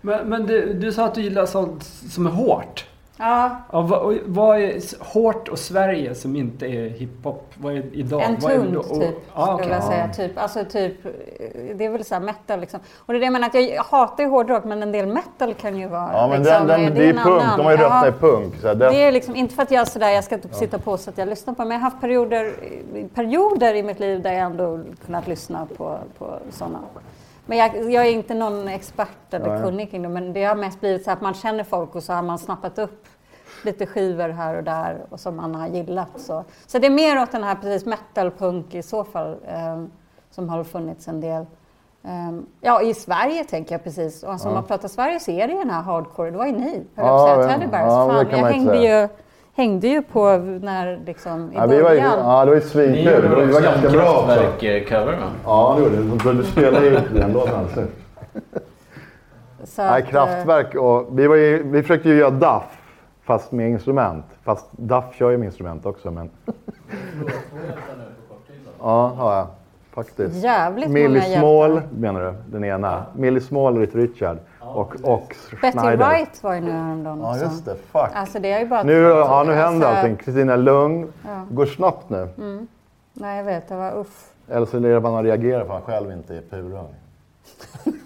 Men, 0.01 0.29
men 0.29 0.45
du, 0.45 0.73
du 0.73 0.91
sa 0.91 1.05
att 1.05 1.15
du 1.15 1.21
gillar 1.21 1.45
sånt 1.45 1.83
som 1.83 2.27
är 2.27 2.31
hårt. 2.31 2.85
Ja, 3.21 3.49
Ja, 3.71 3.81
vad, 3.81 4.17
vad 4.25 4.59
är 4.59 5.03
hårt 5.13 5.47
och 5.47 5.59
Sverige 5.59 6.15
som 6.15 6.35
inte 6.35 6.65
är 6.65 6.89
hiphop? 6.89 7.53
Vad 7.57 7.73
är 7.73 7.83
idag? 7.93 8.21
En 8.23 8.33
är 8.35 8.71
det? 8.71 8.77
Och- 8.77 8.85
typ, 8.85 8.93
skulle 9.31 9.53
okej. 9.53 9.67
jag 9.69 9.83
säga. 9.83 10.07
Typ, 10.07 10.31
alltså 10.37 10.65
typ, 10.65 10.93
det 11.75 11.85
är 11.85 11.89
väl 11.89 12.05
så 12.05 12.13
här 12.15 12.21
metal 12.21 12.59
liksom. 12.59 12.79
Och 12.97 13.13
det 13.13 13.17
är 13.17 13.19
det 13.19 13.25
jag 13.25 13.33
menar, 13.33 13.47
att 13.47 13.53
jag 13.53 13.83
hatar 13.83 14.23
ju 14.23 14.29
hårdrock, 14.29 14.63
men 14.63 14.83
en 14.83 14.91
del 14.91 15.07
metal 15.07 15.53
kan 15.53 15.77
ju 15.77 15.87
vara... 15.87 16.09
Ja, 16.13 16.27
men 16.27 16.43
liksom, 16.43 16.67
den, 16.67 16.81
den, 16.81 16.93
det 16.95 17.03
är 17.05 17.09
en 17.09 17.17
punk. 17.17 17.43
annan- 17.43 17.57
De 17.57 17.63
har 17.65 17.71
ju 17.71 17.77
Ja, 17.77 17.83
rötterna 17.85 18.07
i 18.07 18.11
punk. 18.11 18.53
Så 18.61 18.67
här, 18.67 18.75
det, 18.75 18.89
Det 18.89 19.03
är 19.03 19.11
liksom, 19.11 19.35
inte 19.35 19.55
för 19.55 19.63
att 19.63 19.71
jag 19.71 19.87
sådär, 19.87 20.09
jag 20.09 20.23
ska 20.23 20.35
inte 20.35 20.53
sitta 20.53 20.79
på 20.79 20.97
så 20.97 21.09
att 21.09 21.17
jag 21.17 21.27
lyssnar 21.27 21.53
på, 21.53 21.61
men 21.61 21.71
jag 21.71 21.77
har 21.79 21.89
haft 21.89 22.01
perioder, 22.01 22.53
perioder 23.15 23.73
i 23.75 23.83
mitt 23.83 23.99
liv 23.99 24.21
där 24.21 24.31
jag 24.31 24.41
ändå 24.41 24.79
kunnat 25.05 25.27
lyssna 25.27 25.67
på, 25.77 25.97
på 26.17 26.33
sådana. 26.51 26.79
Men 27.51 27.57
jag, 27.57 27.91
jag 27.91 28.05
är 28.05 28.11
inte 28.11 28.33
någon 28.33 28.67
expert 28.67 29.33
eller 29.33 29.47
Nej. 29.53 29.61
kunnig 29.63 29.91
kring 29.91 30.01
det, 30.01 30.09
men 30.09 30.33
det 30.33 30.43
har 30.43 30.55
mest 30.55 30.79
blivit 30.79 31.03
så 31.03 31.11
att 31.11 31.21
man 31.21 31.33
känner 31.33 31.63
folk 31.63 31.95
och 31.95 32.03
så 32.03 32.13
har 32.13 32.21
man 32.21 32.39
snappat 32.39 32.79
upp 32.79 33.05
lite 33.63 33.85
skivor 33.85 34.29
här 34.29 34.55
och 34.57 34.63
där 34.63 35.01
och 35.09 35.19
som 35.19 35.35
man 35.35 35.55
har 35.55 35.67
gillat. 35.67 36.09
Så, 36.15 36.43
så 36.67 36.79
det 36.79 36.87
är 36.87 36.91
mer 36.91 37.21
åt 37.21 37.31
den 37.31 37.43
här 37.43 37.55
precis 37.55 37.85
metal-punk 37.85 38.75
i 38.75 38.83
så 38.83 39.03
fall 39.03 39.37
eh, 39.47 39.83
som 40.29 40.49
har 40.49 40.63
funnits 40.63 41.07
en 41.07 41.21
del. 41.21 41.45
Eh, 42.03 42.39
ja, 42.61 42.81
i 42.81 42.93
Sverige 42.93 43.43
tänker 43.43 43.75
jag 43.75 43.83
precis. 43.83 44.23
Och 44.23 44.31
alltså, 44.31 44.47
om 44.47 44.53
man 44.53 44.63
pratar 44.63 44.87
Sverige 44.87 45.19
så 45.19 45.31
är 45.31 45.47
det 45.47 45.53
ju 45.53 45.59
den 45.59 45.69
här 45.69 45.81
hardcore. 45.81 46.31
Det 46.31 46.37
var 46.37 46.45
ju 46.45 46.51
ni, 46.51 46.63
höll 46.71 46.73
jag 46.73 46.95
på 46.95 47.01
Ja, 47.01 47.15
att 47.15 47.29
säga. 47.29 47.51
ja, 47.51 47.57
men 47.57 47.59
det 47.59 47.77
Fan, 47.77 48.27
jag 48.31 48.51
hängde 48.51 48.71
säga. 48.77 49.01
ju, 49.01 49.07
hängde 49.55 49.87
ju 49.87 50.01
på 50.01 50.37
när 50.37 50.99
liksom 51.05 51.51
i 51.51 51.55
ja, 51.55 51.65
vi 51.65 51.81
var, 51.81 51.89
början. 51.89 52.19
ja, 52.19 52.45
det 52.45 52.51
var 52.51 52.55
ju 52.55 52.61
svinkul. 52.61 53.03
Det 53.05 53.11
var, 53.11 53.21
det 53.21 53.35
var 53.35 53.43
också 53.45 53.61
ganska 53.61 53.89
bra 53.89 54.19
också. 54.19 54.35
Kraftwerk-cover 54.35 55.05
va? 55.05 55.27
Ja, 55.45 55.75
det 55.77 55.83
gjorde 55.83 56.33
det. 56.33 56.33
Du 56.33 56.43
spelade 56.43 56.85
ju 56.85 56.99
den 57.13 57.33
låten 57.33 57.55
alldeles 57.55 57.75
nyss. 57.75 57.89
Så 59.63 59.81
Nej, 59.81 59.91
att, 59.91 59.99
eh, 59.99 60.09
kraftverk 60.09 60.75
och 60.75 61.19
vi, 61.19 61.27
var 61.27 61.35
ju, 61.35 61.63
vi 61.63 61.81
försökte 61.81 62.09
ju 62.09 62.17
göra 62.17 62.29
DAF 62.29 62.63
fast 63.23 63.51
med 63.51 63.69
instrument. 63.69 64.25
Fast 64.43 64.65
DAF 64.71 65.15
kör 65.15 65.29
ju 65.31 65.37
med 65.37 65.45
instrument 65.45 65.85
också 65.85 66.11
men... 66.11 66.29
ja, 68.79 69.07
har 69.17 69.35
jag. 69.35 69.47
Faktiskt. 69.93 70.43
Jävligt 70.43 70.89
Millie 70.89 71.07
många 71.07 71.39
Small 71.39 71.71
hjältar. 71.71 71.87
menar 71.97 72.21
du? 72.21 72.33
Den 72.51 72.63
ena. 72.63 73.05
Millie 73.15 73.41
Small, 73.41 73.79
Little 73.79 74.01
Richard 74.01 74.37
och, 74.75 74.95
och 75.03 75.35
Betty 75.61 75.77
Schneider. 75.79 76.09
Wright 76.09 76.43
var 76.43 76.53
ju 76.53 76.61
nu 76.61 76.71
häromdagen 76.71 77.19
Ja, 77.21 77.31
också. 77.31 77.43
just 77.43 77.65
det. 77.65 77.75
Fuck. 77.75 78.09
Alltså 78.13 78.39
det 78.39 78.51
är 78.51 78.59
ju 78.59 78.67
bara... 78.67 78.83
Nu, 78.83 78.93
ja, 79.01 79.43
nu 79.47 79.53
händer 79.53 79.87
alltså, 79.87 80.01
allting. 80.01 80.15
Kristina 80.15 80.55
Lugn. 80.55 81.13
Ja. 81.25 81.45
går 81.49 81.65
snabbt 81.65 82.09
nu. 82.09 82.29
Nej, 83.13 83.37
jag 83.37 83.43
vet. 83.43 83.67
Det 83.67 83.75
var 83.75 83.97
uff. 83.97 84.27
Eller 84.49 84.65
så 84.65 84.77
är 84.77 84.81
det 84.81 84.99
man 84.99 85.23
reagerar 85.23 85.65
för 85.65 85.73
han 85.73 85.81
själv 85.81 86.11
inte 86.11 86.35
är 86.37 86.41
purung. 86.41 86.95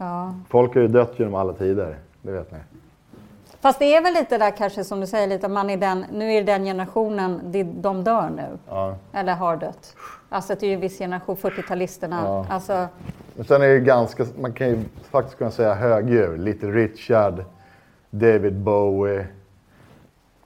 Ja. 0.00 0.34
Folk 0.48 0.74
har 0.74 0.80
ju 0.80 0.88
dött 0.88 1.12
genom 1.16 1.34
alla 1.34 1.52
tider. 1.52 1.96
Det 2.22 2.32
vet 2.32 2.52
ni. 2.52 2.58
Fast 3.60 3.78
det 3.78 3.94
är 3.94 4.02
väl 4.02 4.14
lite 4.14 4.38
där 4.38 4.50
kanske 4.50 4.84
som 4.84 5.00
du 5.00 5.06
säger, 5.06 5.26
lite 5.26 5.46
att 5.46 5.52
man 5.52 5.70
är 5.70 5.76
den, 5.76 6.04
nu 6.12 6.32
är 6.32 6.42
det 6.42 6.52
den 6.52 6.64
generationen, 6.64 7.40
de 7.82 8.04
dör 8.04 8.30
nu. 8.36 8.58
Ja. 8.68 8.94
Eller 9.12 9.34
har 9.34 9.56
dött. 9.56 9.94
Alltså 10.28 10.54
det 10.54 10.66
är 10.66 10.68
ju 10.68 10.74
en 10.74 10.80
viss 10.80 10.98
generation, 10.98 11.36
40-talisterna. 11.36 12.24
Ja. 12.24 12.46
Alltså, 12.50 12.88
Men 13.34 13.44
sen 13.44 13.62
är 13.62 13.66
det 13.66 13.74
ju 13.74 13.80
ganska, 13.80 14.26
man 14.40 14.52
kan 14.52 14.68
ju 14.68 14.84
faktiskt 15.10 15.38
kunna 15.38 15.50
säga 15.50 15.74
högdjur. 15.74 16.36
Little 16.36 16.70
Richard, 16.70 17.44
David 18.10 18.54
Bowie. 18.54 19.26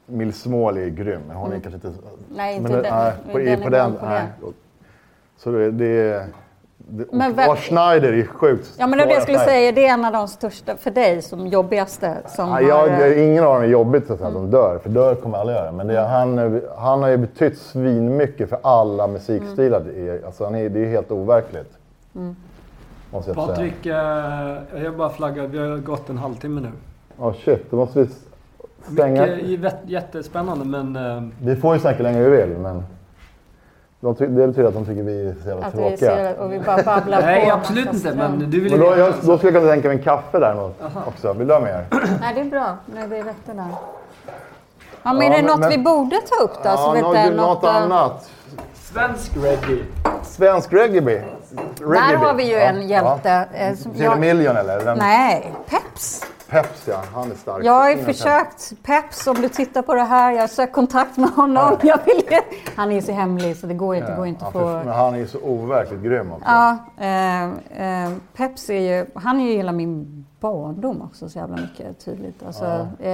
Mill 0.06 0.32
Small 0.32 0.78
är 0.78 0.88
grym, 0.88 1.30
hon 1.30 1.52
är 1.52 1.60
kanske 1.60 1.88
inte... 1.88 1.92
nej, 2.36 2.56
inte 2.56 2.72
men, 2.72 2.82
den, 2.82 2.92
nej, 2.92 3.32
på, 3.32 3.38
den 3.38 3.62
på 3.62 3.68
den, 3.68 3.96
på 3.96 4.06
nej. 4.06 4.26
det. 4.40 4.52
Så 5.36 5.50
det, 5.50 5.70
det 5.70 5.86
är... 5.86 6.26
Men 7.12 7.34
vem- 7.34 7.50
och 7.50 7.58
Schneider 7.58 8.12
är 8.12 8.24
sjukt 8.26 8.74
Ja, 8.78 8.86
men 8.86 8.98
det 8.98 9.04
jag 9.14 9.22
skulle 9.22 9.38
Schneider. 9.38 9.52
säga, 9.52 9.72
det 9.72 9.86
är 9.86 9.92
en 9.94 10.04
av 10.04 10.12
de 10.12 10.28
största, 10.28 10.76
för 10.76 10.90
dig, 10.90 11.22
som 11.22 11.46
jobbigaste. 11.46 12.16
Som 12.28 12.48
Ja, 12.48 12.54
har, 12.54 12.60
jag, 12.60 12.88
eh, 12.88 13.00
jag, 13.00 13.18
ingen 13.18 13.44
av 13.44 13.54
dem 13.54 13.62
är 13.62 13.66
jobbigt 13.66 14.06
så 14.06 14.12
att, 14.12 14.18
säga, 14.18 14.28
att 14.28 14.34
de 14.34 14.50
dör, 14.50 14.78
för 14.82 14.90
dör 14.90 15.14
kommer 15.14 15.38
alla 15.38 15.52
göra. 15.52 15.72
Men 15.72 15.86
det, 15.86 16.00
han, 16.00 16.60
han 16.78 17.02
har 17.02 17.08
ju 17.08 17.16
betytt 17.16 17.58
svinmycket 17.58 18.48
för 18.48 18.58
alla 18.62 19.06
musikstilar. 19.06 19.80
Det 19.80 20.08
är- 20.08 20.26
Alltså, 20.26 20.44
han 20.44 20.54
är, 20.54 20.68
det 20.68 20.80
är 20.84 20.86
helt 20.88 21.10
overkligt. 21.10 21.72
Måste 22.12 22.34
jag 23.10 23.24
säga. 23.24 23.34
Patrik, 23.46 23.86
eh, 23.86 24.82
jag 24.84 24.96
bara 24.96 25.10
flaggar. 25.10 25.46
Vi 25.46 25.58
har 25.58 25.76
gått 25.78 26.08
en 26.08 26.18
halvtimme 26.18 26.60
nu. 26.60 26.68
Åh 27.18 27.34
shit, 27.44 27.70
då 27.70 27.76
måste 27.76 27.98
vi 28.02 28.08
stänga. 28.94 29.26
Mycket 29.26 29.48
jät- 29.48 29.86
jättespännande 29.86 30.64
men 30.64 30.96
eh, 31.16 31.22
Vi 31.42 31.56
får 31.56 31.74
ju 31.74 31.80
snacka 31.80 32.02
länge 32.02 32.22
vi 32.22 32.36
vill, 32.36 32.58
men 32.58 32.82
de 34.02 34.14
ty- 34.14 34.26
det 34.26 34.46
betyder 34.46 34.68
att 34.68 34.74
de 34.74 34.84
tycker 34.86 35.02
vi 35.02 35.28
är 35.28 35.34
så 35.42 35.48
jävla 35.48 35.66
att 35.66 35.74
vi 35.74 35.78
tråkiga. 35.78 35.96
ser 36.16 36.38
och 36.38 36.52
vi 36.52 36.58
bara 36.60 36.82
babblar 36.82 37.20
på. 37.20 37.26
nej 37.26 37.50
absolut 37.50 37.92
inte. 37.94 38.14
Men 38.14 38.50
du 38.50 38.60
vill 38.60 38.70
Men 38.72 38.80
då, 38.80 38.96
jag, 38.98 39.12
då 39.22 39.38
skulle 39.38 39.52
jag 39.52 39.62
kunna 39.62 39.72
tänka 39.72 39.88
mig 39.88 39.96
en 39.96 40.02
kaffe 40.02 40.38
där 40.38 40.54
nå- 40.54 40.70
också. 41.06 41.32
Vill 41.32 41.48
du 41.48 41.54
ha 41.54 41.60
mer? 41.60 41.84
Nej, 42.20 42.34
det 42.34 42.40
är 42.40 42.44
bra. 42.44 42.76
Nej, 42.86 43.08
det 43.08 43.16
är 43.18 43.24
rätt 43.24 43.36
det 43.46 43.52
där. 43.52 43.64
Ja, 45.02 45.12
men 45.12 45.16
Ja, 45.22 45.26
är 45.26 45.30
det 45.30 45.36
men- 45.36 45.44
något 45.46 45.60
men- 45.60 45.70
vi 45.70 45.78
borde 45.78 46.16
ta 46.16 46.44
upp 46.44 46.54
då? 46.54 46.62
så 46.62 46.68
Ja, 46.68 46.92
vet 46.92 47.02
något, 47.02 47.16
jag, 47.16 47.34
något 47.36 47.64
eh, 47.64 47.76
annat. 47.76 48.30
Svensk 48.74 49.32
reggae. 49.36 49.78
Svensk 50.22 50.72
reggae. 50.72 51.22
Där 51.78 52.16
har 52.16 52.34
vi 52.34 52.42
ju 52.50 52.56
en 52.56 52.88
hjälte. 52.88 53.44
eh, 53.54 53.74
som 53.74 53.92
jag, 53.94 54.18
Million 54.20 54.56
eller? 54.56 54.84
Den, 54.84 54.98
nej, 54.98 55.52
Peps. 55.70 55.81
Peps 56.52 56.88
ja, 56.88 57.02
han 57.14 57.30
är 57.30 57.34
stark. 57.34 57.64
Jag 57.64 57.72
har 57.72 57.96
försökt. 57.96 58.72
Peps, 58.82 59.26
om 59.26 59.34
du 59.42 59.48
tittar 59.48 59.82
på 59.82 59.94
det 59.94 60.02
här, 60.02 60.32
jag 60.32 60.40
har 60.40 60.48
sökt 60.48 60.72
kontakt 60.72 61.16
med 61.16 61.30
honom. 61.30 61.76
Jag 61.82 61.98
vill, 62.04 62.22
han 62.76 62.90
är 62.90 62.94
ju 62.94 63.02
så 63.02 63.12
hemlig 63.12 63.56
så 63.56 63.66
det 63.66 63.74
går 63.74 63.96
inte, 63.96 64.14
går 64.16 64.26
inte 64.26 64.44
Ja, 64.44 64.50
för, 64.50 64.84
men 64.84 64.94
han 64.94 65.14
är 65.14 65.18
ju 65.18 65.26
så 65.26 65.38
overkligt 65.38 66.02
grym 66.02 66.32
också. 66.32 66.44
Ja, 66.46 66.78
eh, 66.98 68.04
eh, 68.04 68.12
Peps 68.36 68.70
är 68.70 68.80
ju, 68.80 69.06
han 69.14 69.40
är 69.40 69.44
ju 69.44 69.56
hela 69.56 69.72
min 69.72 70.26
barndom 70.40 71.02
också 71.02 71.28
så 71.28 71.38
jävla 71.38 71.56
mycket 71.56 72.04
tydligt. 72.04 72.42
Alltså, 72.46 72.64
eh, 72.64 73.08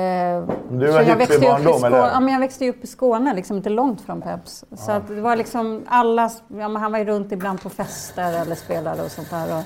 Du 0.71 0.87
var 0.87 0.87
jag 0.87 1.05
hippie 1.05 1.15
växte 1.15 1.35
ju 1.35 1.39
upp 1.39 1.43
i 1.45 1.47
barndom, 1.47 1.79
Skåne, 1.79 1.87
eller? 1.97 2.11
ja, 2.11 2.21
men 2.21 2.33
jag 2.33 2.41
växte 2.41 2.65
ju 2.65 2.71
upp 2.71 2.85
i 2.85 2.87
Skåne, 2.87 3.35
liksom 3.35 3.57
inte 3.57 3.71
långt 3.71 4.01
från 4.01 4.21
Peps. 4.23 4.65
Så 4.77 4.93
att 4.93 5.09
det 5.09 5.21
var 5.21 5.37
liksom 5.37 5.85
alla, 5.89 6.31
ja, 6.49 6.69
men 6.69 6.77
han 6.77 6.93
var 6.93 6.99
ju 6.99 7.05
runt 7.05 7.33
ibland 7.33 7.63
på 7.63 7.71
fester 7.71 8.43
eller 8.43 8.55
spelade 8.55 9.03
och 9.03 9.11
sånt 9.11 9.31
där. 9.31 9.59
Och, 9.59 9.65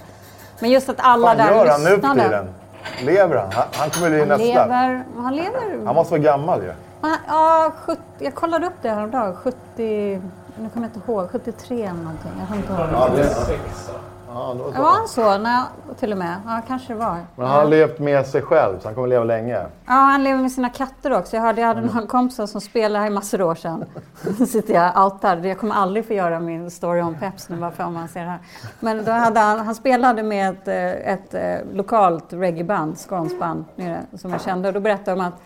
men 0.60 0.70
just 0.70 0.88
att 0.88 0.96
alla 0.98 1.26
Vad 1.26 1.36
där 1.36 1.50
gör 1.50 1.66
han 1.66 1.84
nu 1.84 1.90
för 1.90 2.14
tiden? 2.14 2.48
Lever 3.04 3.36
han? 3.36 3.52
Han, 3.52 3.64
han 3.72 3.90
kommer 3.90 4.10
bli 4.10 4.18
Han 4.18 4.28
nästa. 4.28 4.44
lever, 4.44 5.04
han 5.22 5.36
lever. 5.36 5.84
Han 5.86 5.94
måste 5.94 6.10
vara 6.12 6.22
gammal 6.22 6.62
ju. 6.62 6.72
Han- 7.00 7.16
Ja, 7.28 7.72
70, 7.86 8.00
jag 8.18 8.34
kollade 8.34 8.66
upp 8.66 8.72
det 8.82 8.90
häromdagen. 8.90 9.34
70, 9.36 9.56
nu 9.76 10.20
kommer 10.56 10.70
jag 10.74 10.96
inte 10.96 11.10
ihåg, 11.12 11.28
73 11.30 11.82
eller 11.82 11.92
någonting. 11.92 12.30
Jag 12.40 12.46
inte 12.56 12.72
ihåg. 12.72 12.80
Ja, 12.92 13.08
det, 13.16 13.22
ja, 14.34 14.54
då 14.58 14.72
så. 14.72 14.82
Var 14.82 14.90
han 14.90 15.08
så? 15.08 15.38
Nej, 15.38 15.62
till 15.98 16.12
och 16.12 16.18
med. 16.18 16.36
Ja, 16.46 16.60
kanske 16.68 16.92
det 16.92 16.98
var. 16.98 17.16
Men 17.36 17.46
han 17.46 17.56
har 17.60 17.68
levt 17.68 17.98
med 17.98 18.26
sig 18.26 18.42
själv 18.42 18.78
så 18.80 18.88
han 18.88 18.94
kommer 18.94 19.08
leva 19.08 19.24
länge. 19.24 19.56
Ja, 19.86 19.92
han 19.92 20.24
lever 20.24 20.42
med 20.42 20.52
sina 20.52 20.68
katter 20.68 21.12
också. 21.12 21.36
Jag 21.36 21.42
hörde, 21.42 21.60
jag 21.60 21.68
hade 21.68 21.80
några 21.80 22.06
kompisar 22.06 22.46
som 22.46 22.60
spelade 22.60 22.98
här 22.98 23.06
i 23.06 23.14
massor 23.14 23.42
år 23.42 23.54
sedan. 23.54 23.84
Nu 24.38 24.46
sitter 24.46 24.74
jag 24.74 25.04
outar. 25.04 25.36
Jag 25.36 25.58
kommer 25.58 25.74
aldrig 25.74 26.06
få 26.06 26.12
göra 26.12 26.40
min 26.40 26.70
story 26.70 27.00
om 27.00 27.14
Peps 27.14 27.48
nu, 27.48 27.56
varför 27.56 27.84
om 27.84 27.94
man 27.94 28.08
ser 28.08 28.20
det 28.20 28.30
här. 28.30 28.40
Men 28.80 29.04
då 29.04 29.10
hade 29.10 29.40
han, 29.40 29.58
han 29.58 29.74
spelade 29.74 30.22
med 30.22 30.50
ett, 30.50 30.68
eh, 30.68 31.12
ett, 31.12 31.34
eh, 31.34 31.74
lokalt 31.74 32.32
reggaeband, 32.32 32.98
skånsband 32.98 33.64
som 34.16 34.30
jag 34.30 34.40
kände. 34.40 34.68
Och 34.68 34.74
då 34.74 34.80
berättade 34.80 35.16
de 35.16 35.26
att 35.26 35.42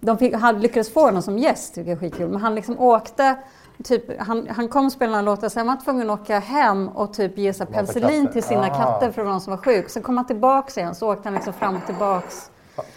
de 0.00 0.18
fick, 0.18 0.34
hade 0.34 0.58
lyckats 0.58 0.92
få 0.92 1.00
honom 1.00 1.22
som 1.22 1.38
gäst, 1.38 1.78
vilket 1.78 1.96
är 1.96 2.00
skitkul. 2.00 2.28
Men 2.28 2.40
han 2.40 2.54
liksom 2.54 2.80
åkte 2.80 3.36
Typ, 3.84 4.20
han, 4.20 4.48
han 4.48 4.68
kom 4.68 4.90
spelade 4.90 5.22
några 5.22 5.32
låtar, 5.36 5.48
sen 5.48 5.66
var 5.66 5.74
han 5.74 5.84
tvungen 5.84 6.10
att 6.10 6.20
åka 6.20 6.38
hem 6.38 6.88
och 6.88 7.12
typ 7.12 7.38
ge 7.38 7.52
sig 7.52 7.66
penicillin 7.66 8.32
till 8.32 8.42
sina 8.42 8.66
Ah. 8.66 8.74
katter 8.78 9.10
för 9.10 9.24
någon 9.24 9.40
som 9.40 9.50
var 9.50 9.58
sjuk. 9.58 9.88
Sen 9.88 10.02
kom 10.02 10.16
han 10.16 10.26
tillbaka 10.26 10.80
igen, 10.80 10.94
så 10.94 11.12
åkte 11.12 11.28
han 11.28 11.34
liksom 11.34 11.52
fram 11.52 11.76
och 11.76 11.86
tillbaks 11.86 12.50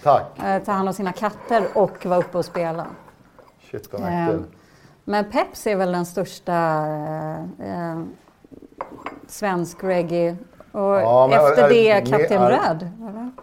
Tack. 0.04 0.40
eh, 0.44 0.64
ta 0.64 0.72
hand 0.72 0.88
om 0.88 0.94
sina 0.94 1.12
katter 1.12 1.64
och 1.74 2.06
vara 2.06 2.20
uppe 2.20 2.38
och 2.38 2.46
spela. 2.46 2.86
Shit 3.72 3.94
vad 3.94 4.02
Eh. 4.02 4.36
Men 5.04 5.32
Peps 5.32 5.68
är 5.68 5.76
väl 5.76 5.92
den 5.92 6.06
största 6.06 6.54
eh, 6.88 7.92
eh, 7.92 8.02
svensk 9.28 9.84
reggae. 9.84 10.36
Och 10.74 10.82
Ja, 10.82 11.50
efter 11.50 11.70
det 11.70 11.90
är- 11.92 12.06
Kapten 12.06 12.48
Röd. 12.48 12.90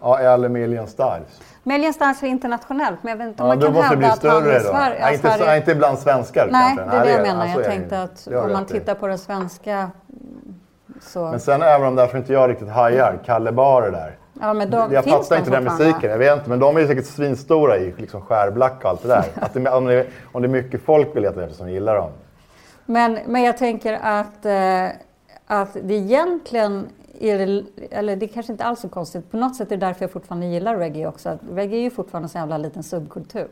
Ja, 0.01 0.19
eller 0.19 0.49
Million 0.49 0.87
Stars. 0.87 1.21
Million 1.63 1.93
Stars 1.93 2.23
är 2.23 2.27
internationellt, 2.27 2.97
men 3.03 3.11
jag 3.11 3.17
vet 3.17 3.27
inte 3.27 3.43
om 3.43 3.49
Ja, 3.49 3.55
man 3.55 3.61
kan 3.63 3.73
måste 3.73 3.95
det 3.95 4.05
hävda 4.05 4.17
bli 4.21 4.29
att 4.29 4.33
han 4.43 4.51
är. 4.55 4.59
Sverige. 4.59 4.99
Nej, 5.01 5.13
inte, 5.13 5.31
Sverige- 5.31 5.57
inte 5.57 5.75
bland 5.75 5.99
svenskar 5.99 6.47
Nej, 6.51 6.75
kanske. 6.77 6.97
det 6.97 7.01
är 7.01 7.05
det 7.05 7.11
jag 7.11 7.19
ja, 7.19 7.23
menar. 7.33 7.45
så 7.45 7.51
Jag 7.51 7.57
det 7.59 7.63
tänkte 7.69 8.01
att 8.01 8.25
Det 8.29 8.37
om 8.37 8.51
man 8.53 8.65
tittar 8.65 8.95
på 8.95 9.07
den 9.07 9.17
svenska 9.17 9.71
mm, 9.73 9.89
så... 11.01 11.19
Men 11.25 11.39
sen 11.39 11.61
även 11.61 11.87
om 11.87 11.95
därför 11.95 12.17
inte 12.17 12.33
jag 12.33 12.49
riktigt 12.49 12.69
hajar, 12.69 13.19
Kalle 13.25 13.51
Bar 13.51 13.81
där. 13.91 14.15
Ja, 14.41 14.53
men 14.53 14.69
de, 14.69 14.93
jag 14.93 15.03
fattar 15.05 15.35
de 15.35 15.39
inte 15.39 15.51
den 15.51 15.63
musiken, 15.63 16.11
jag 16.11 16.17
vet 16.17 16.37
inte. 16.37 16.49
Men 16.49 16.59
de 16.59 16.75
är 16.77 16.81
ju 16.81 16.87
säkert 16.87 17.05
svinstora 17.05 17.77
i 17.77 17.93
liksom 17.97 18.21
skärblack 18.21 18.83
och 18.83 18.89
allt 18.89 19.01
det 19.01 19.07
där. 19.07 19.23
Att 19.41 19.53
det, 19.53 19.69
om, 19.69 19.85
det, 19.85 20.07
om 20.31 20.41
det 20.41 20.45
är 20.47 20.49
mycket 20.49 20.81
folk 20.85 21.07
vi 21.13 21.19
letar 21.19 21.41
efter 21.41 21.55
som 21.55 21.69
gillar 21.69 21.95
dem. 21.95 22.09
Men, 22.85 23.19
men 23.25 23.43
jag 23.43 23.57
tänker 23.57 23.99
att, 24.03 24.45
eh, 24.45 24.85
att 25.47 25.73
det 25.83 25.93
egentligen 25.93 26.87
är 27.21 27.37
det, 27.45 27.63
eller 27.91 28.15
det 28.15 28.27
kanske 28.27 28.51
inte 28.51 28.63
alls 28.63 28.79
är 28.79 28.81
så 28.81 28.93
konstigt. 28.93 29.31
På 29.31 29.37
något 29.37 29.55
sätt 29.55 29.71
är 29.71 29.77
det 29.77 29.85
därför 29.85 30.03
jag 30.03 30.11
fortfarande 30.11 30.45
gillar 30.45 30.75
reggae 30.77 31.07
också. 31.07 31.37
Reggae 31.51 31.77
är 31.79 31.81
ju 31.83 31.89
fortfarande 31.89 32.25
en 32.25 32.29
så 32.29 32.37
jävla 32.37 32.57
liten 32.57 32.83
subkultur. 32.83 33.47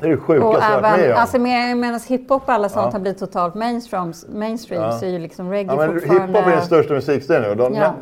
Det 0.00 0.06
är 0.06 0.10
det 0.10 0.16
sjukaste 0.16 0.46
Och 0.48 0.54
jag 0.74 0.82
varit 0.82 1.00
med 1.00 1.10
om. 1.12 1.16
alltså 1.16 1.38
med, 1.38 1.76
medan 1.76 2.00
hiphop 2.08 2.42
och 2.42 2.48
alla 2.52 2.68
sånt 2.68 2.84
Ja. 2.86 2.90
har 2.92 3.00
blivit 3.00 3.18
totalt 3.18 3.54
mainstream, 3.54 4.12
mainstream 4.34 4.82
Ja. 4.82 4.92
så 4.92 5.04
är 5.06 5.10
ju 5.10 5.18
liksom 5.18 5.50
reggae 5.50 5.74
Ja, 5.74 5.86
men 5.86 6.00
fortfarande... 6.00 6.26
hiphop 6.38 6.46
är 6.46 6.56
den 6.56 6.62
största 6.64 6.94
musikstilen 6.94 7.42
nu. 7.42 7.54
De, 7.54 7.74
Ja. 7.74 7.94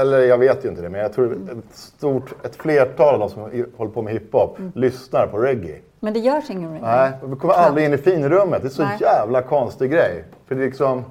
Eller 0.00 0.18
jag 0.18 0.38
vet 0.38 0.64
ju 0.64 0.68
inte 0.68 0.82
det, 0.82 0.88
men 0.90 1.00
jag 1.00 1.12
tror 1.12 1.32
ett, 1.32 1.76
stort, 1.76 2.34
ett 2.44 2.56
flertal 2.56 3.14
av 3.14 3.20
de 3.20 3.30
som 3.30 3.42
håller 3.76 3.92
på 3.92 4.02
med 4.02 4.12
hiphop 4.12 4.58
Mm. 4.58 4.72
lyssnar 4.74 5.26
på 5.26 5.38
reggae. 5.38 5.78
Men 6.00 6.12
det 6.12 6.18
görs 6.20 6.50
ingen 6.50 6.72
reggae. 6.72 6.96
Nej, 6.96 7.10
vi 7.30 7.36
kommer 7.36 7.54
aldrig 7.54 7.86
in 7.86 7.94
i 7.94 7.98
finrummet. 7.98 8.62
Det 8.62 8.68
är 8.68 8.70
så 8.70 8.82
Nej. 8.82 8.96
jävla 9.00 9.42
konstig 9.42 9.90
grej. 9.90 10.24
För 10.46 10.54
det 10.54 10.62
är 10.62 10.66
liksom, 10.66 11.04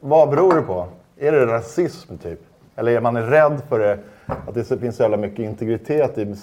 vad 0.00 0.30
beror 0.30 0.54
det 0.54 0.62
på? 0.62 0.86
Är 1.18 1.32
det 1.32 1.46
rasism 1.46 2.16
typ? 2.18 2.40
Eller 2.76 2.92
är 2.92 3.00
man 3.00 3.16
rädd 3.16 3.62
för 3.68 3.78
det? 3.78 3.98
Att 4.26 4.54
det 4.54 4.78
finns 4.80 4.96
så 4.96 5.02
jävla 5.02 5.16
mycket 5.16 5.38
integritet 5.38 6.18
i... 6.18 6.34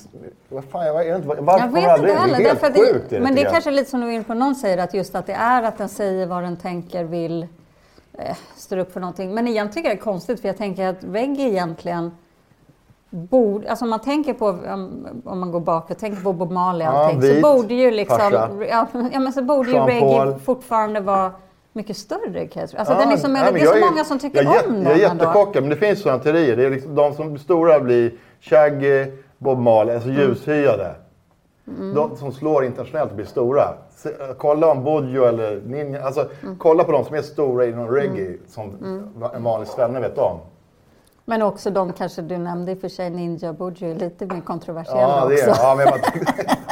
Vad 0.49 0.63
fan, 0.63 0.85
jag 0.85 0.93
vet 0.93 1.15
inte, 1.15 1.41
varför 1.41 1.65
Jag 1.65 1.73
vet 1.73 1.89
aldrig 1.89 2.13
inte 2.13 2.23
in? 2.23 2.29
Det 2.29 2.35
heller. 2.35 2.45
är 2.45 2.73
helt 2.73 2.93
sjukt. 2.93 3.09
det, 3.09 3.17
är 3.17 3.21
men 3.21 3.35
det 3.35 3.41
är 3.41 3.51
kanske 3.51 3.71
lite 3.71 3.89
som 3.89 3.99
du 3.99 4.05
var 4.05 4.13
inne 4.13 4.23
på, 4.23 4.33
någon 4.33 4.55
säger 4.55 4.77
att 4.77 4.93
just 4.93 5.15
att 5.15 5.25
det 5.25 5.33
är 5.33 5.63
att 5.63 5.77
den 5.77 5.89
säger 5.89 6.27
vad 6.27 6.43
den 6.43 6.57
tänker, 6.57 7.03
vill, 7.03 7.47
eh, 8.17 8.35
står 8.55 8.77
upp 8.77 8.93
för 8.93 8.99
någonting. 8.99 9.33
Men 9.33 9.47
egentligen 9.47 9.73
tycker 9.73 9.89
jag 9.89 9.97
det 9.97 10.01
är 10.01 10.03
konstigt 10.03 10.41
för 10.41 10.47
jag 10.47 10.57
tänker 10.57 10.87
att 10.87 11.03
reggae 11.03 11.49
egentligen 11.49 12.11
borde, 13.09 13.69
alltså 13.69 13.85
om 13.85 13.89
man 13.89 13.99
tänker 14.01 14.33
på, 14.33 14.47
om, 15.25 15.39
man 15.39 15.51
går 15.51 15.59
bak 15.59 15.91
och 15.91 15.97
tänker 15.97 16.21
på 16.23 16.33
Bob 16.33 16.51
Marley 16.51 16.87
och 16.87 16.93
Ja, 16.93 17.13
vit, 17.19 17.35
så 17.35 17.41
borde 17.41 17.73
ju 17.73 17.91
liksom, 17.91 18.17
farsa. 18.17 18.49
ja, 19.13 19.19
men 19.19 19.33
så 19.33 19.41
borde 19.41 19.71
ju 19.71 19.79
reggae 19.79 20.39
fortfarande 20.39 20.99
vara 20.99 21.31
mycket 21.73 21.97
större 21.97 22.39
jag 22.53 22.69
tro. 22.69 22.79
Alltså 22.79 22.93
Ja, 22.93 22.99
den 22.99 23.11
är 23.11 23.17
så, 23.17 23.27
nej, 23.27 23.53
det 23.53 23.59
är 23.59 23.65
så 23.65 23.77
jag 23.77 23.89
många 23.91 24.03
som 24.03 24.19
tycker 24.19 24.43
jag 24.43 24.55
är, 24.55 24.67
om 24.69 24.73
jät- 24.75 24.77
den 24.77 24.83
Jag 24.83 24.91
är 24.93 24.97
jättechockad, 24.97 25.63
men 25.63 25.69
det 25.69 25.75
finns 25.75 26.01
sådana 26.01 26.23
teorier. 26.23 26.55
Det 26.57 26.65
är 26.65 26.69
liksom, 26.69 26.95
de 26.95 27.13
som 27.13 27.29
blir 27.33 27.39
stora 27.43 27.79
blir 27.79 28.13
Shaggy, 28.41 29.05
Bob 29.37 29.59
Marley, 29.59 29.95
alltså 29.95 30.09
Mm. 30.09 30.21
ljushyade. 30.21 30.95
De 31.95 32.15
som 32.17 32.31
slår 32.31 32.65
internationellt 32.65 33.13
blir 33.13 33.25
stora. 33.25 33.63
Se, 33.95 34.09
kolla 34.37 34.71
om 34.71 34.83
Bojo 34.83 35.23
eller 35.25 35.61
Ninja, 35.65 36.03
alltså 36.05 36.29
Mm. 36.43 36.55
kolla 36.57 36.83
på 36.83 36.91
de 36.91 37.05
som 37.05 37.15
är 37.15 37.21
stora 37.21 37.65
inom 37.65 37.87
reggae 37.87 38.37
som 38.47 38.71
en 39.35 39.43
vanlig 39.43 39.67
svenne 39.67 39.99
vet 39.99 40.17
om. 40.17 40.37
Men 41.25 41.41
också 41.41 41.69
de 41.69 41.93
kanske 41.93 42.21
du 42.21 42.37
nämnde 42.37 42.71
i 42.71 42.75
och 42.75 42.79
för 42.81 42.89
sig, 42.89 43.09
Ninja 43.09 43.53
Buju, 43.53 43.91
är 43.91 43.95
lite 43.95 44.25
mer 44.25 44.41
kontroversiella 44.41 45.01
Ja, 45.01 45.25
det 45.29 45.35
är 45.41 45.49
också. 45.49 45.61
Ja, 45.63 45.75
men 45.77 45.85
jag 45.85 45.99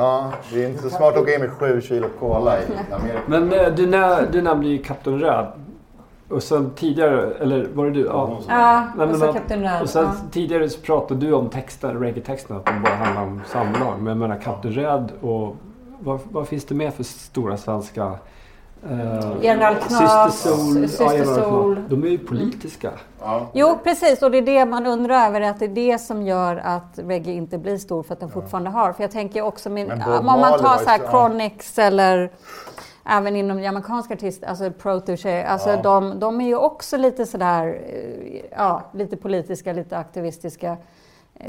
ja, 0.00 0.32
det 0.52 0.64
är 0.64 0.68
inte 0.68 0.82
så 0.82 0.90
smart 0.90 1.16
att 1.16 1.22
åka 1.22 1.34
in 1.34 1.40
med 1.40 1.50
sju 1.50 1.80
kilo 1.80 2.08
cola 2.18 2.58
i 2.58 2.64
Amerika. 2.90 3.20
Men 3.26 3.52
eh, 3.52 3.74
du, 3.74 3.86
nä, 3.86 4.26
du 4.32 4.42
nämnde 4.42 4.68
ju 4.68 4.78
Kapten 4.78 5.20
Röd. 5.20 5.46
Och 6.28 6.42
sen 6.42 6.70
tidigare, 6.70 7.34
eller 7.34 7.68
var 7.74 7.84
det 7.84 7.90
du? 7.90 8.00
Ja. 8.00 8.38
Ja, 8.48 8.86
Nej, 8.96 9.06
och 9.06 9.16
så 9.16 9.32
Kapten 9.32 9.62
Röd. 9.62 9.82
Och 9.82 9.88
sen 9.88 10.04
ja. 10.04 10.14
tidigare 10.30 10.68
så 10.68 10.80
pratade 10.80 11.26
du 11.26 11.32
om 11.32 11.48
texten, 11.48 12.00
reggae-texten, 12.00 12.56
att 12.56 12.66
de 12.66 12.82
bara 12.82 12.94
handlar 12.94 13.22
om 13.22 13.42
samlag. 13.46 13.98
Men 13.98 14.06
jag 14.06 14.16
menar 14.16 14.40
Kapten 14.40 14.72
Röd 14.72 15.12
och 15.20 15.56
vad, 15.98 16.20
vad 16.30 16.48
finns 16.48 16.64
det 16.64 16.74
mer 16.74 16.90
för 16.90 17.04
stora 17.04 17.56
svenska... 17.56 18.12
Eh, 18.82 19.32
General 19.42 19.74
Knas, 19.74 20.34
Syster 20.34 20.50
Sol. 20.50 20.88
Syster 20.88 21.16
ja. 21.16 21.76
De 21.88 22.04
är 22.04 22.08
ju 22.08 22.18
politiska. 22.18 22.90
Jo, 23.52 23.78
precis. 23.84 24.22
Och 24.22 24.30
det 24.30 24.38
är 24.38 24.42
det 24.42 24.64
man 24.64 24.86
undrar 24.86 25.26
över, 25.26 25.40
att 25.40 25.58
det 25.58 25.64
är 25.64 25.68
det 25.68 25.98
som 25.98 26.22
gör 26.22 26.56
att 26.56 26.98
reggae 26.98 27.34
inte 27.34 27.58
blir 27.58 27.78
stor, 27.78 28.02
för 28.02 28.12
att 28.12 28.20
den 28.20 28.30
fortfarande 28.30 28.70
har. 28.70 28.92
För 28.92 29.02
jag 29.02 29.10
tänker 29.10 29.42
också, 29.42 29.68
Bob 29.68 29.90
om 30.18 30.24
man 30.26 30.58
tar 30.58 30.78
så 30.78 30.90
här 30.90 31.00
ja. 31.04 31.10
Chronix 31.10 31.78
eller 31.78 32.30
även 33.04 33.36
inom 33.36 33.60
jamaicanska 33.60 34.14
artister, 34.14 34.48
alltså 34.48 34.70
Protege, 34.70 35.46
alltså 35.48 35.80
de, 35.82 36.18
de 36.20 36.40
är 36.40 36.46
ju 36.46 36.56
också 36.56 36.96
lite 36.96 37.26
sådär, 37.26 37.66
eh, 37.66 38.40
ja, 38.56 38.82
lite 38.92 39.16
politiska, 39.16 39.72
lite 39.72 39.98
aktivistiska. 39.98 40.76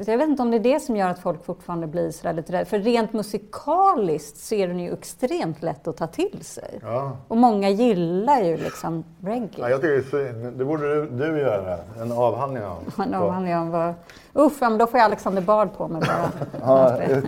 Så 0.05 0.11
jag 0.11 0.17
vet 0.17 0.29
inte 0.29 0.41
om 0.41 0.51
det 0.51 0.57
är 0.57 0.59
det 0.59 0.79
som 0.79 0.95
gör 0.97 1.07
att 1.09 1.19
folk 1.19 1.45
fortfarande 1.45 1.87
blir 1.87 2.11
så 2.11 2.31
lite 2.31 2.53
rädda. 2.53 2.65
För 2.65 2.79
rent 2.79 3.13
musikaliskt 3.13 4.37
så 4.37 4.55
är 4.55 4.67
den 4.67 4.79
ju 4.79 4.93
extremt 4.93 5.61
lätt 5.63 5.87
att 5.87 5.97
ta 5.97 6.07
till 6.07 6.39
sig. 6.41 6.79
Ja. 6.81 7.17
Och 7.27 7.37
många 7.37 7.69
gillar 7.69 8.41
ju 8.41 8.57
liksom 8.57 9.03
Ja, 9.21 9.29
reggae. 9.29 9.69
jag 9.69 9.81
tycker 9.81 9.93
det, 9.93 9.97
är 9.97 10.41
så- 10.51 10.57
det 10.57 10.65
borde 10.65 10.95
du, 10.95 11.09
du 11.09 11.39
göra, 11.39 11.77
en 12.01 12.11
avhandling 12.11 12.63
av. 12.63 12.77
Handlar 12.97 13.47
jag 13.47 13.61
om 13.61 13.69
vad... 13.71 13.93
Usch, 14.35 14.53
ja, 14.61 14.69
men 14.69 14.77
då 14.77 14.87
får 14.87 14.97
jag 14.99 15.05
Alexander 15.05 15.41
Bard 15.41 15.73
på 15.77 15.87
mig 15.87 16.01
bara. 16.01 16.31
Ja, 16.61 16.97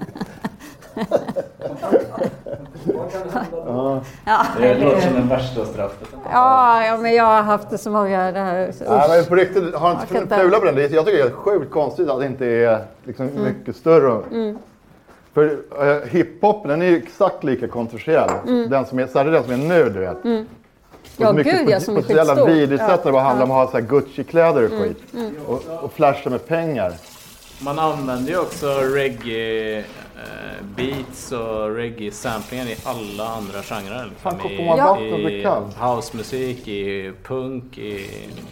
Ja, 3.65 4.01
Det 4.59 4.73
låter 4.77 5.01
som 5.01 5.13
det 5.13 5.21
värsta 5.35 5.65
straffet. 5.65 6.07
ja, 6.31 6.85
ja, 6.85 6.97
men 6.97 7.13
jag 7.15 7.23
har 7.23 7.41
haft 7.41 7.69
det 7.69 7.77
så 7.77 7.89
många... 7.89 8.31
Det 8.31 8.39
här, 8.39 8.71
så, 8.71 8.83
Nej, 8.83 9.09
men 9.17 9.25
på 9.25 9.35
riktigt, 9.35 9.75
har 9.75 9.89
Jag 10.11 10.21
inte 10.21 10.35
fula 10.39 10.59
på 10.59 10.65
den? 10.65 10.75
Det 10.75 10.83
är- 10.85 10.89
Jag 10.89 11.05
tycker 11.05 11.23
det 11.23 11.29
är 11.29 11.31
sjukt 11.33 11.71
konstigt 11.71 12.09
att 12.09 12.19
det 12.19 12.25
inte 12.25 12.45
är 12.45 12.85
liksom 13.03 13.29
mycket 13.43 13.75
större. 13.75 14.21
För 15.33 15.43
uh, 15.43 16.05
hiphopen 16.09 16.69
den 16.69 16.81
är 16.81 16.85
ju 16.85 16.97
exakt 16.97 17.43
lika 17.43 17.67
kontroversiell. 17.67 18.29
Den 18.69 18.85
som 18.85 18.99
är, 18.99 19.07
särskilt 19.07 19.33
den 19.35 19.43
som 19.43 19.53
är 19.53 19.57
nu, 19.57 19.89
du 19.89 19.99
vet. 19.99 20.45
Ja, 21.17 21.29
Och 21.29 21.35
mycket 21.35 21.53
gud 21.53 21.65
på, 21.65 21.71
ja, 21.71 21.79
som 21.79 21.93
på 21.95 21.99
är 21.99 22.01
ett 22.03 22.07
så 22.07 22.13
jävla 22.15 22.35
skitstor. 22.35 22.51
vidrigt 22.53 22.83
sätt 22.83 23.03
det 23.03 23.11
bara 23.11 23.21
handlar 23.23 23.45
om 23.45 23.51
ja. 23.51 23.61
att 23.63 23.65
ha 23.65 23.71
så 23.71 23.77
här 23.85 23.87
Gucci-kläder 23.89 24.63
och 24.65 24.71
skit. 24.71 24.97
Och, 25.47 25.83
och 25.83 25.93
flasha 25.93 26.29
med 26.29 26.47
pengar. 26.47 26.93
Man 27.61 27.79
använder 27.79 28.31
ju 28.31 28.37
också 28.39 28.67
reggae 28.67 29.77
eh, 29.79 29.83
beats 30.75 31.31
och 31.31 31.75
reggae 31.75 32.11
samplingar 32.11 32.65
i 32.65 32.77
alla 32.85 33.27
andra 33.27 33.61
genrer. 33.63 34.05
Liksom. 34.09 34.39
Fan, 34.39 34.51
I, 34.51 35.39
i 35.39 35.43
kall? 35.43 35.63
housemusik, 35.79 36.67
i 36.67 37.13
punk, 37.23 37.77
i 37.77 38.09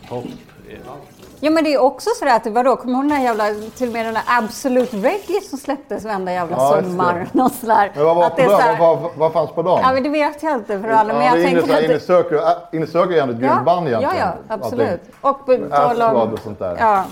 pop. 0.09 0.25
I 0.69 0.73
allt. 0.89 1.27
Ja 1.43 1.51
men 1.51 1.63
det 1.63 1.73
är 1.73 1.81
också 1.81 2.09
sådär 2.19 2.35
att, 2.35 2.47
vadå, 2.47 2.75
kommer 2.75 2.93
du 2.93 2.99
ihåg 2.99 3.09
den 3.09 3.17
här 3.17 3.23
jävla, 3.23 3.69
till 3.77 3.87
och 3.87 3.93
med 3.93 4.05
den 4.05 4.13
där 4.13 4.23
Absolute 4.27 4.97
Reggae 4.97 5.41
som 5.49 5.57
släpptes 5.59 6.05
varenda 6.05 6.31
jävla 6.31 6.55
Ja, 6.57 6.81
sommar? 6.83 7.27
Något 7.31 7.53
sådär. 7.55 7.91
Men 7.95 8.05
vad, 8.05 8.15
var 8.15 8.25
Att 8.25 8.35
på 8.35 8.41
det 8.41 8.43
är 8.43 8.49
dem? 8.49 8.57
så 8.57 8.63
här- 8.63 8.79
vad, 8.79 8.99
vad, 8.99 9.11
vad 9.15 9.33
fanns 9.33 9.49
på 9.51 9.61
dem? 9.61 9.79
Ja 9.83 9.93
men 9.93 10.03
det 10.03 10.09
vet 10.09 10.43
jag 10.43 10.53
inte 10.55 10.79
för 10.79 10.87
alla, 10.89 11.13
men 11.13 11.25
ja, 11.25 11.37
jag 11.37 11.45
tänker 11.45 11.73
att... 11.73 11.83
Äh, 11.83 12.77
inne 12.77 12.87
Circle 12.87 13.17
är 13.17 13.21
ändå 13.21 13.33
ett 13.33 13.39
grymt 13.39 13.65
band 13.65 13.89
Ja, 13.89 13.97
egentligen. 13.99 14.27
ja, 14.47 14.55
absolut. 14.55 14.89
Allting. 15.21 15.63
Och 15.63 15.69
på 15.69 15.75
tal 15.75 16.01
om... 16.01 16.33
och 16.33 16.39
sånt 16.39 16.59
där. 16.59 16.75
Ja. 16.79 17.05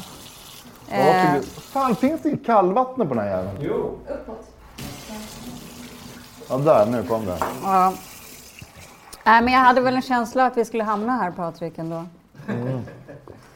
Eh, 0.91 1.41
Fan, 1.59 1.95
finns 1.95 2.21
det 2.21 2.29
inget 2.29 2.45
kallvatten 2.45 3.07
på 3.07 3.13
den 3.13 3.23
här 3.23 3.29
jäveln? 3.29 3.57
Jo. 3.61 3.97
Ja, 6.49 6.57
där. 6.57 6.85
Nu 6.85 7.03
kom 7.03 7.25
det. 7.25 7.37
ja. 7.63 7.93
Nej 9.23 9.41
men 9.41 9.53
jag 9.53 9.59
hade 9.59 9.81
väl 9.81 9.95
en 9.95 10.01
känsla 10.01 10.45
att 10.45 10.57
vi 10.57 10.65
skulle 10.65 10.83
hamna 10.83 11.11
här 11.11 11.31
Patrik 11.31 11.77
ändå. 11.77 12.05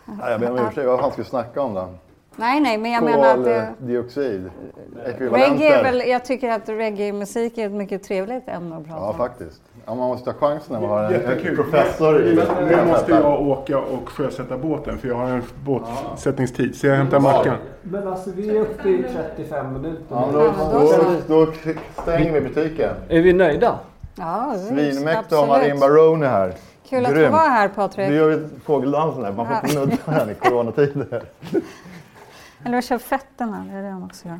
Nej, 0.06 0.32
jag 0.32 0.39
ber 0.39 0.52
om 0.52 0.58
ursäkt. 0.58 0.88
Vad 0.88 1.00
fan 1.00 1.12
ska 1.12 1.22
vi 1.22 1.30
snacka 1.30 1.62
om 1.62 1.74
då? 1.74 1.89
Nej 2.36 2.60
nej 2.60 2.78
men 2.78 2.92
jag 2.92 3.04
menar 3.04 3.34
att... 3.38 3.44
det- 3.44 3.74
Koldioxid? 3.80 4.50
Reggae 5.18 5.80
är 5.80 5.84
väl, 5.84 6.04
jag 6.10 6.26
tycker 6.26 6.50
att 6.50 6.70
reggae-musik 6.70 7.58
är 7.58 7.66
ett 7.66 7.72
mycket 7.72 8.04
trevligt 8.04 8.48
ämne 8.48 8.76
att 8.78 8.84
prata 8.86 9.00
Ja, 9.00 9.10
om. 9.10 9.18
faktiskt. 9.18 9.62
Ja, 9.86 9.96
man 9.96 10.08
måste 10.10 10.34
ta 10.34 10.40
chansen 10.48 10.74
när 10.74 10.82
man 10.82 10.90
har 10.90 11.04
en 11.04 11.12
Jättekul. 11.12 11.56
professor 11.56 12.22
i 12.26 12.36
Men 12.36 12.68
nu 12.68 12.86
måste 12.86 13.12
jag 13.12 13.42
åka 13.48 13.78
och 13.78 14.10
sjösätta 14.10 14.58
båten 14.58 14.98
för 14.98 15.08
jag 15.08 15.16
har 15.16 15.30
en 15.30 15.44
båtsättningstid. 15.66 16.76
Så 16.76 16.88
jag 16.88 16.96
hämtar 16.96 17.20
Mackan. 17.20 17.56
Men 17.82 18.08
alltså 18.08 18.30
vi 18.36 18.50
är 18.58 18.62
uppe 18.62 18.90
i 18.90 19.06
35 19.36 19.74
minuter 19.74 20.04
Ja, 20.10 20.30
nu. 20.32 20.38
då, 20.38 20.54
då 21.28 21.46
då, 21.46 21.52
stänger 22.02 22.32
vi 22.32 22.42
butiken. 22.42 22.90
Är 23.10 23.22
vi 23.22 23.34
nöjda? 23.34 23.80
Ja, 24.16 24.56
Svinmäktig 24.70 25.36
har 25.36 25.48
Marin 25.48 25.72
absolut. 25.72 25.80
Baroni 25.80 26.26
här. 26.26 26.54
Kul 26.90 27.06
att 27.06 27.12
Grym. 27.14 27.32
vara 27.32 27.42
här 27.42 27.68
Nu 27.68 27.74
Patrik. 27.76 28.10
gör 28.12 28.30
vi 28.30 28.48
fågeldansen 28.66 29.24
här. 29.26 29.32
Man 29.32 29.46
får 29.48 29.56
inte 29.56 29.80
nudda 29.80 30.20
den 30.26 30.30
i 30.30 30.34
coronatider. 30.34 31.24
Eller 32.66 32.76
jag 32.78 32.84
kör 32.84 32.97
fötterna, 32.97 33.66
det 33.72 33.78
är 33.78 33.82
det 33.84 33.89
de 33.89 34.03
också 34.03 34.28
gör. 34.28 34.39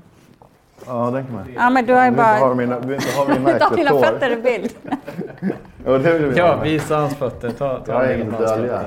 Ja, 0.86 1.12
den 1.12 1.26
kan 1.26 1.36
man. 1.36 1.48
Ja 1.56 1.70
men 1.70 1.86
du 1.86 1.94
har 1.94 2.06
ju 2.06 2.12
bara... 2.12 2.54
mina, 2.56 2.80
du 2.80 2.88
vill 2.88 2.96
inte 2.96 3.18
ha 3.18 3.26
mina 3.40 3.60
Ta 3.60 3.76
mina 3.76 3.90
fötter 3.92 4.30
i 4.30 4.36
bild. 4.42 4.74
Ja, 5.86 5.92
det 5.98 6.20
vill 6.20 6.26
vi 6.26 6.38
Ja, 6.40 6.56
visa 6.64 6.98
hans 6.98 7.16
fötter. 7.16 7.50
Ta, 7.50 7.80
ta 7.80 7.92
Jag 7.92 7.96
har 8.00 8.14
inget 8.14 8.34
att 8.34 8.40
dölja. 8.40 8.82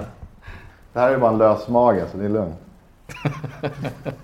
Det 0.92 1.00
här 1.00 1.10
är 1.10 1.18
bara 1.18 1.30
en 1.30 1.38
lös 1.38 1.68
mage, 1.68 2.04
så 2.12 2.16
det 2.16 2.24
är 2.24 2.28
lugnt. 2.28 2.56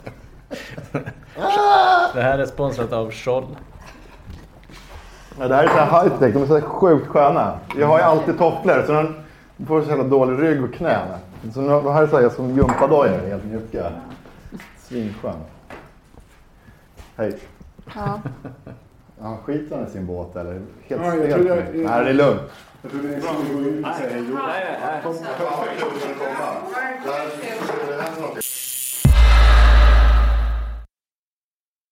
Det 2.15 2.23
här 2.23 2.39
är 2.39 2.47
sponsrat 2.47 2.93
av 2.93 3.11
Scholl. 3.11 3.45
Ja, 5.39 5.49
det 5.49 5.55
här 5.55 5.65
är 5.65 5.69
så 5.69 5.75
här 5.75 6.03
high 6.03 6.19
tech, 6.19 6.35
de 6.35 6.43
är 6.43 6.47
så 6.47 6.55
här 6.55 6.61
sjukt 6.61 7.07
sköna. 7.07 7.59
Jag 7.79 7.87
har 7.87 7.99
ju 7.99 8.05
alltid 8.05 8.39
tofflor, 8.39 8.83
så 8.87 8.93
de 8.93 9.15
får 9.67 9.83
så 9.83 9.89
jävla 9.89 10.05
dålig 10.05 10.43
rygg 10.43 10.65
och 10.65 10.75
knän. 10.75 11.09
Så 11.55 11.61
nu- 11.61 11.69
de 11.69 11.93
här 11.93 12.03
är 12.03 12.07
så 12.07 12.21
här 12.21 12.29
som 12.29 12.51
gympadojor, 12.51 13.29
helt 13.29 13.45
mjuka. 13.45 13.93
Svinskön. 14.93 15.35
Hej. 17.17 17.39
Ja. 17.95 18.21
Ja, 19.21 19.39
skiter 19.45 19.77
han 19.77 19.87
i 19.87 19.91
sin 19.91 20.07
båt 20.07 20.37
eller? 20.37 20.53
Helt 20.53 21.03
Ja, 21.03 21.15
jag 21.15 21.31
trodde 21.35 21.49
jag- 21.49 21.75
Nej, 21.75 22.05
det 22.05 22.11
är 22.11 22.15
lugnt. 22.15 22.41
Jag 22.83 22.91
trodde 22.93 23.09
ni 23.09 23.21
skulle 23.21 23.55
gå 23.55 23.61
ut 23.71 23.87
och 23.87 23.95
säga 23.95 24.11
hej 24.11 24.23
då. 24.23 24.37
Kom, 25.03 25.15
kom, 25.19 25.25
kom, 25.25 25.47
kom, 25.79 25.91
kom, 25.91 26.15
kom, 28.15 28.25
kom. 28.25 28.37